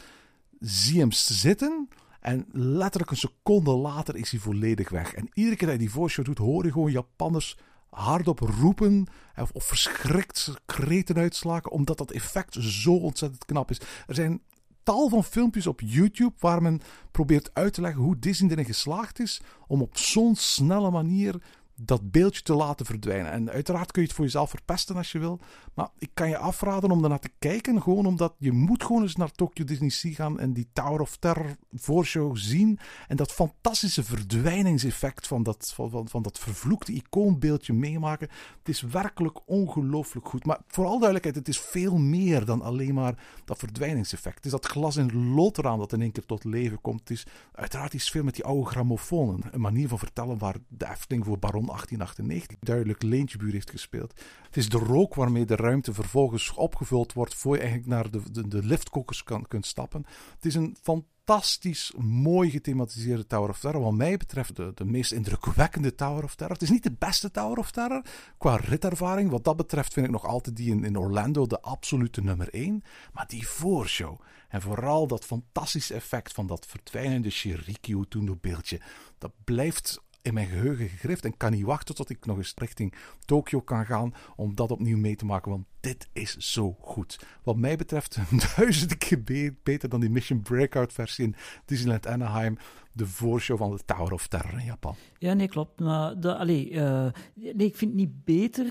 zie 0.59 0.99
hem 0.99 1.11
zitten 1.11 1.87
en 2.19 2.45
letterlijk 2.51 3.11
een 3.11 3.17
seconde 3.17 3.71
later 3.71 4.15
is 4.15 4.31
hij 4.31 4.39
volledig 4.39 4.89
weg. 4.89 5.13
En 5.13 5.29
iedere 5.33 5.55
keer 5.55 5.67
dat 5.67 5.77
hij 5.77 5.85
die 5.85 5.93
voice 5.93 6.13
show 6.13 6.25
doet, 6.25 6.37
hoor 6.37 6.65
je 6.65 6.71
gewoon 6.71 6.91
Japanners 6.91 7.57
hardop 7.89 8.39
roepen 8.39 9.07
of, 9.35 9.51
of 9.51 9.63
verschrikt 9.63 10.53
kreten 10.65 11.15
uitslagen, 11.15 11.71
omdat 11.71 11.97
dat 11.97 12.11
effect 12.11 12.53
zo 12.59 12.93
ontzettend 12.93 13.45
knap 13.45 13.69
is. 13.69 13.81
Er 14.07 14.15
zijn 14.15 14.41
tal 14.83 15.09
van 15.09 15.23
filmpjes 15.23 15.67
op 15.67 15.81
YouTube 15.81 16.33
waar 16.39 16.61
men 16.61 16.81
probeert 17.11 17.49
uit 17.53 17.73
te 17.73 17.81
leggen 17.81 18.01
hoe 18.01 18.19
Disney 18.19 18.51
erin 18.51 18.65
geslaagd 18.65 19.19
is 19.19 19.41
om 19.67 19.81
op 19.81 19.97
zo'n 19.97 20.35
snelle 20.35 20.91
manier 20.91 21.41
dat 21.85 22.11
beeldje 22.11 22.41
te 22.41 22.53
laten 22.53 22.85
verdwijnen. 22.85 23.31
En 23.31 23.49
uiteraard 23.49 23.91
kun 23.91 24.01
je 24.01 24.07
het 24.07 24.17
voor 24.17 24.25
jezelf 24.25 24.49
verpesten 24.49 24.95
als 24.95 25.11
je 25.11 25.19
wil. 25.19 25.39
Maar 25.73 25.89
ik 25.97 26.09
kan 26.13 26.29
je 26.29 26.37
afraden 26.37 26.91
om 26.91 27.03
ernaar 27.03 27.19
te 27.19 27.31
kijken. 27.39 27.81
Gewoon 27.81 28.05
omdat 28.05 28.33
je 28.37 28.51
moet 28.51 28.83
gewoon 28.83 29.01
eens 29.01 29.15
naar 29.15 29.31
Tokyo 29.31 29.65
Disney 29.65 30.13
gaan 30.13 30.39
en 30.39 30.53
die 30.53 30.67
Tower 30.73 31.01
of 31.01 31.17
Terror 31.17 31.55
voorshow 31.73 32.37
zien. 32.37 32.79
En 33.07 33.15
dat 33.15 33.31
fantastische 33.31 34.03
verdwijningseffect 34.03 35.27
van 35.27 35.43
dat, 35.43 35.71
van, 35.75 36.07
van, 36.07 36.21
dat 36.21 36.39
vervloekte 36.39 36.93
icoonbeeldje 36.93 37.73
meemaken. 37.73 38.29
Het 38.57 38.69
is 38.69 38.81
werkelijk 38.81 39.39
ongelooflijk 39.45 40.27
goed. 40.27 40.45
Maar 40.45 40.59
vooral 40.67 40.99
duidelijkheid, 40.99 41.35
het 41.35 41.47
is 41.47 41.59
veel 41.59 41.97
meer 41.97 42.45
dan 42.45 42.61
alleen 42.61 42.93
maar 42.93 43.23
dat 43.45 43.57
verdwijningseffect. 43.57 44.35
Het 44.35 44.45
is 44.45 44.51
dat 44.51 44.65
glas 44.65 44.95
in 44.95 45.33
lood 45.33 45.57
eraan 45.57 45.79
dat 45.79 45.93
in 45.93 46.01
één 46.01 46.11
keer 46.11 46.25
tot 46.25 46.43
leven 46.43 46.81
komt. 46.81 46.99
Het 46.99 47.09
is 47.09 47.25
uiteraard 47.51 47.93
iets 47.93 48.11
veel 48.11 48.23
met 48.23 48.35
die 48.35 48.43
oude 48.43 48.69
grammofoon. 48.69 49.43
Een 49.51 49.61
manier 49.61 49.87
van 49.87 49.99
vertellen 49.99 50.37
waar 50.37 50.55
de 50.67 50.89
Efteling 50.89 51.25
voor 51.25 51.39
Baron 51.39 51.70
1898 51.71 52.57
duidelijk 52.59 53.03
Leentjebuur 53.03 53.51
heeft 53.51 53.69
gespeeld. 53.69 54.21
Het 54.45 54.57
is 54.57 54.69
de 54.69 54.77
rook 54.77 55.15
waarmee 55.15 55.45
de 55.45 55.55
ruimte 55.55 55.93
vervolgens 55.93 56.53
opgevuld 56.53 57.13
wordt 57.13 57.35
voor 57.35 57.55
je 57.55 57.61
eigenlijk 57.61 57.89
naar 57.89 58.11
de, 58.11 58.31
de, 58.31 58.47
de 58.47 58.77
kan, 59.23 59.47
kunt 59.47 59.65
stappen. 59.65 60.05
Het 60.35 60.45
is 60.45 60.55
een 60.55 60.77
fantastisch 60.81 61.93
mooi 61.97 62.49
gethematiseerde 62.49 63.27
Tower 63.27 63.49
of 63.49 63.59
Terror. 63.59 63.81
Wat 63.81 63.93
mij 63.93 64.17
betreft 64.17 64.55
de, 64.55 64.85
meest 64.85 65.11
indrukwekkende 65.11 65.95
Tower 65.95 66.23
of 66.23 66.35
Terror. 66.35 66.53
Het 66.53 66.63
is 66.63 66.69
niet 66.69 66.83
de 66.83 66.95
beste 66.99 67.31
Tower 67.31 67.57
of 67.57 67.71
Terror 67.71 68.01
qua 68.37 68.55
ritervaring. 68.55 69.29
Wat 69.29 69.43
dat 69.43 69.57
betreft 69.57 69.93
vind 69.93 70.05
ik 70.05 70.11
nog 70.11 70.25
altijd 70.25 70.55
die 70.55 70.71
in, 70.71 70.83
in 70.83 70.97
Orlando 70.97 71.47
de 71.47 71.61
absolute 71.61 72.21
nummer 72.21 72.49
1. 72.49 72.83
Maar 73.13 73.27
die 73.27 73.47
voorshow 73.47 74.19
en 74.49 74.61
vooral 74.61 75.07
dat 75.07 75.25
fantastische 75.25 75.93
effect 75.93 76.33
van 76.33 76.47
dat 76.47 76.65
verdwijnende 76.65 77.29
Shirikyo 77.29 78.03
Tundo 78.03 78.37
beeldje. 78.41 78.81
Dat 79.17 79.31
blijft 79.43 80.01
in 80.21 80.33
mijn 80.33 80.47
geheugen 80.47 80.89
gegrift 80.89 81.25
en 81.25 81.37
kan 81.37 81.51
niet 81.51 81.65
wachten 81.65 81.95
tot 81.95 82.09
ik 82.09 82.25
nog 82.25 82.37
eens 82.37 82.53
richting 82.55 82.93
Tokio 83.25 83.61
kan 83.61 83.85
gaan 83.85 84.13
om 84.35 84.55
dat 84.55 84.71
opnieuw 84.71 84.97
mee 84.97 85.15
te 85.15 85.25
maken, 85.25 85.51
want 85.51 85.65
dit 85.79 86.07
is 86.13 86.37
zo 86.37 86.75
goed. 86.79 87.19
Wat 87.43 87.57
mij 87.57 87.75
betreft 87.75 88.17
duizend 88.55 88.97
keer 88.97 89.23
beter 89.63 89.89
dan 89.89 89.99
die 89.99 90.09
Mission 90.09 90.41
Breakout 90.41 90.93
versie 90.93 91.25
in 91.25 91.35
Disneyland 91.65 92.07
Anaheim, 92.07 92.57
de 92.93 93.07
voorshow 93.07 93.57
van 93.57 93.71
de 93.71 93.79
Tower 93.85 94.13
of 94.13 94.27
Terror 94.27 94.59
in 94.59 94.65
Japan. 94.65 94.95
Ja, 95.17 95.33
nee, 95.33 95.47
klopt. 95.47 95.79
Maar 95.79 96.19
de, 96.19 96.69
uh, 96.69 97.07
nee, 97.53 97.67
ik 97.67 97.75
vind 97.75 97.91
het 97.91 97.99
niet 97.99 98.23
beter. 98.23 98.65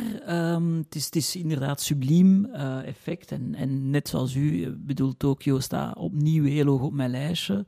Um, 0.53 0.77
het, 0.77 0.95
is, 0.95 1.11
is 1.11 1.37
inderdaad 1.37 1.81
subliem 1.81 2.47
uh, 2.47 2.87
effect. 2.87 3.33
En, 3.33 3.55
en 3.55 3.91
net 3.91 4.09
zoals 4.09 4.35
u, 4.35 4.75
bedoel, 4.79 5.17
Tokio 5.17 5.61
staat 5.61 5.97
opnieuw 5.97 6.45
heel 6.45 6.67
hoog 6.67 6.83
op 6.83 6.93
mijn 6.93 7.11
lijstje. 7.11 7.67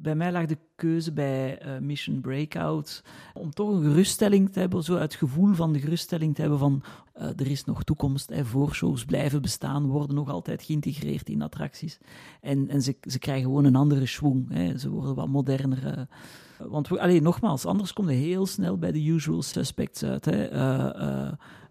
Bij 0.00 0.14
mij 0.14 0.32
lag 0.32 0.46
de 0.46 0.58
keuze 0.74 1.12
bij 1.12 1.66
uh, 1.66 1.78
Mission 1.78 2.20
Breakout 2.20 3.02
om 3.34 3.50
toch 3.50 3.68
een 3.68 3.82
geruststelling 3.82 4.52
te 4.52 4.58
hebben, 4.58 4.82
zo 4.82 4.96
het 4.96 5.14
gevoel 5.14 5.54
van 5.54 5.72
de 5.72 5.80
geruststelling 5.80 6.34
te 6.34 6.40
hebben 6.40 6.58
van 6.58 6.82
uh, 7.16 7.22
er 7.22 7.50
is 7.50 7.64
nog 7.64 7.84
toekomst, 7.84 8.32
voorshows 8.42 9.04
blijven 9.04 9.42
bestaan, 9.42 9.86
worden 9.86 10.16
nog 10.16 10.28
altijd 10.28 10.62
geïntegreerd 10.62 11.28
in 11.28 11.42
attracties. 11.42 11.98
En, 12.40 12.68
en 12.68 12.82
ze, 12.82 12.96
ze 13.00 13.18
krijgen 13.18 13.44
gewoon 13.44 13.64
een 13.64 13.76
andere 13.76 14.06
schwung, 14.06 14.52
hè, 14.52 14.78
ze 14.78 14.90
worden 14.90 15.14
wat 15.14 15.28
moderner. 15.28 15.98
Uh, 15.98 16.68
want 16.68 16.98
alleen 16.98 17.22
nogmaals, 17.22 17.66
anders 17.66 17.92
kom 17.92 18.10
je 18.10 18.16
heel 18.16 18.46
snel 18.46 18.78
bij 18.78 18.92
de 18.92 19.06
usual 19.06 19.42
suspects 19.42 20.02
uit. 20.02 20.24
Hè. 20.24 20.50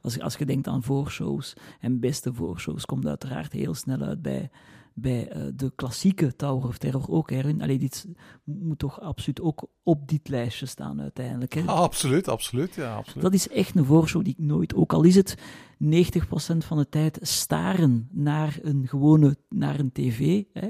als, 0.02 0.20
als 0.20 0.36
je 0.36 0.46
denkt 0.46 0.68
aan 0.68 0.84
voorshows 0.84 1.54
en 1.80 2.00
beste 2.00 2.34
voorshows, 2.34 2.86
komt 2.86 3.08
uiteraard 3.08 3.54
heel 3.54 3.74
snel 3.74 4.02
uit 4.02 4.22
bij 4.22 4.50
bij 4.98 5.36
uh, 5.36 5.44
de 5.56 5.72
klassieke 5.76 6.36
Tower 6.36 6.68
of 6.68 6.78
Terror 6.78 7.10
ook, 7.10 7.32
Erwin. 7.32 7.62
Allee, 7.62 7.80
dit 7.80 8.08
moet 8.44 8.80
toch 8.80 9.02
absoluut 9.02 9.42
ook 9.42 9.68
op 9.84 10.08
dit 10.08 10.30
lijstje 10.30 10.66
staan 10.66 11.02
uiteindelijk. 11.02 11.54
Hè? 11.54 11.62
Ah, 11.62 11.80
absoluut, 11.80 12.28
absoluut, 12.28 12.76
ja, 12.76 12.96
absoluut. 12.96 13.24
Dat 13.24 13.34
is 13.34 13.50
echt 13.50 13.76
een 13.76 13.86
voorshow 13.86 14.24
die 14.24 14.36
ik 14.38 14.46
nooit, 14.46 14.76
ook 14.76 14.94
al 14.94 15.04
is 15.04 15.16
het 15.16 15.38
90% 15.86 16.58
van 16.58 16.78
de 16.78 16.90
tijd 16.90 17.20
staren 17.22 18.10
naar 18.12 18.60
een 18.62 18.88
gewone, 18.88 19.38
naar 19.50 19.80
een 19.80 19.92
tv, 19.92 20.44
hè, 20.54 20.70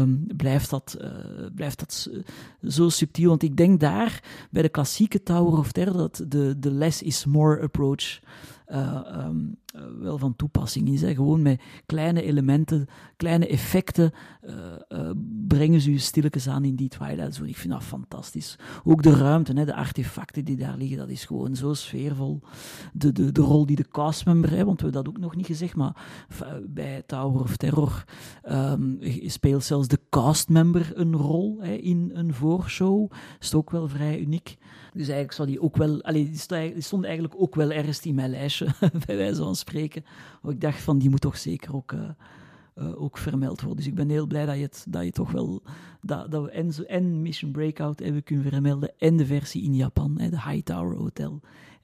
um, 0.00 0.26
blijft, 0.36 0.70
dat, 0.70 0.96
uh, 1.00 1.08
blijft 1.54 1.78
dat 1.78 2.10
zo 2.68 2.88
subtiel. 2.88 3.28
Want 3.28 3.42
ik 3.42 3.56
denk 3.56 3.80
daar, 3.80 4.24
bij 4.50 4.62
de 4.62 4.68
klassieke 4.68 5.22
Tower 5.22 5.58
of 5.58 5.72
Terror, 5.72 5.96
dat 5.96 6.24
de, 6.28 6.58
de 6.58 6.70
less 6.70 7.02
is 7.02 7.24
more 7.24 7.60
approach 7.62 8.20
uh, 8.68 9.00
um, 9.26 9.56
uh, 9.76 9.82
wel 10.00 10.18
van 10.18 10.36
toepassing 10.36 10.88
is. 10.88 11.14
Gewoon 11.14 11.42
met 11.42 11.62
kleine 11.86 12.22
elementen, 12.22 12.86
kleine 13.16 13.46
effecten 13.46 14.12
brengen 15.46 15.80
ze 15.80 15.92
je 15.92 15.98
stilletjes 15.98 16.48
aan 16.48 16.64
in 16.64 16.76
die 16.76 16.88
Twilight 16.88 17.34
Zone. 17.34 17.48
Ik 17.48 17.56
vind 17.56 17.72
dat 17.72 17.82
fantastisch. 17.82 18.58
Ook 18.84 19.02
de 19.02 19.14
ruimte, 19.16 19.52
hè, 19.52 19.64
de 19.64 19.74
artefacten 19.74 20.44
die 20.44 20.56
daar 20.56 20.76
liggen, 20.76 20.98
dat 20.98 21.08
is 21.08 21.24
gewoon 21.24 21.56
zo 21.56 21.74
sfeervol. 21.74 22.40
De, 22.92 23.12
de, 23.12 23.32
de 23.32 23.40
rol 23.40 23.66
die 23.66 23.76
de 23.76 23.88
castmember, 24.22 24.50
hè, 24.50 24.64
want 24.64 24.80
we 24.80 24.84
hebben 24.84 25.04
dat 25.04 25.14
ook 25.14 25.20
nog 25.20 25.36
niet 25.36 25.46
gezegd, 25.46 25.76
maar 25.76 25.96
bij 26.66 27.02
Tower 27.06 27.40
of 27.40 27.56
Terror 27.56 28.04
um, 28.50 28.98
speelt 29.26 29.64
zelfs 29.64 29.88
de 29.88 29.98
castmember 30.10 30.92
een 30.94 31.16
rol 31.16 31.58
hè, 31.60 31.72
in 31.72 32.10
een 32.14 32.34
voorshow. 32.34 33.10
Dat 33.10 33.20
is 33.40 33.54
ook 33.54 33.70
wel 33.70 33.88
vrij 33.88 34.20
uniek. 34.20 34.56
Dus 34.92 35.02
eigenlijk 35.08 35.32
zou 35.32 35.48
die 35.48 35.62
ook 35.62 35.76
wel, 35.76 35.98
die 35.98 36.82
stond 36.82 37.04
eigenlijk 37.04 37.34
ook 37.36 37.54
wel 37.54 37.70
ergens 37.70 38.00
in 38.00 38.14
mijn 38.14 38.30
lijstje, 38.30 38.66
bij 39.06 39.16
wijze 39.16 39.42
van 39.42 39.56
spreken. 39.56 40.04
Maar 40.42 40.52
ik 40.52 40.60
dacht 40.60 40.80
van, 40.80 40.98
die 40.98 41.10
moet 41.10 41.20
toch 41.20 41.36
zeker 41.36 41.74
ook, 41.74 41.92
uh, 41.92 42.00
uh, 42.74 43.02
ook 43.02 43.18
vermeld 43.18 43.60
worden. 43.60 43.76
Dus 43.76 43.86
ik 43.86 43.94
ben 43.94 44.08
heel 44.08 44.26
blij 44.26 44.46
dat 44.46 44.56
je, 44.56 44.62
het, 44.62 44.86
dat 44.88 45.04
je 45.04 45.10
toch 45.10 45.30
wel, 45.30 45.62
dat, 46.00 46.30
dat 46.30 46.42
we 46.42 46.50
en, 46.50 46.86
en 46.86 47.22
Mission 47.22 47.52
Breakout 47.52 47.98
hebben 47.98 48.22
kunnen 48.22 48.50
vermelden, 48.50 48.92
en 48.98 49.16
de 49.16 49.26
versie 49.26 49.62
in 49.62 49.74
Japan, 49.74 50.18
hè, 50.18 50.28
de 50.28 50.42
Hightower 50.42 50.96
Hotel. 50.96 51.40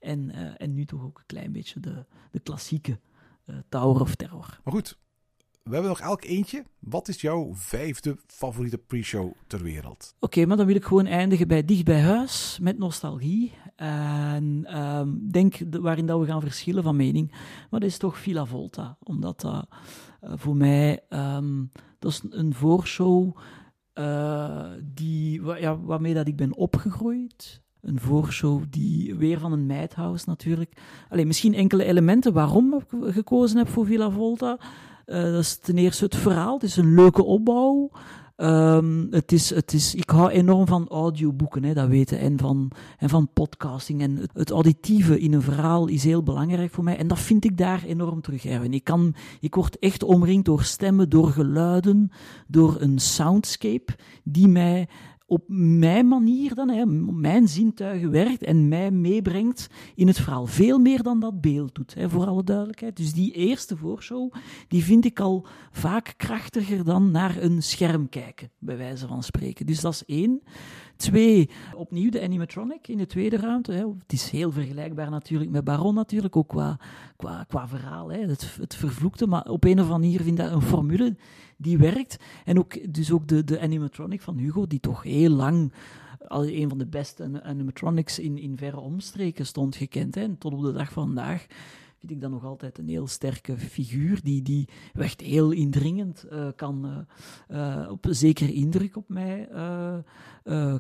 En, 0.09 0.31
uh, 0.35 0.51
en 0.57 0.75
nu 0.75 0.85
toch 0.85 1.03
ook 1.03 1.19
een 1.19 1.27
klein 1.27 1.53
beetje 1.53 1.81
de, 1.81 2.05
de 2.31 2.41
klassieke 2.41 2.99
Tower 3.69 4.01
of 4.01 4.15
Terror. 4.15 4.61
Maar 4.65 4.75
goed, 4.75 4.99
we 5.69 5.75
hebben 5.75 5.91
nog 5.91 6.01
elk 6.01 6.25
eentje. 6.25 6.65
Wat 6.79 7.09
is 7.09 7.21
jouw 7.21 7.55
vijfde 7.55 8.17
favoriete 8.27 8.79
pre-show 8.79 9.33
ter 9.47 9.63
wereld? 9.63 10.15
Oké, 10.15 10.25
okay, 10.25 10.45
maar 10.45 10.57
dan 10.57 10.67
wil 10.67 10.75
ik 10.75 10.85
gewoon 10.85 11.07
eindigen 11.07 11.49
bij 11.49 11.65
Dicht 11.65 11.85
bij 11.85 12.01
Huis, 12.01 12.59
met 12.63 12.79
nostalgie. 12.79 13.53
En 13.77 14.79
um, 14.79 15.31
denk 15.31 15.57
waarin 15.71 16.07
dat 16.07 16.21
we 16.21 16.27
gaan 16.27 16.41
verschillen 16.41 16.83
van 16.83 16.97
mening. 16.97 17.31
Maar 17.71 17.81
dat 17.81 17.89
is 17.89 17.99
toch 17.99 18.19
Villa 18.19 18.45
Volta. 18.45 18.99
Omdat 19.03 19.41
dat 19.41 19.67
uh, 20.25 20.33
voor 20.35 20.57
mij, 20.57 21.01
um, 21.09 21.71
dat 21.99 22.11
is 22.11 22.23
een 22.31 22.55
voorshow 22.55 23.37
uh, 23.95 24.71
die, 24.83 25.43
ja, 25.43 25.81
waarmee 25.81 26.15
dat 26.15 26.29
ik 26.29 26.37
ben 26.37 26.57
opgegroeid. 26.57 27.63
Een 27.89 28.01
voorshow 28.01 28.63
die 28.71 29.15
weer 29.15 29.39
van 29.39 29.53
een 29.53 29.67
Madhouse 29.67 30.25
natuurlijk. 30.29 30.73
Alleen 31.09 31.27
misschien 31.27 31.55
enkele 31.55 31.85
elementen 31.85 32.33
waarom 32.33 32.75
ik 32.75 32.85
gekozen 33.15 33.59
heb 33.59 33.69
voor 33.69 33.87
Villa 33.87 34.11
Volta. 34.11 34.59
Uh, 35.07 35.23
dat 35.23 35.41
is 35.41 35.59
ten 35.59 35.79
eerste 35.79 36.05
het 36.05 36.17
verhaal. 36.17 36.55
Het 36.55 36.63
is 36.63 36.77
een 36.77 36.95
leuke 36.95 37.25
opbouw. 37.25 37.91
Um, 38.37 39.07
het 39.11 39.33
is, 39.33 39.51
het 39.51 39.73
is, 39.73 39.95
ik 39.95 40.11
hou 40.11 40.31
enorm 40.31 40.67
van 40.67 40.89
audioboeken, 40.89 41.65
hè, 41.65 41.75
dat 41.75 41.89
weten, 41.89 42.19
en 42.19 42.39
van, 42.39 42.71
en 42.99 43.09
van 43.09 43.29
podcasting. 43.33 44.03
En 44.03 44.29
het, 44.33 44.51
auditieve 44.51 45.21
in 45.21 45.33
een 45.33 45.43
verhaal 45.43 45.87
is 45.87 46.05
heel 46.05 46.23
belangrijk 46.23 46.73
voor 46.73 46.85
mij. 46.85 46.97
En 46.97 47.09
dat 47.09 47.19
vind 47.19 47.45
ik 47.45 47.57
daar 47.57 47.83
enorm 47.85 48.21
terug. 48.21 48.45
Ik, 48.45 48.85
kan, 48.85 49.15
ik 49.41 49.55
word 49.55 49.79
echt 49.79 50.03
omringd 50.03 50.45
door 50.45 50.63
stemmen, 50.63 51.11
door 51.11 51.29
geluiden, 51.29 52.11
door 52.47 52.77
een 52.81 52.99
soundscape 52.99 53.93
die 54.25 54.49
mij 54.49 54.89
op 55.29 55.45
mijn 55.47 56.09
manier 56.09 56.55
dan, 56.55 56.69
hè, 56.69 56.87
mijn 57.13 57.49
zintuigen 57.49 58.11
werkt 58.11 58.43
en 58.43 58.69
mij 58.69 58.91
meebrengt 58.91 59.67
in 59.95 60.07
het 60.07 60.21
verhaal. 60.21 60.47
Veel 60.47 60.79
meer 60.79 61.03
dan 61.03 61.21
dat 61.21 61.41
beeld 61.41 61.75
doet, 61.75 61.95
hè, 61.95 62.09
voor 62.09 62.27
alle 62.27 62.45
duidelijkheid. 62.45 62.97
Dus 62.97 63.13
die 63.13 63.33
eerste 63.33 63.77
voorshow, 63.77 64.33
die 64.69 64.85
vind 64.85 65.05
ik 65.05 65.21
al 65.21 65.47
vaak 65.71 66.15
krachtiger 66.17 66.85
dan 66.85 67.11
naar 67.11 67.43
een 67.43 67.63
scherm 67.63 68.09
kijken, 68.09 68.51
bij 68.59 68.77
wijze 68.77 69.07
van 69.07 69.23
spreken. 69.23 69.67
Dus 69.67 69.81
dat 69.81 69.93
is 69.93 70.05
één. 70.05 70.43
Twee, 70.99 71.51
opnieuw 71.75 72.11
de 72.11 72.23
animatronic 72.23 72.89
in 72.89 72.99
de 72.99 73.07
tweede 73.07 73.37
ruimte. 73.37 73.73
Hè. 73.73 73.87
Het 73.87 74.13
is 74.13 74.31
heel 74.31 74.53
vergelijkbaar 74.53 75.11
natuurlijk 75.11 75.51
met 75.51 75.65
Baron 75.65 75.95
natuurlijk, 75.95 76.37
ook 76.37 76.49
qua, 76.49 76.79
qua, 77.17 77.45
qua 77.49 77.69
verhaal. 77.69 78.13
Hè. 78.13 78.19
Het, 78.19 78.57
het 78.61 78.75
vervloekte, 78.75 79.27
maar 79.27 79.49
op 79.49 79.65
een 79.65 79.81
of 79.81 79.91
andere 79.91 79.99
manier 79.99 80.23
vind 80.23 80.39
ik 80.39 80.45
dat 80.45 80.53
een 80.53 80.63
formule 80.63 81.17
die 81.57 81.79
werkt. 81.79 82.17
En 82.45 82.59
ook, 82.59 82.95
dus 82.95 83.13
ook 83.13 83.29
de, 83.29 83.45
de 83.45 83.61
animatronic 83.61 84.23
van 84.23 84.37
Hugo, 84.37 84.67
die 84.67 84.81
toch 84.81 85.03
heel 85.03 85.31
lang 85.31 85.73
als 86.29 86.47
een 86.47 86.69
van 86.69 86.79
de 86.79 86.87
beste 86.87 87.43
animatronics 87.43 88.19
in, 88.19 88.39
in 88.39 88.57
verre 88.57 88.81
omstreken 88.81 89.47
stond 89.47 89.77
gekend. 89.77 90.15
Hè. 90.15 90.23
En 90.23 90.39
tot 90.39 90.53
op 90.53 90.63
de 90.63 90.73
dag 90.73 90.93
van 90.93 91.07
vandaag 91.07 91.47
vind 92.09 92.23
ik 92.23 92.31
dat 92.31 92.41
nog 92.41 92.51
altijd 92.51 92.79
een 92.79 92.89
heel 92.89 93.07
sterke 93.07 93.57
figuur, 93.57 94.21
die, 94.23 94.43
die 94.43 94.69
echt 94.95 95.21
heel 95.21 95.51
indringend 95.51 96.27
uh, 96.33 96.49
kan, 96.57 97.07
uh, 97.51 97.87
op 97.91 98.07
zeker 98.11 98.49
indruk 98.49 98.97
op 98.97 99.09
mij 99.09 99.49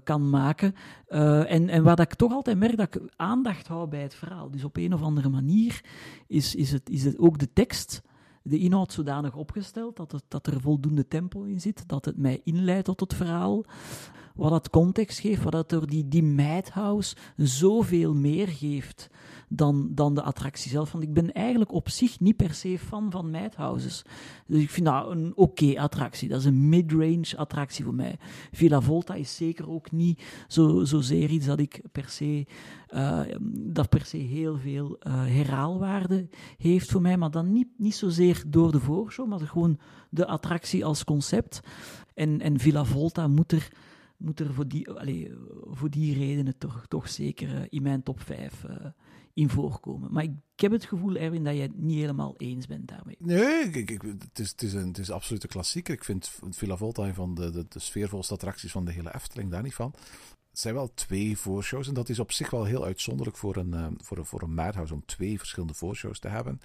kan 0.04 0.30
maken. 0.30 0.74
en, 1.08 1.68
en 1.68 1.82
waar 1.82 2.00
ik 2.00 2.14
toch 2.14 2.32
altijd 2.32 2.58
merk 2.58 2.76
dat 2.76 2.94
ik 2.94 3.02
aandacht 3.16 3.66
hou 3.66 3.88
bij 3.88 4.02
het 4.02 4.14
verhaal. 4.14 4.50
Dus 4.50 4.64
op 4.64 4.76
een 4.76 4.94
of 4.94 5.02
andere 5.02 5.28
manier 5.28 5.84
is, 6.26 6.54
is, 6.54 6.72
het, 6.72 6.90
is 6.90 7.04
het 7.04 7.18
ook 7.18 7.38
de 7.38 7.52
tekst 7.52 8.02
de 8.42 8.58
inhoud 8.58 8.92
zodanig 8.92 9.36
opgesteld 9.36 9.96
dat, 9.96 10.12
het, 10.12 10.24
dat 10.28 10.46
er 10.46 10.60
voldoende 10.60 11.08
tempo 11.08 11.42
in 11.42 11.60
zit, 11.60 11.88
dat 11.88 12.04
het 12.04 12.16
mij 12.16 12.40
inleidt 12.44 12.84
tot 12.84 13.00
het 13.00 13.14
verhaal 13.14 13.64
wat 14.38 14.50
dat 14.50 14.70
context 14.70 15.18
geeft, 15.18 15.42
wat 15.42 15.52
dat 15.52 15.68
door 15.68 15.86
die, 15.86 16.08
die 16.08 16.22
Madhouse 16.22 17.16
zoveel 17.36 18.14
meer 18.14 18.48
geeft 18.48 19.10
dan, 19.48 19.88
dan 19.90 20.14
de 20.14 20.22
attractie 20.22 20.70
zelf. 20.70 20.92
Want 20.92 21.04
ik 21.04 21.12
ben 21.12 21.32
eigenlijk 21.32 21.72
op 21.72 21.88
zich 21.88 22.20
niet 22.20 22.36
per 22.36 22.54
se 22.54 22.78
fan 22.78 23.10
van 23.10 23.30
Madhouses. 23.30 24.04
Dus 24.46 24.62
ik 24.62 24.70
vind 24.70 24.86
dat 24.86 25.10
een 25.10 25.32
oké 25.34 25.80
attractie. 25.80 26.28
Dat 26.28 26.38
is 26.38 26.44
een 26.44 26.68
mid-range 26.68 27.36
attractie 27.36 27.84
voor 27.84 27.94
mij. 27.94 28.16
Villa 28.52 28.80
Volta 28.80 29.14
is 29.14 29.36
zeker 29.36 29.70
ook 29.70 29.90
niet 29.92 30.22
zo, 30.48 30.84
zozeer 30.84 31.30
iets 31.30 31.46
dat 31.46 31.58
ik 31.58 31.82
per 31.92 32.08
se, 32.08 32.46
uh, 32.94 33.20
dat 33.52 33.88
per 33.88 34.04
se 34.04 34.16
heel 34.16 34.58
veel 34.58 34.96
uh, 35.06 35.12
herhaalwaarde 35.24 36.28
heeft 36.58 36.90
voor 36.90 37.02
mij. 37.02 37.16
Maar 37.16 37.30
dan 37.30 37.52
niet, 37.52 37.68
niet 37.76 37.94
zozeer 37.94 38.42
door 38.46 38.72
de 38.72 38.80
voorshow, 38.80 39.28
maar 39.28 39.40
gewoon 39.40 39.78
de 40.10 40.26
attractie 40.26 40.84
als 40.84 41.04
concept. 41.04 41.60
En, 42.14 42.40
en 42.40 42.58
Villa 42.58 42.84
Volta 42.84 43.28
moet 43.28 43.52
er 43.52 43.68
moet 44.18 44.40
er 44.40 44.54
voor 44.54 44.68
die, 44.68 44.90
allez, 44.90 45.30
voor 45.64 45.90
die 45.90 46.18
redenen 46.18 46.58
toch, 46.58 46.86
toch 46.88 47.08
zeker 47.08 47.48
uh, 47.48 47.60
in 47.68 47.82
mijn 47.82 48.02
top 48.02 48.20
5 48.20 48.64
uh, 48.64 48.76
in 49.38 49.48
voorkomen. 49.48 50.12
Maar 50.12 50.22
ik, 50.22 50.30
heb 50.56 50.72
het 50.72 50.84
gevoel, 50.84 51.16
Erwin, 51.16 51.44
dat 51.44 51.54
je 51.54 51.60
het 51.60 51.78
niet 51.78 51.98
helemaal 51.98 52.34
eens 52.36 52.66
bent 52.66 52.88
daarmee. 52.88 53.16
Nee, 53.18 53.70
ik, 53.70 53.88
het, 53.88 54.38
is, 54.38 54.50
het, 54.50 54.62
is 54.62 54.72
een, 54.72 54.86
het 54.88 54.98
is 54.98 55.10
absoluut 55.10 55.42
een 55.42 55.48
klassieker. 55.48 55.94
Ik 55.94 56.04
vind 56.04 56.30
Villa 56.50 56.76
Volta 56.76 57.02
een 57.02 57.14
van 57.14 57.34
de, 57.34 57.50
de, 57.50 57.66
de 57.68 57.78
sfeervolste 57.78 58.34
attracties 58.34 58.72
van 58.72 58.84
de 58.84 58.92
hele 58.92 59.14
Efteling, 59.14 59.50
daar 59.50 59.62
niet 59.62 59.74
van. 59.74 59.94
Het 60.50 60.58
zijn 60.58 60.74
wel 60.74 60.94
twee 60.94 61.38
voorshows 61.38 61.88
en 61.88 61.94
dat 61.94 62.08
is 62.08 62.18
op 62.18 62.32
zich 62.32 62.50
wel 62.50 62.64
heel 62.64 62.84
uitzonderlijk 62.84 63.36
voor 63.36 63.56
een, 63.56 63.74
uh, 63.74 63.86
voor 63.96 64.18
een, 64.18 64.24
voor 64.24 64.42
een 64.42 64.54
Madhouse 64.54 64.94
om 64.94 65.02
twee 65.06 65.38
verschillende 65.38 65.74
voorshows 65.74 66.18
te 66.18 66.28
hebben. 66.28 66.60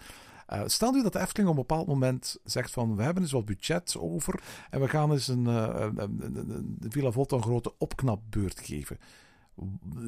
Uh, 0.53 0.61
stel 0.65 0.91
nu 0.91 1.03
dat 1.03 1.13
de 1.13 1.19
Efteling 1.19 1.49
op 1.49 1.55
een 1.55 1.65
bepaald 1.67 1.87
moment 1.87 2.37
zegt 2.43 2.71
van 2.71 2.95
we 2.95 3.03
hebben 3.03 3.23
eens 3.23 3.31
wat 3.31 3.45
budget 3.45 3.97
over 3.97 4.43
en 4.69 4.81
we 4.81 4.87
gaan 4.87 5.11
eens 5.11 5.27
een, 5.27 5.45
uh, 5.45 5.87
een, 5.95 6.77
Villa 6.79 7.11
Volta 7.11 7.35
een 7.35 7.41
grote 7.41 7.73
opknapbeurt 7.77 8.59
geven. 8.59 8.97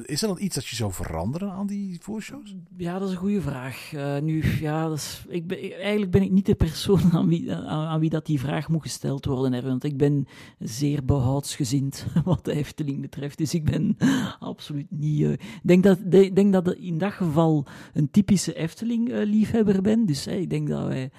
Is 0.02 0.22
er 0.22 0.28
dan 0.28 0.40
iets 0.40 0.54
dat 0.54 0.66
je 0.66 0.76
zou 0.76 0.92
veranderen 0.92 1.50
aan 1.50 1.66
die 1.66 1.98
voorshows? 2.00 2.54
Ja, 2.76 2.98
dat 2.98 3.08
is 3.08 3.14
een 3.14 3.20
goede 3.20 3.40
vraag. 3.40 3.92
Uh, 3.94 4.18
nu, 4.18 4.44
ja, 4.60 4.88
dat 4.88 4.96
is, 4.96 5.24
ik 5.28 5.46
ben, 5.46 5.58
eigenlijk 5.80 6.10
ben 6.10 6.22
ik 6.22 6.30
niet 6.30 6.46
de 6.46 6.54
persoon 6.54 7.12
aan 7.58 7.98
wie, 7.98 8.10
dat 8.10 8.26
die 8.26 8.40
vraag 8.40 8.68
moet 8.68 8.82
gesteld 8.82 9.24
worden. 9.24 9.52
Hè, 9.52 9.62
want 9.62 9.84
ik 9.84 9.96
ben 9.96 10.26
zeer 10.58 11.04
behoudsgezind 11.04 12.06
wat 12.24 12.44
de 12.44 12.52
Efteling 12.52 13.00
betreft. 13.00 13.38
Dus 13.38 13.54
ik 13.54 13.64
ben 13.64 13.96
absoluut 14.38 14.90
niet... 14.90 15.20
Ik 15.20 15.40
uh, 15.40 15.46
denk, 15.62 15.82
dat, 15.82 15.98
de, 16.04 16.32
denk 16.32 16.52
dat 16.52 16.70
ik 16.70 16.78
in 16.78 16.98
dat 16.98 17.12
geval 17.12 17.66
een 17.92 18.10
typische 18.10 18.54
Efteling-liefhebber 18.54 19.76
uh, 19.76 19.80
ben. 19.80 20.06
Dus 20.06 20.26
ik 20.26 20.50
denk 20.50 20.68
dat 20.68 20.86
wij... 20.86 21.10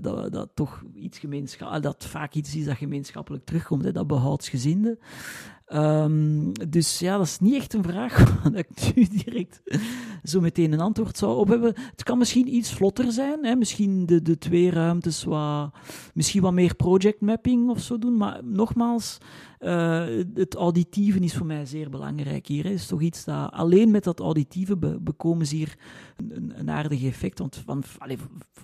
dat, 0.00 0.32
dat 0.32 0.50
toch 0.54 0.82
iets 0.94 1.18
gemeenschappelijk, 1.18 1.84
dat 1.84 2.04
vaak 2.04 2.34
iets 2.34 2.56
is 2.56 2.64
dat 2.64 2.76
gemeenschappelijk 2.76 3.44
terugkomt, 3.44 3.84
hè, 3.84 3.92
dat 3.92 4.06
behoudsgezinde. 4.06 4.98
Um, 5.74 6.52
dus 6.68 6.98
ja, 6.98 7.16
dat 7.16 7.26
is 7.26 7.38
niet 7.38 7.54
echt 7.54 7.74
een 7.74 7.82
vraag 7.82 8.18
waar 8.42 8.54
ik 8.54 8.94
nu 8.94 9.06
direct 9.24 9.62
zo 10.22 10.40
meteen 10.40 10.72
een 10.72 10.80
antwoord 10.80 11.18
zou 11.18 11.36
op 11.36 11.48
hebben. 11.48 11.74
Het 11.90 12.02
kan 12.02 12.18
misschien 12.18 12.54
iets 12.54 12.72
vlotter 12.72 13.12
zijn, 13.12 13.44
hè? 13.44 13.54
misschien 13.54 14.06
de, 14.06 14.22
de 14.22 14.38
twee 14.38 14.70
ruimtes 14.70 15.24
wat, 15.24 15.74
misschien 16.14 16.42
wat 16.42 16.52
meer 16.52 16.74
project 16.74 17.20
mapping 17.20 17.70
of 17.70 17.80
zo 17.80 17.98
doen, 17.98 18.16
maar 18.16 18.44
nogmaals, 18.44 19.18
uh, 19.60 20.04
het 20.34 20.54
auditieve 20.54 21.18
is 21.18 21.34
voor 21.34 21.46
mij 21.46 21.66
zeer 21.66 21.90
belangrijk 21.90 22.46
hier. 22.46 22.66
Is 22.66 22.86
toch 22.86 23.00
iets 23.00 23.24
dat 23.24 23.52
alleen 23.52 23.90
met 23.90 24.04
dat 24.04 24.20
auditieve 24.20 24.76
be 24.76 25.00
bekomen 25.00 25.46
ze 25.46 25.56
hier 25.56 25.76
een, 26.16 26.52
een, 26.56 26.70
aardig 26.70 27.04
effect. 27.04 27.38
Want 27.38 27.56
van, 27.56 27.82
allez, 27.98 28.20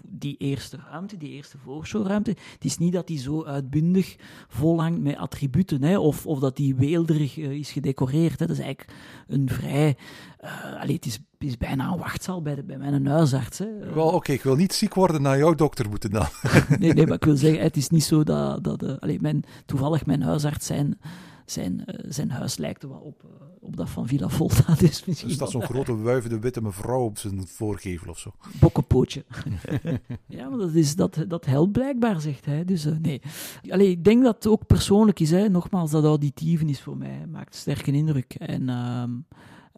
die 0.09 0.37
eerste 0.37 0.79
ruimte, 0.91 1.08
die 1.17 1.31
eerste 1.31 1.59
voorshowruimte, 1.59 2.31
het 2.31 2.65
is 2.65 2.79
niet 2.79 2.93
dat 2.93 3.07
die 3.07 3.19
zo 3.19 3.45
uitbundig 3.45 4.17
vol 4.49 4.81
hangt 4.81 5.01
met 5.01 5.17
attributen, 5.17 5.83
hè, 5.83 5.99
of, 5.99 6.27
of 6.27 6.39
dat 6.39 6.57
die 6.57 6.75
weelderig 6.75 7.37
uh, 7.37 7.51
is 7.51 7.71
gedecoreerd. 7.71 8.41
Hè. 8.41 8.47
Dat 8.47 8.57
is 8.57 8.63
eigenlijk 8.63 8.99
een 9.27 9.49
vrij. 9.49 9.97
Uh, 10.45 10.81
allez, 10.81 10.95
het 10.95 11.07
is 11.07 11.19
is 11.39 11.57
bijna 11.57 11.93
een 11.93 11.99
wachtzaal 11.99 12.43
bij, 12.43 12.55
de, 12.55 12.63
bij 12.63 12.77
mijn 12.77 13.07
huisarts. 13.07 13.61
Wel, 13.95 14.09
oké, 14.09 14.33
ik 14.33 14.43
wil 14.43 14.57
niet 14.57 14.73
ziek 14.73 14.95
worden 14.95 15.23
naar 15.23 15.39
jouw 15.39 15.55
dokter 15.55 15.89
moeten 15.89 16.11
dan. 16.11 16.27
nee, 16.79 16.93
nee, 16.93 17.07
maar 17.07 17.17
ik 17.17 17.25
wil 17.25 17.37
zeggen, 17.37 17.63
het 17.63 17.77
is 17.77 17.89
niet 17.89 18.05
zo 18.05 18.25
dat... 18.25 18.65
dat 18.65 18.83
uh, 18.83 18.93
allee, 18.99 19.21
mijn, 19.21 19.45
toevallig 19.67 20.07
mijn 20.07 20.23
huisarts 20.23 20.67
zijn, 20.67 21.01
zijn, 21.45 21.85
zijn 22.09 22.31
huis 22.31 22.57
lijkt 22.57 22.83
er 22.83 22.89
wel 22.89 22.99
op, 22.99 23.25
op 23.61 23.77
dat 23.77 23.91
van 23.91 24.07
Villa 24.07 24.29
Volta. 24.29 24.75
Dus, 24.79 25.03
dus 25.03 25.39
dat 25.39 25.51
zo'n 25.51 25.63
grote 25.63 25.97
wuivende 25.97 26.39
witte 26.39 26.63
mevrouw 26.63 27.05
op 27.05 27.19
zijn 27.19 27.47
voorgevel 27.47 28.11
of 28.11 28.19
zo? 28.19 28.33
Bokkenpootje. 28.61 29.25
ja, 30.27 30.49
maar 30.49 30.59
dat, 30.59 30.75
is, 30.75 30.97
dat, 30.97 31.25
dat 31.29 31.47
helpt 31.47 31.73
blijkbaar, 31.73 32.21
zegt 32.21 32.45
hij. 32.45 32.65
Dus 32.65 32.85
nee. 32.85 33.21
Allee, 33.69 33.91
ik 33.91 34.05
denk 34.05 34.23
dat 34.23 34.35
het 34.35 34.47
ook 34.47 34.67
persoonlijk 34.67 35.21
is. 35.21 35.31
Hè. 35.31 35.49
Nogmaals, 35.49 35.91
dat 35.91 36.05
auditieven 36.05 36.69
is 36.69 36.81
voor 36.81 36.97
mij. 36.97 37.27
Maakt 37.27 37.55
sterke 37.55 37.93
indruk. 37.93 38.35
En... 38.35 38.69
Ehm, 38.69 39.11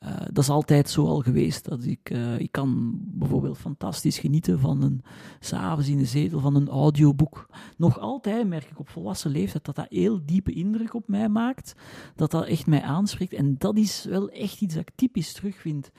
uh, 0.05 0.11
dat 0.33 0.39
is 0.39 0.49
altijd 0.49 0.91
zo 0.91 1.07
al 1.07 1.21
geweest. 1.21 1.65
Dat 1.65 1.85
ik, 1.85 2.11
uh, 2.11 2.39
ik 2.39 2.53
kan 2.53 2.99
bijvoorbeeld 3.03 3.59
fantastisch 3.59 4.19
genieten 4.19 4.59
van 4.59 4.83
een 4.83 5.03
s'avonds 5.41 5.89
in 5.89 5.97
de 5.97 6.05
zetel 6.05 6.41
van 6.41 6.55
een 6.55 6.69
audioboek. 6.69 7.47
Nog 7.77 7.99
altijd 7.99 8.49
merk 8.49 8.71
ik 8.71 8.79
op 8.79 8.89
volwassen 8.89 9.31
leeftijd 9.31 9.65
dat 9.65 9.75
dat 9.75 9.87
heel 9.89 10.21
diepe 10.25 10.53
indruk 10.53 10.95
op 10.95 11.09
mij 11.09 11.29
maakt. 11.29 11.75
Dat 12.15 12.31
dat 12.31 12.45
echt 12.45 12.67
mij 12.67 12.83
aanspreekt. 12.83 13.33
En 13.33 13.55
dat 13.59 13.77
is 13.77 14.05
wel 14.05 14.29
echt 14.29 14.61
iets 14.61 14.75
dat 14.75 14.89
ik 14.89 14.95
typisch 14.95 15.33
terugvind 15.33 15.91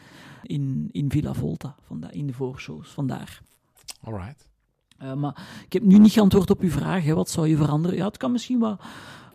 in, 0.43 0.89
in 0.91 1.11
Villa 1.11 1.33
Volta, 1.33 1.75
vandaar, 1.81 2.13
in 2.13 2.27
de 2.27 2.33
voorshows. 2.33 2.89
Vandaar. 2.89 3.41
Alright. 4.03 4.49
Uh, 5.01 5.13
maar 5.13 5.47
ik 5.65 5.73
heb 5.73 5.83
nu 5.83 5.97
niet 5.97 6.11
geantwoord 6.11 6.49
op 6.49 6.61
uw 6.61 6.69
vraag. 6.69 7.03
Hè. 7.03 7.13
Wat 7.13 7.29
zou 7.29 7.47
je 7.47 7.57
veranderen? 7.57 7.97
Ja, 7.97 8.05
het 8.05 8.17
kan 8.17 8.31
misschien 8.31 8.59
wat 8.59 8.81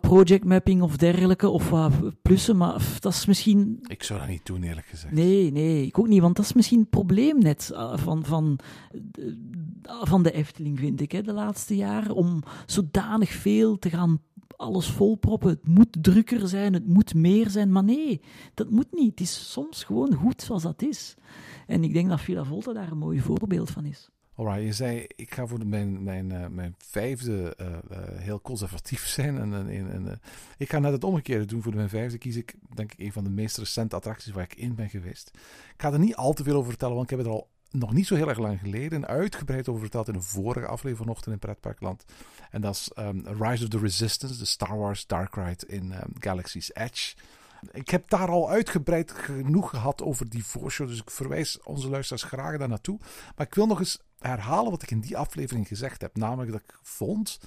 project 0.01 0.45
mapping 0.45 0.81
of 0.81 0.97
dergelijke, 0.97 1.49
of 1.49 1.69
wat 1.69 2.21
plussen, 2.21 2.57
maar 2.57 2.81
dat 2.99 3.13
is 3.13 3.25
misschien... 3.25 3.79
Ik 3.87 4.03
zou 4.03 4.19
dat 4.19 4.27
niet 4.27 4.45
doen, 4.45 4.63
eerlijk 4.63 4.87
gezegd. 4.87 5.13
Nee, 5.13 5.51
nee, 5.51 5.85
ik 5.85 5.99
ook 5.99 6.07
niet, 6.07 6.21
want 6.21 6.35
dat 6.35 6.45
is 6.45 6.53
misschien 6.53 6.79
het 6.79 6.89
probleem 6.89 7.39
net 7.39 7.69
uh, 7.73 7.97
van, 7.97 8.25
van, 8.25 8.59
uh, 9.19 9.33
van 10.01 10.23
de 10.23 10.31
Efteling, 10.31 10.79
vind 10.79 11.01
ik, 11.01 11.11
hè, 11.11 11.21
de 11.21 11.33
laatste 11.33 11.75
jaren, 11.75 12.15
om 12.15 12.43
zodanig 12.65 13.29
veel 13.29 13.79
te 13.79 13.89
gaan 13.89 14.19
alles 14.57 14.87
volproppen. 14.87 15.49
Het 15.49 15.67
moet 15.67 15.97
drukker 16.01 16.47
zijn, 16.47 16.73
het 16.73 16.87
moet 16.87 17.13
meer 17.13 17.49
zijn, 17.49 17.71
maar 17.71 17.83
nee, 17.83 18.21
dat 18.53 18.69
moet 18.69 18.91
niet. 18.91 19.09
Het 19.09 19.19
is 19.19 19.51
soms 19.51 19.83
gewoon 19.83 20.13
goed 20.13 20.41
zoals 20.41 20.63
dat 20.63 20.81
is. 20.81 21.15
En 21.67 21.83
ik 21.83 21.93
denk 21.93 22.09
dat 22.09 22.21
Villa 22.21 22.43
Volta 22.43 22.73
daar 22.73 22.91
een 22.91 22.97
mooi 22.97 23.19
voorbeeld 23.19 23.69
van 23.69 23.85
is. 23.85 24.09
Alright, 24.37 24.63
je 24.63 24.73
zei, 24.73 25.07
ik 25.15 25.33
ga 25.33 25.47
voor 25.47 25.65
mijn, 25.65 26.03
mijn, 26.03 26.33
uh, 26.33 26.47
mijn 26.47 26.75
vijfde 26.77 27.57
uh, 27.61 27.67
uh, 27.67 27.97
heel 28.13 28.41
conservatief 28.41 29.07
zijn. 29.17 29.37
En, 29.37 29.53
en, 29.53 29.91
en 29.91 30.21
ik 30.57 30.69
ga 30.69 30.79
net 30.79 30.91
het 30.91 31.03
omgekeerde 31.03 31.45
doen. 31.45 31.61
Voor 31.61 31.75
mijn 31.75 31.89
vijfde 31.89 32.17
kies 32.17 32.35
ik, 32.35 32.55
denk 32.73 32.91
ik, 32.91 32.99
een 32.99 33.11
van 33.11 33.23
de 33.23 33.29
meest 33.29 33.57
recente 33.57 33.95
attracties 33.95 34.33
waar 34.33 34.43
ik 34.43 34.55
in 34.55 34.75
ben 34.75 34.89
geweest. 34.89 35.31
Ik 35.73 35.81
ga 35.81 35.91
er 35.91 35.99
niet 35.99 36.15
al 36.15 36.33
te 36.33 36.43
veel 36.43 36.55
over 36.55 36.69
vertellen, 36.69 36.95
want 36.95 37.11
ik 37.11 37.17
heb 37.17 37.25
het 37.25 37.35
er 37.35 37.41
al 37.41 37.49
nog 37.71 37.93
niet 37.93 38.07
zo 38.07 38.15
heel 38.15 38.29
erg 38.29 38.37
lang 38.37 38.59
geleden 38.59 39.07
uitgebreid 39.07 39.69
over 39.69 39.81
verteld 39.81 40.07
in 40.07 40.15
een 40.15 40.23
vorige 40.23 40.67
aflevering 40.67 40.97
vanochtend 40.97 41.33
in 41.33 41.39
Pretparkland. 41.39 42.05
En 42.51 42.61
dat 42.61 42.75
is 42.75 42.91
um, 42.95 43.23
Rise 43.27 43.63
of 43.63 43.69
the 43.69 43.79
Resistance, 43.79 44.37
de 44.37 44.45
Star 44.45 44.77
Wars 44.77 45.07
Dark 45.07 45.35
Ride 45.35 45.67
in 45.67 45.91
um, 45.91 46.13
Galaxy's 46.19 46.71
Edge. 46.73 47.15
Ik 47.71 47.89
heb 47.89 48.09
daar 48.09 48.29
al 48.29 48.49
uitgebreid 48.49 49.11
genoeg 49.11 49.69
gehad 49.69 50.01
over 50.01 50.29
die 50.29 50.45
voorshow, 50.45 50.87
dus 50.87 51.01
ik 51.01 51.11
verwijs 51.11 51.61
onze 51.61 51.89
luisteraars 51.89 52.23
graag 52.23 52.57
daar 52.57 52.67
naartoe. 52.67 52.99
Maar 53.35 53.45
ik 53.45 53.55
wil 53.55 53.65
nog 53.65 53.79
eens 53.79 54.01
herhalen 54.19 54.71
wat 54.71 54.83
ik 54.83 54.91
in 54.91 54.99
die 54.99 55.17
aflevering 55.17 55.67
gezegd 55.67 56.01
heb. 56.01 56.15
Namelijk 56.15 56.51
dat 56.51 56.61
ik 56.61 56.79
vond 56.81 57.39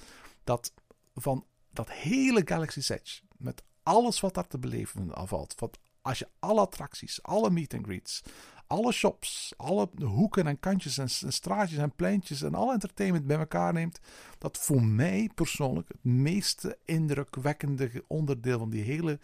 dat 0.43 0.73
van 1.13 1.45
dat 1.69 1.91
hele 1.91 2.41
Galaxy's 2.45 2.89
Edge, 2.89 3.21
met 3.37 3.63
alles 3.83 4.19
wat 4.19 4.33
daar 4.33 4.47
te 4.47 4.59
beleven 4.59 5.13
afvalt, 5.13 5.53
van 5.57 5.71
als 6.01 6.19
je 6.19 6.27
alle 6.39 6.59
attracties, 6.59 7.23
alle 7.23 7.49
meet 7.49 7.73
and 7.73 7.85
greets, 7.85 8.21
alle 8.67 8.91
shops, 8.91 9.53
alle 9.57 9.89
hoeken 10.03 10.47
en 10.47 10.59
kantjes 10.59 10.97
en, 10.97 11.09
straatjes 11.09 11.79
en 11.79 11.95
pleintjes 11.95 12.41
en 12.41 12.55
alle 12.55 12.73
entertainment 12.73 13.27
bij 13.27 13.37
elkaar 13.37 13.73
neemt, 13.73 13.99
dat 14.37 14.57
voor 14.57 14.83
mij 14.83 15.29
persoonlijk 15.35 15.87
het 15.87 16.03
meeste 16.03 16.77
indrukwekkende 16.85 18.03
onderdeel 18.07 18.59
van 18.59 18.69
die 18.69 18.83
hele 18.83 19.19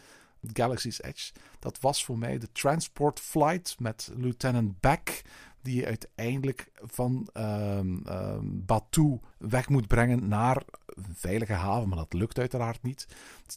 Galaxy's 0.54 1.02
Edge. 1.02 1.34
Dat 1.60 1.80
was 1.80 2.06
voor 2.06 2.18
mij 2.18 2.38
de 2.38 2.52
transport 2.52 3.20
flight 3.20 3.80
met 3.80 4.12
Lieutenant 4.16 4.80
Beck. 4.80 5.22
Die 5.62 5.76
je 5.76 5.86
uiteindelijk 5.86 6.72
van 6.82 7.30
um, 7.34 8.04
Batu 8.66 9.20
weg 9.38 9.70
moet 9.70 9.88
brengen 9.88 10.28
naar 10.28 10.64
een 10.86 11.16
veilige 11.16 11.54
haven, 11.54 11.90
maar 11.90 11.98
dat 11.98 12.14
lukt 12.14 12.40
uiteraard 12.40 12.84
niet. 12.84 13.08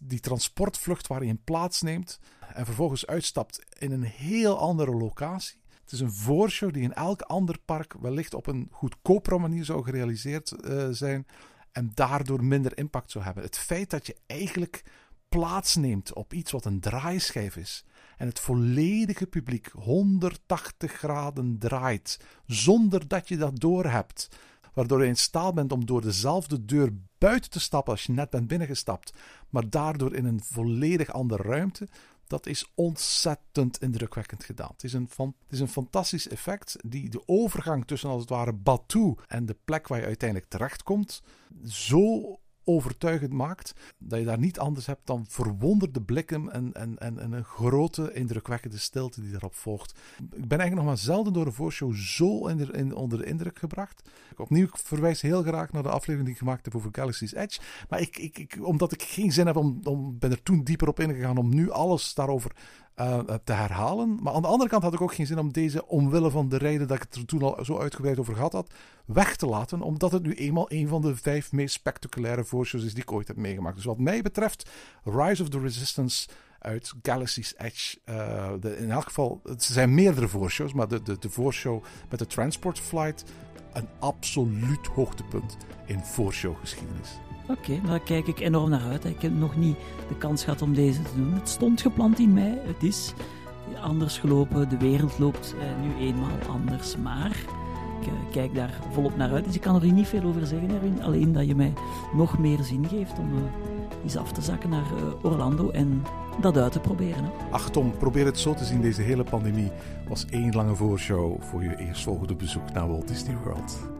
Die 0.03 0.21
transportvlucht 0.21 1.07
waar 1.07 1.25
je 1.25 1.35
plaatsneemt 1.45 2.21
en 2.55 2.65
vervolgens 2.65 3.07
uitstapt 3.07 3.65
in 3.79 3.93
een 3.93 4.03
heel 4.03 4.59
andere 4.59 4.91
locatie. 4.91 5.61
Het 5.83 5.93
is 5.93 6.01
een 6.01 6.13
voorshow 6.13 6.73
die 6.73 6.83
in 6.83 6.95
elk 6.95 7.23
ander 7.23 7.59
park 7.65 7.95
wellicht 8.01 8.35
op 8.35 8.47
een 8.47 8.69
goedkopere 8.71 9.39
manier 9.39 9.65
zou 9.65 9.85
gerealiseerd 9.85 10.55
uh, 10.65 10.89
zijn 10.91 11.27
en 11.73 11.91
daardoor 11.95 12.45
minder 12.45 12.79
impact 12.79 13.11
zou 13.11 13.25
hebben. 13.25 13.43
Het 13.43 13.59
feit 13.59 13.91
dat 13.91 14.07
je 14.07 14.17
eigenlijk 14.27 14.85
plaatsneemt 15.29 16.13
op 16.13 16.33
iets 16.33 16.51
wat 16.51 16.65
een 16.65 16.81
draaischijf 16.81 17.57
is 17.57 17.85
en 18.21 18.27
het 18.27 18.41
volledige 18.41 19.27
publiek 19.27 19.71
180 19.73 20.93
graden 20.93 21.59
draait 21.59 22.21
zonder 22.47 23.09
dat 23.09 23.29
je 23.29 23.37
dat 23.37 23.61
doorhebt, 23.61 24.29
waardoor 24.75 25.03
je 25.03 25.09
in 25.09 25.17
staat 25.17 25.55
bent 25.55 25.73
om 25.73 25.87
door 25.87 26.01
dezelfde 26.01 26.65
deur 26.65 26.93
buiten 27.19 27.51
te 27.51 27.61
stappen 27.61 27.93
als 27.93 28.05
je 28.05 28.13
net 28.13 28.31
bent 28.31 28.47
binnengestapt, 28.49 29.13
maar 29.49 29.71
daardoor 29.71 30.15
in 30.15 30.25
een 30.25 30.41
volledig 30.43 31.13
andere 31.13 31.43
ruimte, 31.43 31.89
dat 32.27 32.47
is 32.47 32.71
ontzettend 32.75 33.83
indrukwekkend 33.83 34.45
gedaan. 34.45 34.71
Het 34.73 34.85
is, 34.85 34.93
een, 34.93 35.09
het 35.17 35.33
is 35.49 35.61
een 35.61 35.69
fantastisch 35.69 36.29
effect 36.29 36.77
die 36.87 37.09
de 37.09 37.23
overgang 37.27 37.87
tussen 37.87 38.11
als 38.11 38.21
het 38.21 38.31
ware 38.31 38.53
Batu 38.53 39.15
en 39.27 39.47
de 39.47 39.57
plek 39.65 39.89
waar 39.89 40.01
je 40.01 40.07
uiteindelijk 40.07 40.51
terechtkomt 40.51 41.23
zo 41.65 42.40
overtuigend 42.75 43.33
maakt, 43.33 43.75
dat 43.99 44.19
je 44.19 44.25
daar 44.25 44.39
niet 44.39 44.59
anders 44.59 44.87
hebt 44.87 45.07
dan 45.07 45.25
verwonderde 45.29 46.03
blikken 46.03 46.53
en, 46.53 46.73
en, 46.73 46.99
en, 46.99 47.19
en 47.19 47.33
een 47.33 47.45
grote, 47.45 48.13
indrukwekkende 48.13 48.79
stilte 48.79 49.21
die 49.21 49.35
erop 49.35 49.55
volgt. 49.55 49.95
Ik 50.19 50.49
ben 50.49 50.59
eigenlijk 50.59 50.75
nog 50.75 50.85
maar 50.85 50.99
zelden 50.99 51.33
door 51.33 51.47
een 51.47 51.53
voorshow 51.53 51.95
zo 51.95 52.47
in 52.47 52.95
onder 52.95 53.19
de 53.19 53.25
indruk 53.25 53.59
gebracht. 53.59 54.09
Opnieuw, 54.37 54.65
ik 54.65 54.77
verwijs 54.77 55.21
heel 55.21 55.43
graag 55.43 55.73
naar 55.73 55.83
de 55.83 55.89
aflevering 55.89 56.25
die 56.25 56.33
ik 56.33 56.39
gemaakt 56.39 56.65
heb 56.65 56.77
over 56.77 56.89
Galaxy's 56.93 57.33
Edge. 57.33 57.61
Maar 57.89 58.01
ik, 58.01 58.19
ik, 58.19 58.39
ik, 58.39 58.59
omdat 58.63 58.93
ik 58.93 59.03
geen 59.03 59.33
zin 59.33 59.47
heb 59.47 59.57
om, 59.57 59.81
om, 59.85 60.19
ben 60.19 60.31
er 60.31 60.43
toen 60.43 60.65
dieper 60.65 60.89
op 60.89 61.01
ingegaan 61.01 61.37
om 61.37 61.55
nu 61.55 61.71
alles 61.71 62.15
daarover 62.15 62.53
uh, 63.01 63.19
te 63.45 63.53
herhalen. 63.53 64.19
Maar 64.23 64.33
aan 64.33 64.43
de 64.43 64.49
andere 64.49 64.71
kant 64.71 64.83
had 64.83 64.95
ik 64.95 65.01
ook 65.01 65.15
geen 65.15 65.27
zin 65.27 65.39
om 65.39 65.53
deze, 65.53 65.87
omwille 65.87 66.31
van 66.31 66.49
de 66.49 66.57
reden 66.57 66.87
dat 66.89 66.97
ik 66.97 67.03
het 67.03 67.15
er 67.15 67.25
toen 67.25 67.43
al 67.43 67.65
zo 67.65 67.79
uitgebreid 67.79 68.19
over 68.19 68.35
gehad 68.35 68.53
had, 68.53 68.73
weg 69.05 69.37
te 69.37 69.47
laten. 69.47 69.81
Omdat 69.81 70.13
het 70.13 70.23
nu 70.23 70.35
eenmaal 70.35 70.73
een 70.73 70.89
van 70.89 71.01
de 71.01 71.17
vijf 71.17 71.53
meest 71.53 71.75
spectaculaire 71.75 72.45
voorshows 72.45 72.85
is 72.85 72.95
die 72.95 73.03
ik 73.03 73.13
ooit 73.13 73.29
heb 73.29 73.37
meegemaakt. 73.37 73.77
Dus 73.77 73.85
wat 73.85 73.99
mij 73.99 74.23
betreft, 74.23 74.71
Rise 75.05 75.43
of 75.43 75.49
the 75.49 75.61
Resistance 75.61 76.29
uit 76.59 76.93
Galaxy's 77.03 77.55
Edge. 77.57 77.99
Uh, 78.05 78.51
de, 78.61 78.77
in 78.77 78.91
elk 78.91 79.05
geval, 79.05 79.41
het 79.45 79.63
zijn 79.63 79.95
meerdere 79.95 80.29
voorshows, 80.29 80.73
maar 80.73 80.89
de, 80.89 81.03
de, 81.03 81.19
de 81.19 81.31
voorshow 81.31 81.85
met 82.11 82.19
de 82.19 82.27
Transport 82.27 82.79
Flight, 82.79 83.25
een 83.73 83.89
absoluut 83.99 84.87
hoogtepunt 84.87 85.57
in 85.87 86.01
voorshowgeschiedenis. 86.01 87.30
Oké, 87.51 87.81
daar 87.87 88.01
kijk 88.01 88.27
ik 88.27 88.41
enorm 88.41 88.71
naar 88.71 88.83
uit. 88.91 89.05
Ik 89.05 89.23
heb 89.23 89.33
nog 89.33 89.57
niet 89.57 89.77
de 90.09 90.17
kans 90.19 90.45
gehad 90.45 90.63
om 90.63 90.75
deze 90.75 91.03
te 91.03 91.17
doen. 91.17 91.33
Het 91.35 91.49
stond 91.49 91.81
gepland 91.81 92.19
in 92.19 92.33
mei. 92.33 92.59
Het 92.63 92.83
is 92.83 93.13
anders 93.81 94.19
gelopen. 94.19 94.69
De 94.69 94.77
wereld 94.77 95.19
loopt 95.19 95.55
eh, 95.61 95.83
nu 95.83 96.07
eenmaal 96.07 96.39
anders. 96.49 96.97
Maar 96.97 97.37
ik 98.01 98.07
eh, 98.07 98.13
kijk 98.31 98.55
daar 98.55 98.81
volop 98.93 99.17
naar 99.17 99.33
uit. 99.33 99.45
Dus 99.45 99.55
ik 99.55 99.61
kan 99.61 99.83
er 99.83 99.93
niet 99.93 100.09
veel 100.09 100.23
over 100.23 100.47
zeggen, 100.47 100.71
Erwin. 100.71 101.03
Alleen 101.03 101.33
dat 101.33 101.47
je 101.47 101.55
mij 101.55 101.73
nog 102.15 102.39
meer 102.39 102.63
zin 102.63 102.87
geeft 102.89 103.19
om 103.19 103.33
uh, 103.35 103.41
eens 104.03 104.17
af 104.17 104.33
te 104.33 104.43
zakken 104.43 104.71
naar 104.71 104.87
Orlando 105.23 105.71
en 105.71 106.03
dat 106.41 106.57
uit 106.57 106.73
te 106.73 106.81
proberen. 106.81 107.25
Hè. 107.25 107.31
Ach 107.51 107.71
Tom, 107.71 107.93
probeer 107.99 108.27
het 108.27 108.39
zo 108.39 108.55
te 108.55 108.65
zien. 108.65 108.81
Deze 108.81 109.03
hele 109.03 109.25
pandemie 109.25 109.71
was 110.09 110.27
één 110.27 110.55
lange 110.55 110.75
voorshow 110.75 111.43
voor 111.43 111.63
je 111.63 111.77
eerstvolgende 111.77 112.35
bezoek 112.35 112.73
naar 112.73 112.89
Walt 112.89 113.09
Disney 113.09 113.37
World. 113.45 114.00